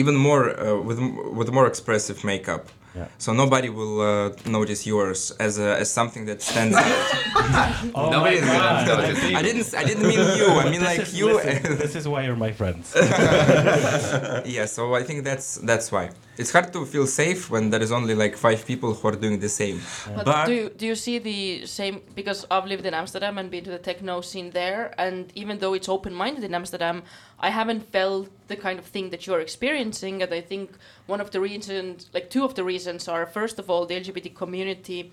even 0.00 0.14
more 0.16 0.44
uh, 0.50 0.78
with 0.88 0.98
with 1.38 1.48
more 1.50 1.66
expressive 1.66 2.22
makeup 2.32 2.64
Yeah. 2.96 3.06
so 3.18 3.32
nobody 3.32 3.68
will 3.68 4.00
uh, 4.00 4.30
notice 4.46 4.84
yours 4.84 5.30
as 5.38 5.58
a, 5.60 5.78
as 5.78 5.88
something 5.92 6.24
that 6.26 6.42
stands 6.42 6.74
out 6.74 6.84
Oh 7.94 8.10
Nobody's 8.10 8.42
my 8.42 8.56
gonna 8.56 8.86
notice. 8.86 9.22
i 9.40 9.42
didn't 9.42 9.60
s- 9.60 9.74
i 9.74 9.84
didn't 9.84 10.02
mean 10.12 10.18
you 10.38 10.46
i 10.62 10.68
mean 10.68 10.82
like 10.82 10.98
is- 10.98 11.14
you 11.14 11.26
listen, 11.34 11.78
this 11.78 11.94
is 11.94 12.08
why 12.08 12.24
you're 12.24 12.34
my 12.46 12.50
friends. 12.50 12.92
yeah 14.56 14.66
so 14.66 14.94
i 14.94 15.02
think 15.04 15.22
that's 15.24 15.48
that's 15.70 15.92
why 15.92 16.10
it's 16.36 16.52
hard 16.52 16.72
to 16.72 16.86
feel 16.86 17.06
safe 17.06 17.50
when 17.50 17.70
there 17.70 17.82
is 17.82 17.92
only 17.92 18.14
like 18.14 18.36
five 18.36 18.64
people 18.64 18.94
who 18.94 19.08
are 19.08 19.16
doing 19.16 19.38
the 19.40 19.48
same 19.48 19.80
But, 20.14 20.24
But- 20.24 20.46
do 20.46 20.54
you, 20.54 20.68
do 20.70 20.86
you 20.86 20.94
see 20.94 21.18
the 21.18 21.66
same? 21.66 22.02
Because 22.14 22.46
I've 22.50 22.66
lived 22.66 22.86
in 22.86 22.94
Amsterdam 22.94 23.38
and 23.38 23.50
been 23.50 23.64
to 23.64 23.70
the 23.70 23.78
techno 23.78 24.20
scene 24.20 24.50
there, 24.50 24.94
and 24.98 25.30
even 25.34 25.58
though 25.58 25.74
it's 25.74 25.88
open-minded 25.88 26.44
in 26.44 26.54
Amsterdam, 26.54 27.02
I 27.38 27.50
haven't 27.50 27.90
felt 27.92 28.28
the 28.48 28.56
kind 28.56 28.78
of 28.78 28.86
thing 28.86 29.10
that 29.10 29.26
you're 29.26 29.40
experiencing. 29.40 30.22
And 30.22 30.32
I 30.32 30.40
think 30.40 30.70
one 31.06 31.20
of 31.20 31.30
the 31.30 31.40
reasons, 31.40 32.08
like 32.14 32.30
two 32.30 32.44
of 32.44 32.54
the 32.54 32.64
reasons, 32.64 33.08
are 33.08 33.26
first 33.26 33.58
of 33.58 33.68
all 33.68 33.84
the 33.86 33.96
LGBT 33.96 34.34
community. 34.34 35.12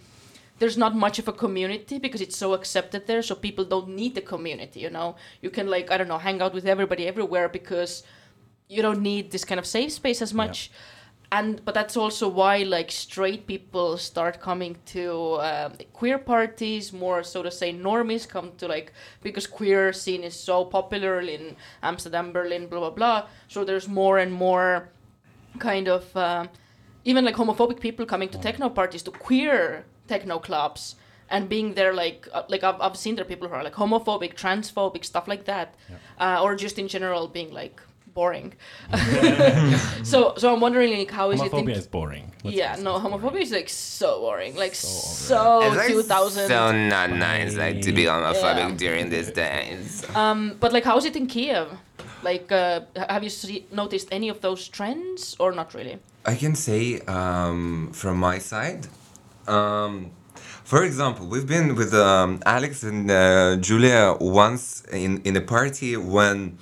There's 0.59 0.77
not 0.77 0.95
much 0.95 1.19
of 1.19 1.27
a 1.27 1.33
community 1.33 1.99
because 1.99 2.19
it's 2.19 2.35
so 2.35 2.53
accepted 2.55 3.05
there, 3.05 3.21
so 3.21 3.35
people 3.35 3.63
don't 3.63 3.89
need 3.89 4.15
the 4.15 4.21
community. 4.21 4.79
You 4.79 4.89
know, 4.89 5.15
you 5.41 5.51
can 5.51 5.67
like 5.67 5.91
I 5.91 5.97
don't 5.97 6.07
know, 6.07 6.17
hang 6.17 6.41
out 6.41 6.53
with 6.53 6.65
everybody 6.65 7.05
everywhere 7.05 7.47
because 7.47 8.03
you 8.67 8.81
don't 8.81 9.01
need 9.01 9.31
this 9.31 9.45
kind 9.45 9.59
of 9.59 9.65
safe 9.65 9.91
space 9.91 10.21
as 10.21 10.33
much 10.33 10.71
and 11.31 11.63
but 11.65 11.73
that's 11.73 11.97
also 11.97 12.27
why 12.27 12.63
like 12.63 12.89
straight 12.89 13.47
people 13.47 13.97
start 13.97 14.39
coming 14.39 14.77
to 14.85 15.35
um, 15.41 15.73
queer 15.91 16.17
parties 16.17 16.93
more 16.93 17.21
so 17.21 17.43
to 17.43 17.51
say 17.51 17.73
normies 17.73 18.27
come 18.27 18.51
to 18.57 18.67
like 18.67 18.93
because 19.21 19.45
queer 19.45 19.91
scene 19.91 20.23
is 20.23 20.33
so 20.33 20.63
popular 20.63 21.19
in 21.19 21.55
amsterdam 21.83 22.31
berlin 22.31 22.67
blah 22.67 22.79
blah 22.79 22.89
blah. 22.89 23.27
So 23.49 23.65
there's 23.65 23.87
more 23.87 24.19
and 24.19 24.31
more 24.31 24.89
kind 25.59 25.87
of 25.89 26.15
um, 26.15 26.49
even 27.03 27.25
like 27.25 27.35
homophobic 27.35 27.79
people 27.79 28.05
coming 28.05 28.29
to 28.29 28.37
techno 28.37 28.69
parties 28.69 29.03
to 29.03 29.11
queer 29.11 29.85
techno 30.07 30.39
clubs 30.39 30.95
and 31.29 31.49
being 31.49 31.73
there 31.73 31.93
like 31.93 32.27
uh, 32.31 32.43
like 32.47 32.63
I've, 32.63 32.79
I've 32.79 32.95
seen 32.95 33.15
there 33.15 33.25
people 33.25 33.49
who 33.49 33.53
are 33.53 33.63
like 33.63 33.73
homophobic 33.73 34.35
transphobic 34.35 35.03
stuff 35.03 35.27
like 35.27 35.43
that 35.45 35.75
uh, 36.19 36.41
or 36.41 36.55
just 36.55 36.79
in 36.79 36.87
general 36.87 37.27
being 37.27 37.51
like 37.53 37.81
boring 38.19 38.49
so 40.11 40.17
so 40.41 40.45
i'm 40.53 40.61
wondering 40.67 40.91
like 41.01 41.11
how 41.19 41.27
is 41.33 41.39
it 41.39 41.43
in, 41.45 41.49
Homophobia 41.51 41.77
is 41.83 41.87
boring. 41.97 42.25
Let's 42.43 42.57
yeah 42.61 42.73
no 42.87 42.91
it. 42.97 43.01
homophobia 43.03 43.41
is 43.47 43.51
like 43.59 43.69
so 43.69 44.09
boring 44.25 44.53
like 44.63 44.75
So 44.75 45.61
so, 45.61 45.69
like 45.79 45.87
2000 45.87 46.47
so 46.53 46.59
not 46.95 47.09
nice 47.11 47.51
like 47.63 47.77
to 47.87 47.91
be 47.99 48.03
homophobic 48.11 48.69
Yeah. 48.71 48.83
during 48.85 49.05
these 49.15 49.29
days. 49.43 49.87
um 50.21 50.39
but 50.61 50.69
like 50.75 50.85
how 50.89 50.95
is 51.01 51.05
it 51.09 51.15
in 51.21 51.27
kiev 51.33 51.67
like 52.29 52.47
uh, 52.51 52.81
have 53.13 53.23
you 53.27 53.29
see, 53.39 53.57
noticed 53.81 54.07
any 54.19 54.27
of 54.33 54.37
those 54.45 54.61
trends 54.77 55.21
or 55.41 55.49
not 55.59 55.67
really 55.77 55.95
I 56.33 56.35
can 56.43 56.55
say 56.67 56.81
um, 57.17 57.63
from 58.01 58.15
my 58.29 58.37
side. 58.51 58.81
Um, 59.55 59.93
for 60.71 60.81
example, 60.89 61.23
we've 61.33 61.47
been 61.55 61.67
with 61.79 61.93
um, 61.93 62.31
Alex 62.45 62.83
and 62.83 63.09
uh, 63.09 63.55
Julia 63.67 64.01
once 64.19 64.63
in, 65.03 65.11
in 65.27 65.33
a 65.37 65.45
party 65.55 65.91
when 66.15 66.57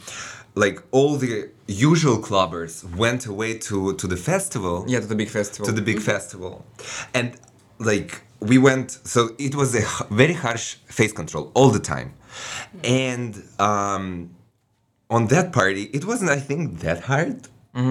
like 0.56 0.78
all 0.92 1.16
the 1.18 1.50
usual 1.68 2.18
clubbers 2.28 2.74
went 3.04 3.26
away 3.34 3.52
to 3.68 3.78
to 4.02 4.08
the 4.14 4.18
festival. 4.32 4.76
Yeah, 4.88 5.02
to 5.02 5.08
the 5.14 5.20
big 5.24 5.30
festival. 5.40 5.66
to 5.68 5.72
the 5.80 5.82
big 5.92 6.00
festival. 6.12 6.54
And 7.14 7.28
like 7.92 8.12
we 8.52 8.58
went 8.58 8.90
so 9.14 9.20
it 9.48 9.54
was 9.56 9.70
a 9.76 9.80
h- 9.94 10.08
very 10.22 10.34
harsh 10.46 10.68
face 10.98 11.14
control 11.22 11.52
all 11.58 11.70
the 11.78 11.84
time. 11.96 12.10
And 12.84 13.32
um 13.60 14.06
on 15.10 15.28
that 15.34 15.48
party 15.60 15.84
it 15.98 16.04
wasn't 16.12 16.30
i 16.38 16.40
think 16.50 16.62
that 16.86 17.00
hard. 17.12 17.38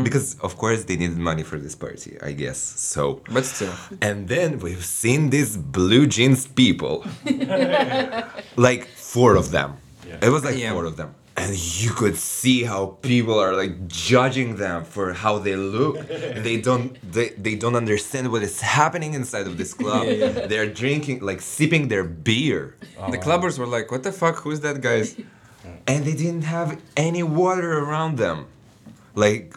Because 0.09 0.29
of 0.47 0.53
course 0.63 0.81
they 0.89 0.97
needed 1.03 1.19
money 1.31 1.43
for 1.51 1.59
this 1.65 1.75
party 1.87 2.13
i 2.31 2.33
guess. 2.43 2.59
So 2.93 3.03
But 3.37 3.45
still. 3.55 3.75
and 4.09 4.19
then 4.35 4.49
we've 4.65 4.87
seen 5.03 5.21
these 5.37 5.53
blue 5.77 6.05
jeans 6.17 6.43
people. 6.63 6.97
Like 8.69 8.83
four 9.15 9.37
of 9.37 9.47
them. 9.57 9.71
It 10.27 10.31
was 10.37 10.43
like 10.49 10.57
Yeah. 10.57 10.73
four 10.77 10.85
of 10.93 10.97
them 11.01 11.11
and 11.37 11.57
you 11.83 11.91
could 11.91 12.17
see 12.17 12.63
how 12.63 12.87
people 13.03 13.39
are 13.39 13.55
like 13.55 13.89
judging 13.89 14.57
them 14.57 14.85
for 14.85 15.13
how 15.13 15.39
they 15.39 15.57
look. 15.57 15.97
They 16.45 16.61
don't 16.61 16.97
they, 17.13 17.29
they 17.31 17.55
don't 17.55 17.75
understand 17.77 18.31
what 18.31 18.43
is 18.43 18.61
happening 18.61 19.15
inside 19.15 19.47
of 19.47 19.57
this 19.57 19.75
club. 19.83 20.07
They're 20.51 20.73
drinking 20.83 21.21
like 21.21 21.41
sipping 21.41 21.89
their 21.89 22.05
beer. 22.05 22.77
Oh, 22.99 23.11
the 23.11 23.19
clubbers 23.19 23.59
were 23.59 23.67
like, 23.67 23.91
what 23.91 24.03
the 24.03 24.13
fuck? 24.13 24.37
Who's 24.37 24.61
that, 24.61 24.81
guys? 24.81 25.17
and 25.87 26.05
they 26.05 26.15
didn't 26.15 26.43
have 26.43 26.81
any 26.97 27.23
water 27.23 27.79
around 27.79 28.19
them 28.19 28.47
like 29.15 29.57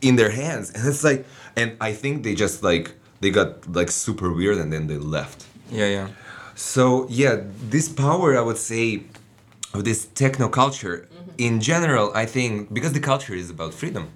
in 0.00 0.16
their 0.16 0.30
hands. 0.30 0.70
And 0.70 0.86
it's 0.88 1.04
like 1.04 1.24
and 1.54 1.76
i 1.80 1.92
think 1.92 2.22
they 2.24 2.34
just 2.34 2.62
like 2.62 2.92
they 3.20 3.30
got 3.30 3.70
like 3.72 3.90
super 3.90 4.32
weird 4.32 4.58
and 4.58 4.72
then 4.72 4.86
they 4.86 4.98
left. 4.98 5.46
Yeah, 5.70 5.86
yeah. 5.86 6.08
So 6.54 7.06
yeah, 7.08 7.42
this 7.70 7.88
power 7.88 8.36
I 8.36 8.42
would 8.42 8.58
say 8.58 9.04
of 9.74 9.84
this 9.84 10.06
techno 10.06 10.48
culture 10.48 11.08
in 11.38 11.60
general, 11.60 12.12
I 12.14 12.26
think 12.26 12.72
because 12.72 12.92
the 12.92 13.00
culture 13.00 13.34
is 13.34 13.50
about 13.50 13.74
freedom. 13.74 14.08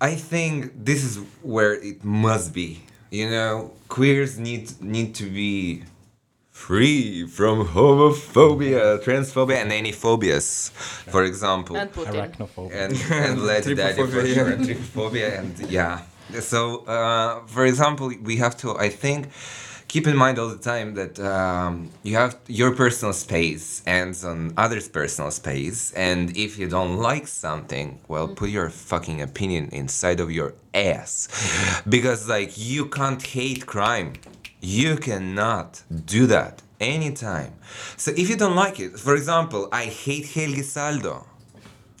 I 0.00 0.14
think 0.14 0.72
this 0.84 1.02
is 1.04 1.18
where 1.42 1.72
it 1.74 2.04
must 2.04 2.52
be. 2.52 2.82
You 3.10 3.30
know, 3.30 3.72
queers 3.88 4.38
need 4.38 4.80
need 4.82 5.14
to 5.16 5.24
be 5.24 5.84
free 6.50 7.26
from 7.26 7.66
homophobia, 7.66 9.02
transphobia, 9.02 9.56
and 9.62 9.72
any 9.72 9.92
phobias. 9.92 10.70
For 11.14 11.24
example, 11.24 11.76
And 11.76 11.90
Putin. 11.92 12.12
Arachnophobia. 12.14 12.72
and 12.72 12.92
and 13.26 13.38
Vladdy 13.38 13.74
Daddy 13.76 14.02
for 14.06 14.26
sure, 14.26 14.48
and 14.48 14.64
trypophobia, 14.66 15.38
and 15.38 15.70
yeah. 15.70 16.02
So, 16.40 16.84
uh, 16.86 17.46
for 17.46 17.64
example, 17.64 18.12
we 18.22 18.36
have 18.36 18.56
to, 18.58 18.76
I 18.76 18.88
think, 18.90 19.28
keep 19.96 20.06
in 20.06 20.16
mind 20.26 20.38
all 20.38 20.50
the 20.58 20.64
time 20.74 20.88
that 21.00 21.14
um, 21.20 21.88
you 22.02 22.14
have 22.22 22.32
your 22.60 22.70
personal 22.82 23.14
space 23.14 23.64
ends 23.86 24.18
on 24.30 24.38
others' 24.64 24.88
personal 25.00 25.30
space, 25.30 25.80
and 26.08 26.36
if 26.36 26.50
you 26.58 26.66
don't 26.76 26.96
like 27.10 27.26
something, 27.26 27.88
well, 28.12 28.28
put 28.40 28.50
your 28.58 28.68
fucking 28.68 29.18
opinion 29.28 29.64
inside 29.80 30.18
of 30.24 30.28
your 30.38 30.50
ass, 30.74 31.12
because 31.88 32.28
like 32.36 32.50
you 32.72 32.82
can't 32.98 33.22
hate 33.36 33.62
crime, 33.74 34.12
you 34.60 34.96
cannot 35.08 35.70
do 36.16 36.22
that 36.26 36.54
anytime. 36.78 37.52
So 37.96 38.08
if 38.22 38.26
you 38.30 38.36
don't 38.36 38.58
like 38.64 38.76
it, 38.86 38.92
for 39.06 39.14
example, 39.20 39.62
I 39.82 39.84
hate 40.04 40.26
Helgi 40.34 40.64
Saldo. 40.74 41.24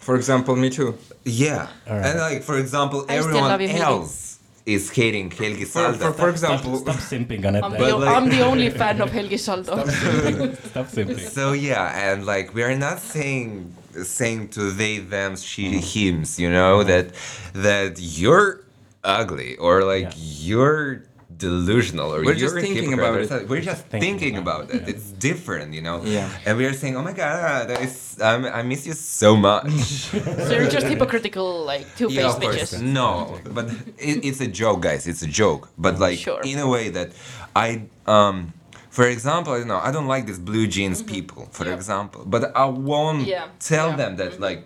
For 0.06 0.14
example, 0.20 0.54
me 0.54 0.68
too. 0.78 0.90
Yeah, 1.24 1.68
All 1.88 1.96
right. 1.96 2.06
and 2.06 2.18
like 2.20 2.42
for 2.42 2.58
example, 2.58 3.06
I 3.08 3.16
everyone 3.20 3.44
love 3.52 3.62
you, 3.62 3.68
Helgi. 3.68 3.82
else 4.02 4.25
is 4.66 4.90
hating 4.90 5.30
Helgi 5.30 5.64
For, 5.64 5.78
Saldo. 5.78 5.98
for, 5.98 6.12
for 6.12 6.28
example, 6.28 6.76
Stop 6.78 6.96
simping 6.96 7.46
on 7.46 7.54
it. 7.56 7.62
I'm. 7.64 7.70
But 7.70 7.78
the, 7.88 7.96
like- 7.96 8.16
I'm 8.16 8.28
the 8.28 8.42
only 8.44 8.70
fan 8.70 9.00
of 9.00 9.10
Helgi 9.10 9.38
Saldo. 9.38 9.76
Stop 10.70 10.86
simping. 10.88 11.20
so 11.20 11.52
yeah, 11.52 12.12
and 12.12 12.26
like 12.26 12.52
we 12.52 12.62
are 12.64 12.76
not 12.76 12.98
saying 12.98 13.72
saying 14.02 14.48
to 14.48 14.70
they, 14.72 14.98
them, 14.98 15.36
she, 15.36 15.72
mm. 15.72 15.80
hims, 15.80 16.38
you 16.38 16.50
know 16.50 16.82
that 16.82 17.12
that 17.54 17.98
you're 17.98 18.60
ugly 19.04 19.56
or 19.56 19.84
like 19.84 20.02
Yeah. 20.04 20.12
you're 20.48 21.02
delusional 21.38 22.12
or 22.14 22.18
We're 22.18 22.32
you're 22.32 22.48
just 22.48 22.54
thinking 22.56 22.92
about 22.92 23.20
it. 23.20 23.48
We're 23.48 23.60
just 23.60 23.84
Thinking 23.86 24.18
thinking, 24.18 24.36
about 24.38 24.64
about 24.64 24.74
it. 24.74 24.82
it, 24.88 24.96
It's 24.96 25.10
different, 25.12 25.74
you 25.74 25.82
know. 25.82 26.02
Yeah. 26.04 26.28
And 26.46 26.56
we 26.58 26.64
are 26.66 26.72
saying, 26.72 26.96
oh 26.96 27.02
my 27.02 27.12
god, 27.12 27.68
that 27.68 27.80
is, 27.82 28.18
um, 28.20 28.44
I 28.46 28.62
miss 28.62 28.86
you 28.86 28.92
so 28.94 29.36
much. 29.36 29.70
so 30.46 30.52
you're 30.56 30.68
just 30.68 30.86
hypocritical, 30.86 31.64
like 31.64 31.84
two-faced 31.96 32.18
Yeah, 32.20 32.28
of 32.34 32.40
course. 32.40 32.56
bitches. 32.74 32.82
No, 32.82 33.38
but 33.56 33.66
it, 33.98 34.24
it's 34.24 34.40
a 34.40 34.46
joke, 34.48 34.80
guys. 34.82 35.06
It's 35.06 35.22
a 35.22 35.26
joke. 35.42 35.68
But 35.78 35.98
like 35.98 36.18
Sure. 36.18 36.40
in 36.44 36.58
a 36.58 36.68
way 36.68 36.88
that 36.90 37.12
I 37.54 37.82
um 38.06 38.52
for 38.96 39.06
example, 39.16 39.50
I 39.54 39.58
don't 39.60 39.70
know, 39.74 39.82
I 39.88 39.90
don't 39.96 40.10
like 40.14 40.24
these 40.30 40.42
blue 40.50 40.66
jeans 40.76 41.00
people, 41.14 41.42
for 41.56 41.64
Mm-hmm. 41.64 41.78
Example. 41.80 42.20
But 42.34 42.42
I 42.64 42.66
won't 42.90 43.22
Yeah. 43.34 43.44
tell 43.72 43.88
Yeah. 43.88 43.92
Mm-hmm. 43.92 44.00
them 44.02 44.12
that 44.20 44.32
like 44.48 44.60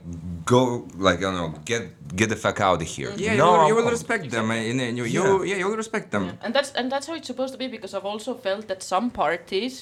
go 0.55 0.63
like 1.07 1.19
I 1.19 1.27
don't 1.27 1.39
know, 1.43 1.51
get 1.71 1.83
get 2.21 2.29
the 2.35 2.39
fuck 2.45 2.59
out 2.69 2.79
of 2.85 2.89
here. 2.97 3.11
yeah, 3.17 3.35
no, 3.43 3.49
you, 3.49 3.59
will, 3.59 3.69
you 3.69 3.75
will 3.77 3.87
won't. 3.89 3.99
respect 3.99 4.25
them. 4.37 4.47
in- 4.71 4.81
in- 4.89 4.97
you, 5.01 5.05
you, 5.17 5.23
Yeah. 5.27 5.49
yeah, 5.51 5.59
you'll 5.61 5.81
respect 5.85 6.07
them. 6.15 6.25
and 6.45 6.51
that's 6.57 6.71
and 6.79 6.87
that's 6.93 7.07
how 7.09 7.15
it's 7.19 7.29
supposed 7.33 7.53
to 7.57 7.61
be 7.65 7.69
because 7.77 7.93
I've 7.97 8.09
also 8.13 8.33
felt 8.47 8.65
that 8.71 8.81
some 8.95 9.07
parties, 9.25 9.75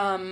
um, 0.00 0.24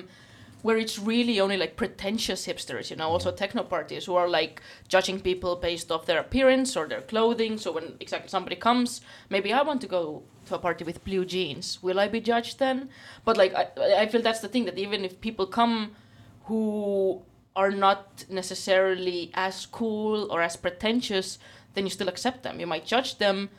where 0.64 0.78
it's 0.78 0.98
really 0.98 1.38
only 1.40 1.58
like 1.58 1.76
pretentious 1.76 2.46
hipsters, 2.46 2.88
you 2.88 2.96
know, 2.96 3.10
also 3.10 3.28
mm-hmm. 3.28 3.36
techno 3.36 3.62
parties 3.62 4.06
who 4.06 4.14
are 4.14 4.26
like 4.26 4.62
judging 4.88 5.20
people 5.20 5.56
based 5.56 5.92
off 5.92 6.06
their 6.06 6.18
appearance 6.18 6.74
or 6.74 6.88
their 6.88 7.02
clothing. 7.02 7.58
So 7.58 7.70
when 7.72 7.96
exactly 8.00 8.30
somebody 8.30 8.56
comes, 8.56 9.02
maybe 9.28 9.52
I 9.52 9.60
want 9.60 9.82
to 9.82 9.86
go 9.86 10.22
to 10.46 10.54
a 10.54 10.58
party 10.58 10.82
with 10.82 11.04
blue 11.04 11.26
jeans. 11.26 11.82
Will 11.82 12.00
I 12.00 12.08
be 12.08 12.18
judged 12.18 12.60
then? 12.60 12.88
But 13.26 13.36
like 13.36 13.52
I, 13.54 13.66
I 13.98 14.06
feel 14.06 14.22
that's 14.22 14.40
the 14.40 14.48
thing 14.48 14.64
that 14.64 14.78
even 14.78 15.04
if 15.04 15.20
people 15.20 15.46
come 15.46 15.96
who 16.44 17.20
are 17.54 17.70
not 17.70 18.24
necessarily 18.30 19.32
as 19.34 19.66
cool 19.66 20.32
or 20.32 20.40
as 20.40 20.56
pretentious, 20.56 21.38
then 21.74 21.84
you 21.84 21.90
still 21.90 22.08
accept 22.08 22.42
them. 22.42 22.58
You 22.58 22.66
might 22.66 22.86
judge 22.86 23.18
them, 23.18 23.50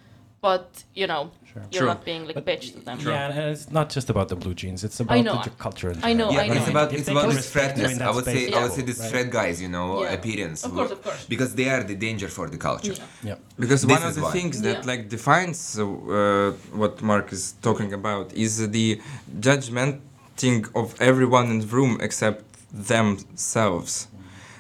but 0.42 0.84
you 0.94 1.08
know, 1.08 1.32
you're 1.56 1.64
True. 1.72 1.88
not 1.88 2.04
being 2.06 2.26
like 2.26 2.36
But 2.36 2.46
bitch 2.46 2.74
to 2.74 2.80
them. 2.88 3.00
Yeah, 3.00 3.30
and 3.30 3.40
it's 3.54 3.72
not 3.72 3.90
just 3.90 4.10
about 4.10 4.28
the 4.30 4.36
blue 4.36 4.54
jeans. 4.54 4.84
It's 4.84 5.00
about 5.00 5.24
know, 5.24 5.42
the 5.44 5.50
culture. 5.52 5.94
I 6.04 6.14
know. 6.14 6.30
Yeah, 6.32 6.42
I 6.42 6.48
know. 6.48 6.54
it's 6.56 6.70
about 6.76 6.94
it's 6.94 7.08
about 7.08 7.28
this 7.28 7.38
respect 7.38 7.78
threatness. 7.78 8.02
I 8.02 8.12
would 8.16 8.26
say 8.26 8.42
space, 8.48 8.56
I 8.56 8.64
would 8.64 8.74
say 8.74 8.82
this 8.92 9.00
Right. 9.00 9.10
threat 9.12 9.30
guys, 9.40 9.62
you 9.62 9.70
know, 9.70 9.88
Yeah. 10.04 10.14
appearance. 10.18 10.60
Of 10.66 10.72
course, 10.74 10.92
of 10.92 11.02
course. 11.06 11.26
Because 11.34 11.52
they 11.60 11.68
are 11.76 11.84
the 11.92 11.96
danger 12.08 12.28
for 12.38 12.46
the 12.54 12.58
culture. 12.70 12.96
Yeah. 13.24 13.36
Because 13.64 13.82
This 13.84 13.92
one 13.98 14.04
of 14.10 14.14
the 14.16 14.24
why. 14.26 14.32
things 14.38 14.56
that 14.68 14.78
Yeah. 14.84 14.92
like 14.92 15.02
defines 15.18 15.60
uh, 15.80 15.86
what 16.82 16.94
Mark 17.12 17.28
is 17.38 17.44
talking 17.68 17.92
about 17.94 18.26
is 18.46 18.52
the 18.78 18.88
judgmenting 19.48 20.60
of 20.82 20.86
everyone 21.10 21.46
in 21.54 21.58
the 21.64 21.68
room 21.78 21.94
except 22.08 22.44
themselves. 22.92 24.08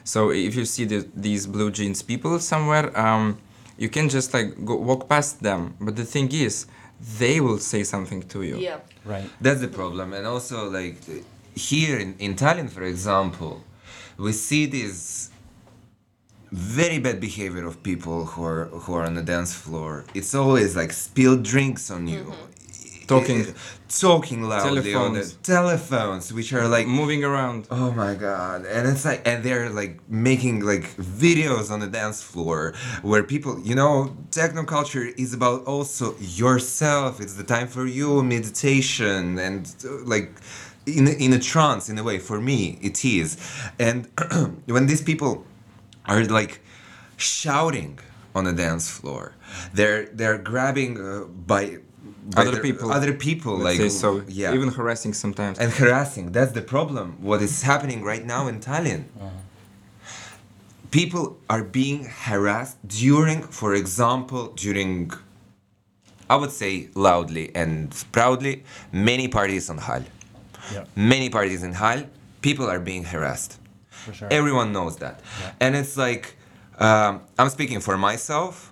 So 0.03 0.19
if 0.31 0.55
you 0.55 0.65
see 0.65 0.85
the, 0.85 0.99
these 1.27 1.43
blue 1.47 1.71
jeans 1.77 2.01
people 2.11 2.39
somewhere, 2.39 2.87
um, 3.05 3.25
you 3.77 3.89
can 3.89 4.09
just 4.09 4.33
like 4.33 4.63
go 4.65 4.75
walk 4.75 5.09
past 5.09 5.41
them. 5.41 5.75
But 5.79 5.95
the 5.95 6.05
thing 6.05 6.31
is, 6.31 6.67
they 7.19 7.39
will 7.41 7.59
say 7.59 7.83
something 7.83 8.23
to 8.23 8.43
you. 8.43 8.57
Yeah. 8.57 8.79
Right. 9.03 9.29
That's 9.41 9.61
the 9.61 9.67
problem. 9.67 10.13
And 10.13 10.25
also, 10.25 10.69
like, 10.69 10.97
here 11.55 11.99
in, 11.99 12.15
in 12.19 12.35
Tallinn, 12.35 12.69
for 12.69 12.83
example, 12.83 13.63
we 14.17 14.31
see 14.31 14.65
this 14.65 15.29
very 16.51 16.99
bad 16.99 17.19
behavior 17.19 17.65
of 17.65 17.83
people 17.83 18.25
who 18.25 18.43
are 18.43 18.65
who 18.65 18.93
are 18.93 19.03
on 19.03 19.15
the 19.15 19.21
dance 19.21 19.53
floor. 19.53 20.05
It's 20.13 20.33
always 20.33 20.75
like 20.75 20.93
spilled 20.93 21.43
drinks 21.43 21.91
on 21.91 22.07
you. 22.07 22.23
Mm-hmm. 22.23 22.54
Talking. 23.07 23.45
Talking 23.87 24.41
loudly 24.41 24.93
on 24.95 25.13
the 25.13 25.19
Telephones. 25.21 25.33
telephones, 25.43 26.33
which 26.33 26.51
are 26.53 26.67
like 26.67 26.87
Moving 26.87 27.23
around. 27.23 27.67
Oh 27.69 27.91
my 27.91 28.15
god. 28.15 28.65
And 28.65 28.87
it's 28.87 29.05
like 29.05 29.21
and 29.27 29.43
they're 29.43 29.69
like 29.69 29.99
making 30.09 30.61
like 30.61 30.85
videos 30.97 31.69
on 31.71 31.79
the 31.79 31.87
dance 31.87 32.21
floor 32.23 32.73
where 33.03 33.23
people, 33.23 33.59
you 33.61 33.75
know, 33.75 34.17
techno 34.31 34.63
culture 34.63 35.05
is 35.17 35.33
about 35.33 35.65
also 35.65 36.15
yourself. 36.19 37.21
It's 37.21 37.35
the 37.35 37.43
time 37.43 37.67
for 37.67 37.85
you, 37.85 38.23
meditation 38.23 39.37
and 39.39 39.73
uh, 39.85 40.03
like 40.03 40.31
in 40.85 41.07
a, 41.07 41.11
in 41.11 41.33
a 41.33 41.39
trance 41.39 41.89
in 41.89 41.97
a 41.97 42.03
way 42.03 42.17
for 42.19 42.41
me 42.41 42.79
it 42.81 43.05
is. 43.05 43.37
And 43.79 44.07
when 44.65 44.87
these 44.87 45.01
people 45.01 45.45
are 46.05 46.23
like 46.25 46.59
shouting 47.17 47.99
on 48.33 48.43
the 48.43 48.53
dance 48.53 48.89
floor, 48.89 49.33
they're 49.73 50.05
they're 50.07 50.37
grabbing 50.37 50.99
uh, 50.99 51.25
by 51.25 51.79
Other 52.35 52.59
people. 52.61 52.91
other 52.91 53.13
people 53.13 53.57
like 53.57 53.79
so. 53.91 54.23
yeah 54.27 54.53
Even 54.53 54.69
harassing 54.69 55.13
sometimes. 55.13 55.59
and 55.59 55.71
harassing. 55.71 56.31
That's 56.31 56.53
the 56.53 56.61
problem. 56.61 57.17
What 57.21 57.41
is 57.41 57.61
happening 57.61 58.03
right 58.03 58.25
now 58.25 58.47
in 58.47 58.59
Tallinn? 58.59 59.03
People 60.91 61.37
are 61.49 61.63
being 61.63 62.05
harassed 62.05 62.77
during, 62.87 63.41
for 63.43 63.73
example, 63.75 64.47
during, 64.55 65.11
I 66.29 66.35
would 66.37 66.51
say 66.51 66.89
loudly 66.95 67.53
and 67.53 67.93
proudly, 68.11 68.63
many 68.93 69.27
parties 69.27 69.69
on 69.69 69.77
Hall. 69.77 70.03
Yeah. 70.73 70.85
Many 70.95 71.29
parties 71.29 71.63
in 71.63 71.73
Hall, 71.73 72.03
people 72.41 72.67
are 72.69 72.79
being 72.79 73.03
harassed. 73.03 73.59
For 73.89 74.13
sure. 74.13 74.27
Everyone 74.31 74.71
knows 74.71 74.95
that. 74.97 75.19
Yeah. 75.41 75.51
And 75.59 75.75
it's 75.75 75.97
like, 75.97 76.37
um, 76.79 77.21
I'm 77.37 77.49
speaking 77.49 77.81
for 77.81 77.97
myself. 77.97 78.71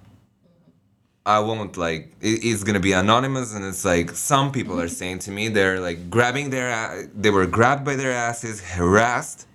I 1.26 1.40
won't 1.40 1.78
like 1.78 2.04
it, 2.22 2.44
it's 2.50 2.64
gonna 2.64 2.80
be 2.80 2.94
anonymous, 2.94 3.54
and 3.56 3.64
it's 3.66 3.86
like 3.86 4.12
some 4.12 4.52
people 4.52 4.80
are 4.80 4.90
saying 5.02 5.20
to 5.20 5.32
me 5.32 5.48
they're 5.50 5.80
like 5.80 6.10
grabbing 6.10 6.50
their 6.50 7.08
they 7.16 7.30
were 7.30 7.46
grabbed 7.48 7.84
by 7.86 7.96
their 7.96 8.12
asses, 8.12 8.60
harassed, 8.62 9.48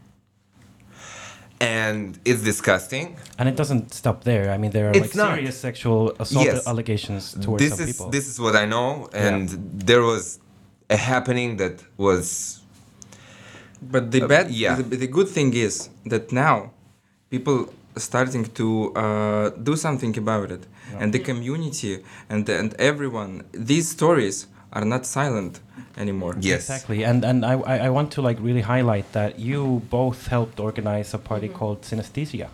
and 1.61 2.19
it's 2.25 2.43
disgusting. 2.43 3.17
And 3.39 3.49
it 3.49 3.57
doesn't 3.57 3.93
stop 3.93 4.25
there. 4.25 4.51
I 4.51 4.59
mean, 4.59 4.71
there 4.71 4.87
are 4.89 4.93
It's 4.97 5.15
like 5.15 5.15
not. 5.17 5.35
serious 5.37 5.59
sexual 5.59 6.13
assault 6.19 6.47
Yes. 6.47 6.67
allegations 6.67 7.35
towards 7.45 7.61
this 7.63 7.73
some 7.79 7.81
is 7.89 7.93
people. 7.97 8.11
this 8.11 8.27
is 8.29 8.39
what 8.41 8.55
I 8.57 8.65
know, 8.65 9.09
and 9.13 9.49
there 9.89 10.03
was 10.03 10.39
a 10.91 10.97
happening 10.97 11.57
that 11.59 11.77
was 11.97 12.61
But 13.93 14.11
the 14.11 14.23
Uh, 14.25 14.29
bad, 14.35 14.47
yeah. 14.51 14.75
the, 14.77 14.97
the 15.05 15.11
good 15.19 15.29
thing 15.37 15.51
is 15.55 15.75
that 16.13 16.25
now 16.33 16.57
people 17.31 17.57
are 17.97 18.01
starting 18.11 18.45
to 18.61 18.67
uh, 19.03 19.51
do 19.69 19.75
something 19.77 20.13
about 20.25 20.49
it, 20.57 20.63
and 21.01 21.13
the 21.13 21.19
community 21.19 22.03
and 22.29 22.49
and 22.49 22.75
everyone. 22.79 23.43
These 23.53 23.89
stories 23.91 24.47
are 24.73 24.85
not 24.85 25.07
silent 25.07 25.61
anymore. 25.97 26.37
yes, 26.41 26.61
Exactly, 26.69 27.05
and 27.05 27.25
and 27.25 27.45
I, 27.45 27.55
I 27.75 27.77
I 27.87 27.91
want 27.91 28.13
to 28.13 28.23
like 28.23 28.39
really 28.41 28.63
highlight 28.63 29.07
that 29.13 29.39
you 29.39 29.83
both 29.91 30.27
helped 30.29 30.61
organize 30.61 31.15
a 31.15 31.19
party 31.19 31.49
called 31.49 31.83
Synesthesia. 31.83 32.49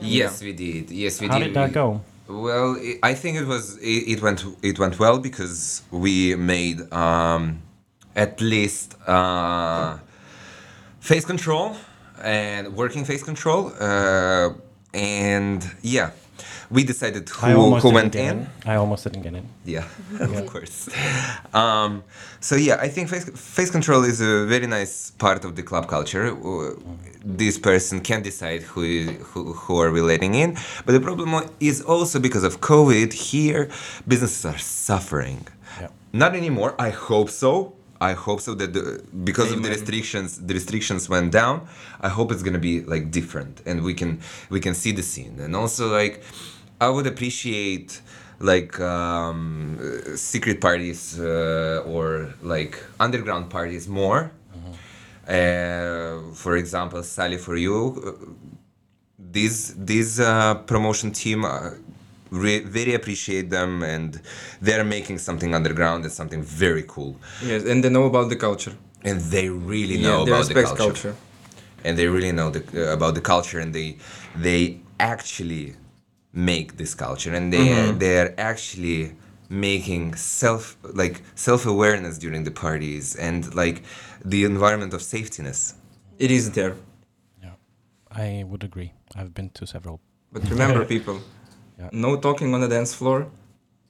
yes, 0.00 0.42
we 0.42 0.52
did. 0.52 0.90
Yes, 0.90 1.20
we 1.20 1.28
How 1.28 1.38
did. 1.38 1.44
did 1.46 1.54
that 1.54 1.72
go? 1.72 2.00
Well, 2.26 2.76
i 2.80 3.10
I 3.10 3.14
think 3.14 3.36
it 3.42 3.46
was 3.46 3.76
it, 3.78 4.02
it 4.14 4.22
went 4.22 4.40
it 4.62 4.78
went 4.78 4.98
well 4.98 5.18
because 5.18 5.82
we 5.90 6.34
made 6.36 6.78
um, 6.92 7.60
at 8.16 8.40
least 8.40 8.96
uh, 9.06 9.98
face 11.00 11.24
control 11.24 11.76
and 12.22 12.74
working 12.74 13.04
face 13.04 13.22
control, 13.22 13.72
uh, 13.80 14.50
and 14.94 15.60
yeah, 15.82 16.10
we 16.70 16.82
decided 16.84 17.28
who 17.28 17.76
who 17.82 17.90
went 17.90 18.14
in. 18.14 18.46
I 18.66 18.74
almost 18.76 19.04
didn't 19.04 19.22
get 19.22 19.34
in. 19.34 19.46
Yeah, 19.64 19.84
of 20.20 20.46
course. 20.52 20.88
Um, 21.52 22.02
so 22.40 22.54
yeah, 22.56 22.76
I 22.86 22.88
think 22.88 23.08
face, 23.08 23.28
face 23.56 23.70
control 23.70 24.04
is 24.04 24.20
a 24.20 24.46
very 24.46 24.66
nice 24.66 25.10
part 25.24 25.44
of 25.44 25.54
the 25.56 25.62
club 25.62 25.84
culture. 25.88 26.26
Uh, 26.26 26.74
This 27.44 27.58
person 27.58 28.00
can 28.10 28.20
decide 28.22 28.60
who, 28.72 28.82
who 29.28 29.40
who 29.60 29.74
are 29.82 29.90
we 29.96 30.00
letting 30.12 30.34
in, 30.34 30.50
but 30.84 30.92
the 30.92 31.00
problem 31.08 31.30
is 31.58 31.76
also 31.94 32.16
because 32.20 32.44
of 32.48 32.54
COVID. 32.60 33.10
Here, 33.30 33.62
businesses 34.12 34.44
are 34.44 34.58
suffering. 34.88 35.40
Yeah. 35.80 35.88
Not 36.12 36.32
anymore. 36.42 36.70
I 36.88 36.90
hope 37.08 37.30
so. 37.30 37.50
I 38.10 38.12
hope 38.12 38.40
so 38.46 38.52
that 38.60 38.70
the, 38.76 39.02
because 39.30 39.50
of 39.54 39.62
the 39.64 39.70
restrictions, 39.76 40.28
the 40.48 40.54
restrictions 40.60 41.08
went 41.08 41.32
down. 41.40 41.56
I 42.00 42.10
hope 42.16 42.28
it's 42.32 42.44
gonna 42.46 42.64
be 42.70 42.74
like 42.94 43.04
different, 43.18 43.54
and 43.68 43.76
we 43.88 43.94
can 44.00 44.20
we 44.54 44.60
can 44.66 44.74
see 44.82 44.92
the 44.92 45.02
scene. 45.12 45.34
And 45.44 45.52
also 45.62 45.82
like, 46.00 46.22
I 46.86 46.88
would 46.94 47.06
appreciate 47.06 47.90
like 48.40 48.78
um, 48.80 49.78
uh, 49.80 50.16
secret 50.16 50.60
parties 50.60 51.18
uh, 51.18 51.92
or 51.94 52.34
like 52.54 52.74
underground 53.00 53.44
parties 53.48 53.84
more. 53.88 54.32
Uh, 55.26 56.34
for 56.34 56.56
example, 56.62 57.02
Sally 57.02 57.38
for 57.38 57.56
you. 57.56 57.78
Uh, 58.06 58.12
this 59.36 59.74
this 59.76 60.20
uh, 60.20 60.54
promotion 60.70 61.10
team. 61.12 61.40
Re- 62.42 62.64
very 62.78 62.94
appreciate 63.00 63.46
them 63.58 63.70
and 63.94 64.10
they're 64.66 64.84
making 64.96 65.18
something 65.28 65.50
underground 65.58 66.00
and 66.06 66.12
something 66.20 66.42
very 66.64 66.84
cool 66.94 67.12
Yes, 67.50 67.62
and 67.70 67.76
they 67.82 67.90
know 67.96 68.06
about 68.12 68.28
the 68.32 68.36
culture. 68.48 68.74
and 69.08 69.16
they 69.34 69.46
really 69.74 69.96
Yeah, 69.98 70.06
know 70.08 70.20
they 70.24 70.32
about 70.32 70.48
the 70.48 70.54
respect 70.54 70.68
culture. 70.68 70.84
culture. 70.86 71.14
and 71.84 71.92
they 71.98 72.06
really 72.16 72.32
know 72.38 72.48
the, 72.56 72.62
uh, 72.62 72.96
about 72.98 73.12
the 73.18 73.24
culture 73.34 73.58
and 73.64 73.70
they 73.78 73.88
they 74.48 74.62
actually 75.14 75.66
make 76.52 76.68
this 76.80 76.92
culture 77.06 77.32
and 77.38 77.46
they 77.54 77.66
Mm-hmm. 77.66 77.98
they're 78.02 78.32
actually 78.52 79.00
making 79.68 80.04
self 80.40 80.62
like 81.02 81.16
self-awareness 81.48 82.14
during 82.24 82.42
the 82.48 82.54
parties 82.66 83.06
and 83.26 83.40
like 83.62 83.78
the 84.32 84.40
environment 84.52 84.92
of 84.96 85.00
safetyness 85.14 85.60
It 86.26 86.30
is 86.38 86.44
there. 86.58 86.74
Yeah, 87.44 87.56
I 88.26 88.28
would 88.50 88.64
agree. 88.70 88.90
I've 89.18 89.32
been 89.38 89.50
to 89.58 89.64
several. 89.74 89.96
But 90.34 90.42
remember, 90.54 90.80
people, 90.96 91.16
Yeah. 91.78 91.88
no 91.92 92.16
talking 92.16 92.54
on 92.54 92.60
the 92.60 92.68
dance 92.68 92.94
floor, 92.94 93.26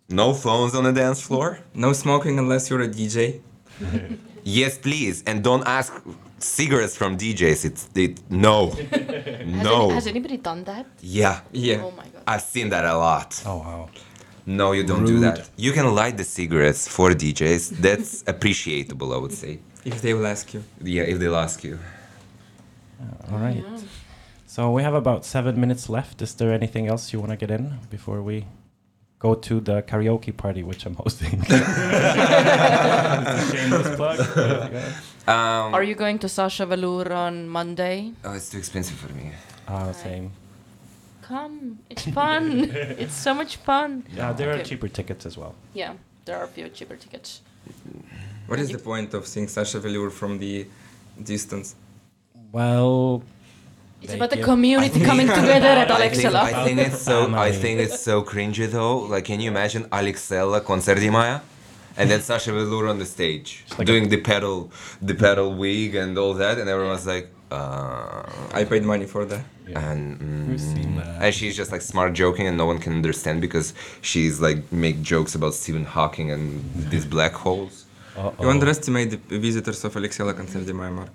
no 0.09 0.33
phones 0.35 0.75
on 0.75 0.85
the 0.85 0.93
dance 0.93 1.21
floor 1.21 1.59
no 1.75 1.93
smoking 1.93 2.39
unless 2.39 2.69
you're 2.71 2.83
a 2.83 2.89
DJ. 2.89 3.41
yes 4.45 4.79
please 4.79 5.23
and 5.27 5.43
don't 5.43 5.67
ask 5.67 5.91
cigarettes 6.39 6.95
from 7.01 7.17
djs 7.17 7.65
it's 7.65 7.89
it 7.95 8.15
no 8.31 8.57
Has, 8.71 9.47
no 9.69 9.77
any- 9.87 9.95
has 9.95 10.07
anybody 10.07 10.37
done 10.37 10.63
that? 10.65 10.87
yeah 11.01 11.41
Yeah. 11.53 11.83
Oh 11.87 11.91
my 12.01 12.07
god. 12.13 12.23
i've 12.33 12.43
seen 12.55 12.69
that 12.75 12.85
a 12.85 12.97
lot 12.97 13.31
Oh 13.47 13.59
wow. 13.59 13.89
No, 14.47 14.73
you 14.73 14.85
don't 14.85 15.07
do 15.07 15.21
that. 15.21 15.49
You 15.57 15.73
can 15.73 15.87
light 15.95 16.17
the 16.19 16.25
cigarettes 16.39 16.87
for 16.87 17.09
DJs. 17.23 17.63
That's 17.87 18.23
appreciable, 18.33 19.15
I 19.15 19.19
would 19.23 19.33
say. 19.33 19.53
If 19.87 20.03
they 20.03 20.13
will 20.13 20.27
ask 20.27 20.53
you. 20.53 20.63
Yeah, 20.83 21.05
if 21.13 21.17
they'll 21.19 21.41
ask 21.47 21.65
you. 21.65 21.79
All 23.33 23.39
right. 23.39 23.65
So 24.47 24.71
we 24.71 24.83
have 24.83 24.95
about 24.95 25.25
seven 25.25 25.59
minutes 25.61 25.89
left. 25.89 26.23
Is 26.23 26.35
there 26.35 26.53
anything 26.53 26.87
else 26.87 27.13
you 27.13 27.19
want 27.21 27.31
to 27.31 27.37
get 27.37 27.51
in 27.51 27.79
before 27.91 28.23
we 28.23 28.47
go 29.19 29.35
to 29.35 29.61
the 29.61 29.83
karaoke 29.83 30.37
party, 30.37 30.63
which 30.63 30.87
I'm 30.87 30.95
hosting? 30.95 31.43
Shameless 33.51 33.97
plug. 34.01 34.21
Um, 35.27 35.75
Are 35.75 35.83
you 35.83 35.95
going 35.95 36.19
to 36.21 36.29
Sasha 36.29 36.67
Velour 36.67 37.13
on 37.13 37.49
Monday? 37.49 38.13
Oh, 38.25 38.35
it's 38.35 38.51
too 38.51 38.59
expensive 38.59 38.97
for 38.97 39.13
me. 39.15 39.33
Ah, 39.67 39.93
same. 39.93 40.31
Come, 41.23 41.79
it's 41.89 42.05
fun. 42.11 42.71
it's 42.99 43.15
so 43.15 43.33
much 43.33 43.57
fun. 43.57 44.05
Yeah, 44.15 44.35
there 44.35 44.53
are 44.53 44.63
cheaper 44.63 44.89
tickets 44.89 45.25
as 45.25 45.39
well. 45.39 45.55
Yeah, 45.73 45.95
there 46.27 46.37
are 46.39 46.45
a 46.45 46.49
few 46.49 46.69
cheaper 46.69 46.97
tickets. 46.97 47.41
What 48.47 48.59
is 48.61 48.69
the 48.71 48.79
point 48.79 49.15
of 49.15 49.27
seeing 49.27 49.49
Sasha 49.49 49.81
Velour 49.81 50.11
from 50.11 50.39
the 50.39 50.67
distance? 51.23 51.75
Well, 52.53 53.23
It's 54.05 54.13
They 54.13 54.19
about 54.21 54.31
the 54.31 54.37
give- 54.37 54.53
community 54.53 55.01
coming 55.11 55.29
together 55.41 55.73
at 55.83 55.91
I 55.91 56.09
think, 56.11 56.29
Alexela. 56.29 56.43
I 56.43 56.65
think 56.67 56.79
it's 56.89 57.01
so. 57.11 57.17
I 57.49 57.51
think 57.63 57.75
it's 57.85 58.01
so 58.09 58.15
cringy 58.31 58.67
though. 58.79 58.97
Like, 59.13 59.25
can 59.31 59.39
you 59.43 59.49
imagine 59.55 59.83
Alexela 59.99 60.59
concerti 60.71 61.11
Maya, 61.17 61.39
and 61.99 62.07
then 62.11 62.21
Sasha 62.29 62.53
Velour 62.53 62.85
on 62.93 62.99
the 63.03 63.09
stage 63.17 63.51
like 63.79 63.87
doing 63.93 64.05
the 64.15 64.21
pedal, 64.31 64.57
the 65.11 65.15
pedal 65.25 65.49
wig 65.63 65.91
and 66.03 66.13
all 66.23 66.35
that, 66.43 66.55
and 66.61 66.67
everyone's 66.75 67.07
like, 67.15 67.27
uh, 67.59 68.23
I 68.61 68.63
paid 68.73 68.83
money 68.93 69.07
for 69.15 69.23
that. 69.33 69.45
yeah. 69.67 69.91
and 69.91 70.03
mm, 70.21 70.97
that. 70.99 71.23
and 71.25 71.31
she's 71.39 71.55
just 71.61 71.71
like 71.75 71.83
smart 71.93 72.13
joking, 72.23 72.45
and 72.49 72.57
no 72.63 72.67
one 72.73 72.79
can 72.85 72.93
understand 73.01 73.37
because 73.47 73.69
she's 74.11 74.35
like 74.47 74.59
make 74.85 74.97
jokes 75.13 75.33
about 75.39 75.53
Stephen 75.63 75.87
Hawking 75.95 76.29
and 76.35 76.45
these 76.93 77.07
black 77.17 77.33
holes. 77.45 77.75
Uh-oh. 78.17 78.35
You 78.43 78.49
underestimate 78.57 79.09
the 79.11 79.39
visitors 79.49 79.81
of 79.87 79.91
Alexela 80.01 80.33
Concert 80.41 80.65
de 80.71 80.75
Mark. 80.75 81.13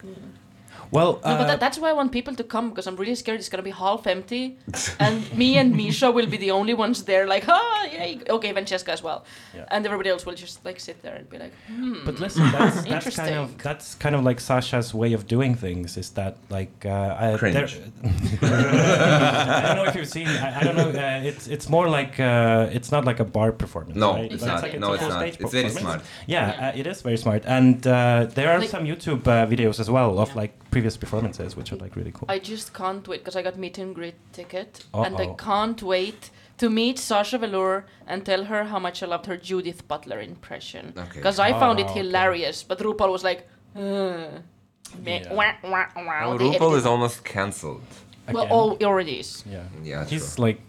Well, 0.91 1.13
No, 1.13 1.19
but 1.21 1.41
uh, 1.41 1.47
that, 1.47 1.59
that's 1.59 1.77
why 1.77 1.89
I 1.89 1.93
want 1.93 2.11
people 2.11 2.33
to 2.35 2.43
come 2.43 2.69
because 2.69 2.87
I'm 2.87 2.95
really 2.95 3.15
scared 3.15 3.39
it's 3.39 3.49
gonna 3.49 3.61
be 3.63 3.69
half 3.71 4.07
empty, 4.07 4.57
and 4.99 5.21
me 5.37 5.57
and 5.57 5.75
Misha 5.75 6.09
will 6.11 6.25
be 6.25 6.37
the 6.37 6.51
only 6.51 6.73
ones 6.73 7.03
there. 7.03 7.27
Like, 7.27 7.45
ah, 7.47 7.85
yeah, 7.91 8.17
okay, 8.37 8.51
Francesca 8.53 8.91
as 8.91 9.03
well, 9.03 9.23
Yeah. 9.55 9.65
and 9.71 9.85
everybody 9.85 10.09
else 10.09 10.25
will 10.25 10.33
just 10.35 10.65
like 10.65 10.79
sit 10.79 11.01
there 11.03 11.15
and 11.15 11.29
be 11.29 11.37
like, 11.37 11.53
hmm. 11.67 12.05
But 12.05 12.19
listen, 12.19 12.43
that's, 12.51 12.75
that's 12.75 12.75
kind 12.85 12.93
Interesting. 12.95 13.37
of 13.37 13.57
that's 13.61 13.95
kind 13.95 14.15
of 14.15 14.23
like 14.23 14.39
Sasha's 14.39 14.93
way 14.93 15.13
of 15.13 15.27
doing 15.27 15.53
things. 15.55 15.97
Is 15.97 16.09
that 16.11 16.37
like 16.49 16.85
uh, 16.85 17.15
I, 17.19 17.37
Cringe. 17.37 17.79
I 18.41 19.61
don't 19.65 19.75
know 19.77 19.85
if 19.85 19.95
you've 19.95 20.07
seen. 20.07 20.27
I, 20.27 20.59
I 20.59 20.63
don't 20.63 20.75
know. 20.75 20.89
Uh, 20.89 21.21
it's 21.29 21.47
it's 21.47 21.69
more 21.69 21.87
like 21.89 22.19
uh, 22.19 22.69
it's 22.77 22.91
not 22.91 23.05
like 23.05 23.19
a 23.19 23.25
bar 23.25 23.51
performance. 23.51 23.95
No, 23.95 24.13
right? 24.13 24.31
it's 24.31 24.41
Like, 24.43 24.51
not. 24.51 24.63
like 24.63 24.79
No, 24.79 24.93
it's 24.93 25.03
full 25.03 25.09
not. 25.11 25.25
It's 25.27 25.37
very 25.37 25.63
performance. 25.63 25.79
smart. 25.79 26.01
Yeah, 26.27 26.71
uh, 26.73 26.79
it 26.79 26.87
is 26.87 27.01
very 27.01 27.17
smart, 27.17 27.43
and 27.45 27.85
uh, 27.85 28.25
there 28.33 28.49
are 28.51 28.59
Like- 28.59 28.69
some 28.69 28.85
YouTube 28.85 29.27
uh, 29.27 29.45
videos 29.47 29.79
as 29.79 29.89
well 29.89 30.19
of 30.19 30.29
Yeah. 30.29 30.35
like 30.41 30.53
previous 30.71 30.97
performances, 30.97 31.55
which 31.55 31.71
are 31.73 31.77
like 31.77 31.95
really 31.95 32.11
cool. 32.11 32.25
I 32.29 32.39
just 32.39 32.73
can't 32.73 33.07
wait 33.07 33.19
because 33.21 33.35
I 33.35 33.41
got 33.41 33.57
meet 33.57 33.77
and 33.77 33.93
greet 33.95 34.15
ticket, 34.33 34.85
and 34.93 35.15
I 35.17 35.27
can't 35.37 35.81
wait 35.81 36.29
to 36.57 36.69
meet 36.69 36.99
Sasha 36.99 37.37
Velour 37.37 37.85
and 38.07 38.25
tell 38.25 38.43
her 38.45 38.65
how 38.65 38.79
much 38.79 39.01
I 39.03 39.05
loved 39.07 39.25
her 39.27 39.37
Judith 39.37 39.87
Butler 39.87 40.19
impression. 40.19 40.93
Okay. 40.97 41.19
Because 41.19 41.39
I 41.39 41.51
found 41.53 41.79
it 41.79 41.87
Oh, 41.87 41.91
okay. 41.91 41.99
hilarious, 42.01 42.63
but 42.63 42.79
RuPaul 42.79 43.11
was 43.11 43.23
like, 43.23 43.47
uh, 43.75 43.79
meh, 43.79 45.21
Yeah. 45.23 45.33
wah, 45.33 45.53
wah, 45.63 45.85
wah, 45.95 46.25
Oh, 46.25 46.37
RuPaul 46.37 46.75
is 46.77 46.85
almost 46.85 47.23
cancelled. 47.23 47.81
well, 48.27 48.43
Again. 48.43 48.57
oh, 48.57 48.77
it 48.79 48.83
already 48.83 49.19
is. 49.19 49.43
yeah, 49.49 49.63
Yeah, 49.83 50.05
he's 50.05 50.35
true. 50.35 50.45
like 50.45 50.61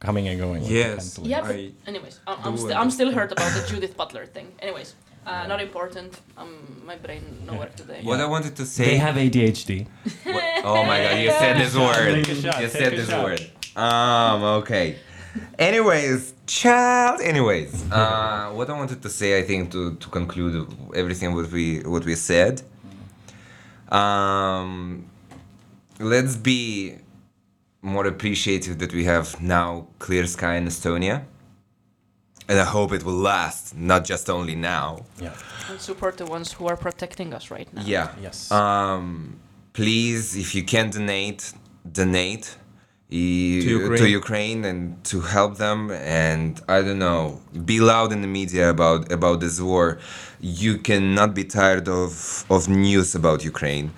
coming 0.00 0.26
and 0.28 0.38
going. 0.40 0.62
with 0.62 0.70
Yes. 0.70 0.96
cancelling. 0.96 1.30
Yeah, 1.30 1.40
but 1.42 1.56
I 1.56 1.72
anyways, 1.86 2.20
I'm, 2.26 2.38
I'm, 2.44 2.56
do 2.56 2.62
sti- 2.62 2.78
I'm 2.80 2.90
still 2.90 3.12
hurt 3.12 3.30
about 3.32 3.52
the 3.52 3.66
Judith 3.68 3.94
Butler 3.96 4.24
thing. 4.26 4.52
Anyways, 4.60 4.94
uh, 5.26 5.46
not 5.46 5.60
important. 5.68 6.10
Um, 6.38 6.82
my 6.90 6.96
brain 6.96 7.22
nowhere 7.46 7.70
today. 7.76 8.00
What 8.02 8.20
I 8.20 8.26
wanted 8.26 8.54
to 8.56 8.64
say. 8.66 8.84
They 8.84 8.96
have 9.06 9.16
ADHD. 9.16 9.86
What- 10.34 10.44
oh 10.64 10.82
my 10.84 10.98
god, 11.04 11.18
you 11.24 11.30
said 11.30 11.54
this 11.62 11.74
word. 11.74 12.24
Take 12.24 12.28
a 12.28 12.42
shot, 12.42 12.60
You 12.62 12.68
take 12.68 12.80
said 12.82 12.92
a 12.92 12.96
this 12.96 13.08
shot. 13.10 13.24
word. 13.24 13.42
Um, 13.76 14.42
okay. 14.60 14.86
Anyways, 15.58 16.32
child. 16.46 17.20
Anyways, 17.20 17.72
uh, 17.92 18.50
what 18.56 18.70
I 18.70 18.72
wanted 18.72 19.02
to 19.02 19.10
say, 19.10 19.38
I 19.38 19.42
think, 19.42 19.70
to, 19.72 19.94
to 19.96 20.08
conclude 20.08 20.54
everything 20.94 21.34
what 21.34 21.50
we 21.52 21.80
what 21.80 22.04
we 22.10 22.14
said. 22.14 22.62
Um, 23.90 25.06
let's 26.00 26.36
be 26.36 26.96
more 27.82 28.06
appreciative 28.06 28.78
that 28.78 28.92
we 28.92 29.04
have 29.04 29.40
now 29.40 29.86
clear 29.98 30.26
sky 30.26 30.54
in 30.56 30.64
Estonia, 30.66 31.24
and 32.48 32.58
I 32.60 32.64
hope 32.64 32.92
it 32.92 33.02
will 33.02 33.20
last, 33.34 33.76
not 33.76 34.04
just 34.04 34.30
only 34.30 34.54
now. 34.54 34.88
Yeah. 35.20 35.34
And 35.70 35.80
support 35.80 36.16
the 36.16 36.26
ones 36.26 36.52
who 36.52 36.66
are 36.68 36.76
protecting 36.76 37.34
us 37.34 37.50
right 37.50 37.68
now. 37.74 37.82
Yeah. 37.84 38.08
Yes. 38.20 38.50
Um, 38.52 39.38
please, 39.72 40.36
if 40.36 40.54
you 40.54 40.62
can 40.64 40.90
donate, 40.90 41.52
donate 41.90 42.56
e- 43.10 43.60
To 43.62 43.68
Ukraine. 43.80 43.98
to 44.02 44.08
Ukraine 44.22 44.64
and 44.70 45.04
to 45.04 45.20
help 45.20 45.52
them 45.58 45.90
and 45.90 46.60
I 46.68 46.78
don't 46.82 46.98
know 46.98 47.40
be 47.70 47.78
loud 47.80 48.12
in 48.12 48.20
the 48.26 48.32
media 48.40 48.64
about 48.76 49.00
about 49.18 49.36
this 49.44 49.56
war 49.60 49.98
you 50.40 50.72
cannot 50.88 51.30
be 51.40 51.44
tired 51.44 51.86
of 51.88 52.44
of 52.54 52.68
news 52.68 53.14
about 53.20 53.38
Ukraine 53.44 53.88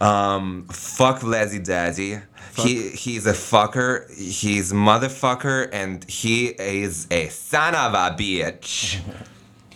um 0.00 0.66
fuck 0.70 1.20
Vladdy 1.20 1.62
Daddy. 1.64 2.18
He 2.56 2.90
he's 2.90 3.26
a 3.26 3.32
fucker. 3.32 4.08
He's 4.14 4.72
motherfucker 4.72 5.68
and 5.72 6.04
he 6.08 6.46
is 6.48 7.06
a 7.10 7.28
son 7.28 7.74
of 7.74 7.94
a 7.94 8.14
bitch. 8.16 9.00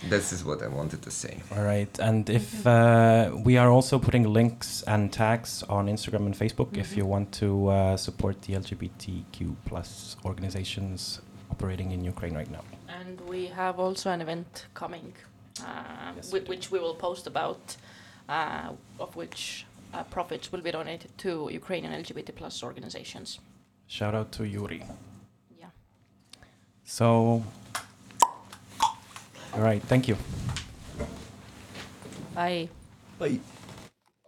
This 0.09 0.33
is 0.33 0.45
what 0.45 0.63
I 0.63 0.69
wanted 0.69 1.03
to 1.03 1.11
say. 1.11 1.35
All 1.57 1.65
right, 1.65 1.91
and 1.99 2.31
if 2.31 2.65
uh, 2.65 3.33
we 3.45 3.57
are 3.59 3.69
also 3.69 3.99
putting 3.99 4.33
links 4.33 4.85
and 4.87 5.13
tags 5.13 5.65
on 5.69 5.89
Instagram 5.89 6.25
and 6.27 6.35
Facebook 6.39 6.77
if 6.77 6.97
you 6.97 7.05
want 7.05 7.33
to 7.43 7.67
uh, 7.69 7.97
support 7.97 8.41
the 8.43 8.53
LGBTQ 8.55 9.57
plus 9.67 10.17
organizations 10.25 11.21
operating 11.51 11.91
in 11.91 12.05
Ukraine 12.05 12.35
right 12.41 12.49
now. 12.59 12.63
And 13.01 13.21
we 13.23 13.47
have 13.47 13.81
also 13.81 14.11
an 14.13 14.21
event 14.21 14.67
coming, 14.73 15.13
um, 15.67 16.15
Yes, 16.15 16.33
we 16.33 16.39
whi- 16.39 16.45
do. 16.45 16.51
which 16.51 16.71
we 16.71 16.79
will 16.79 16.95
post 16.95 17.27
about, 17.27 17.77
uh, 18.29 18.71
of 19.01 19.17
which 19.17 19.67
uh, 19.67 19.68
Uh, 19.95 20.03
profits 20.05 20.53
will 20.53 20.61
be 20.61 20.71
donated 20.71 21.11
to 21.19 21.49
Ukrainian 21.51 21.93
LGBT 21.93 22.35
plus 22.35 22.63
organizations. 22.63 23.39
Shout 23.87 24.15
out 24.15 24.31
to 24.33 24.45
Yuri. 24.45 24.83
Yeah. 25.59 25.71
So, 26.85 27.43
all 29.55 29.61
right, 29.61 29.83
thank 29.83 30.09
you. 30.09 30.17
Bye. 32.35 32.69
Bye. 33.19 33.41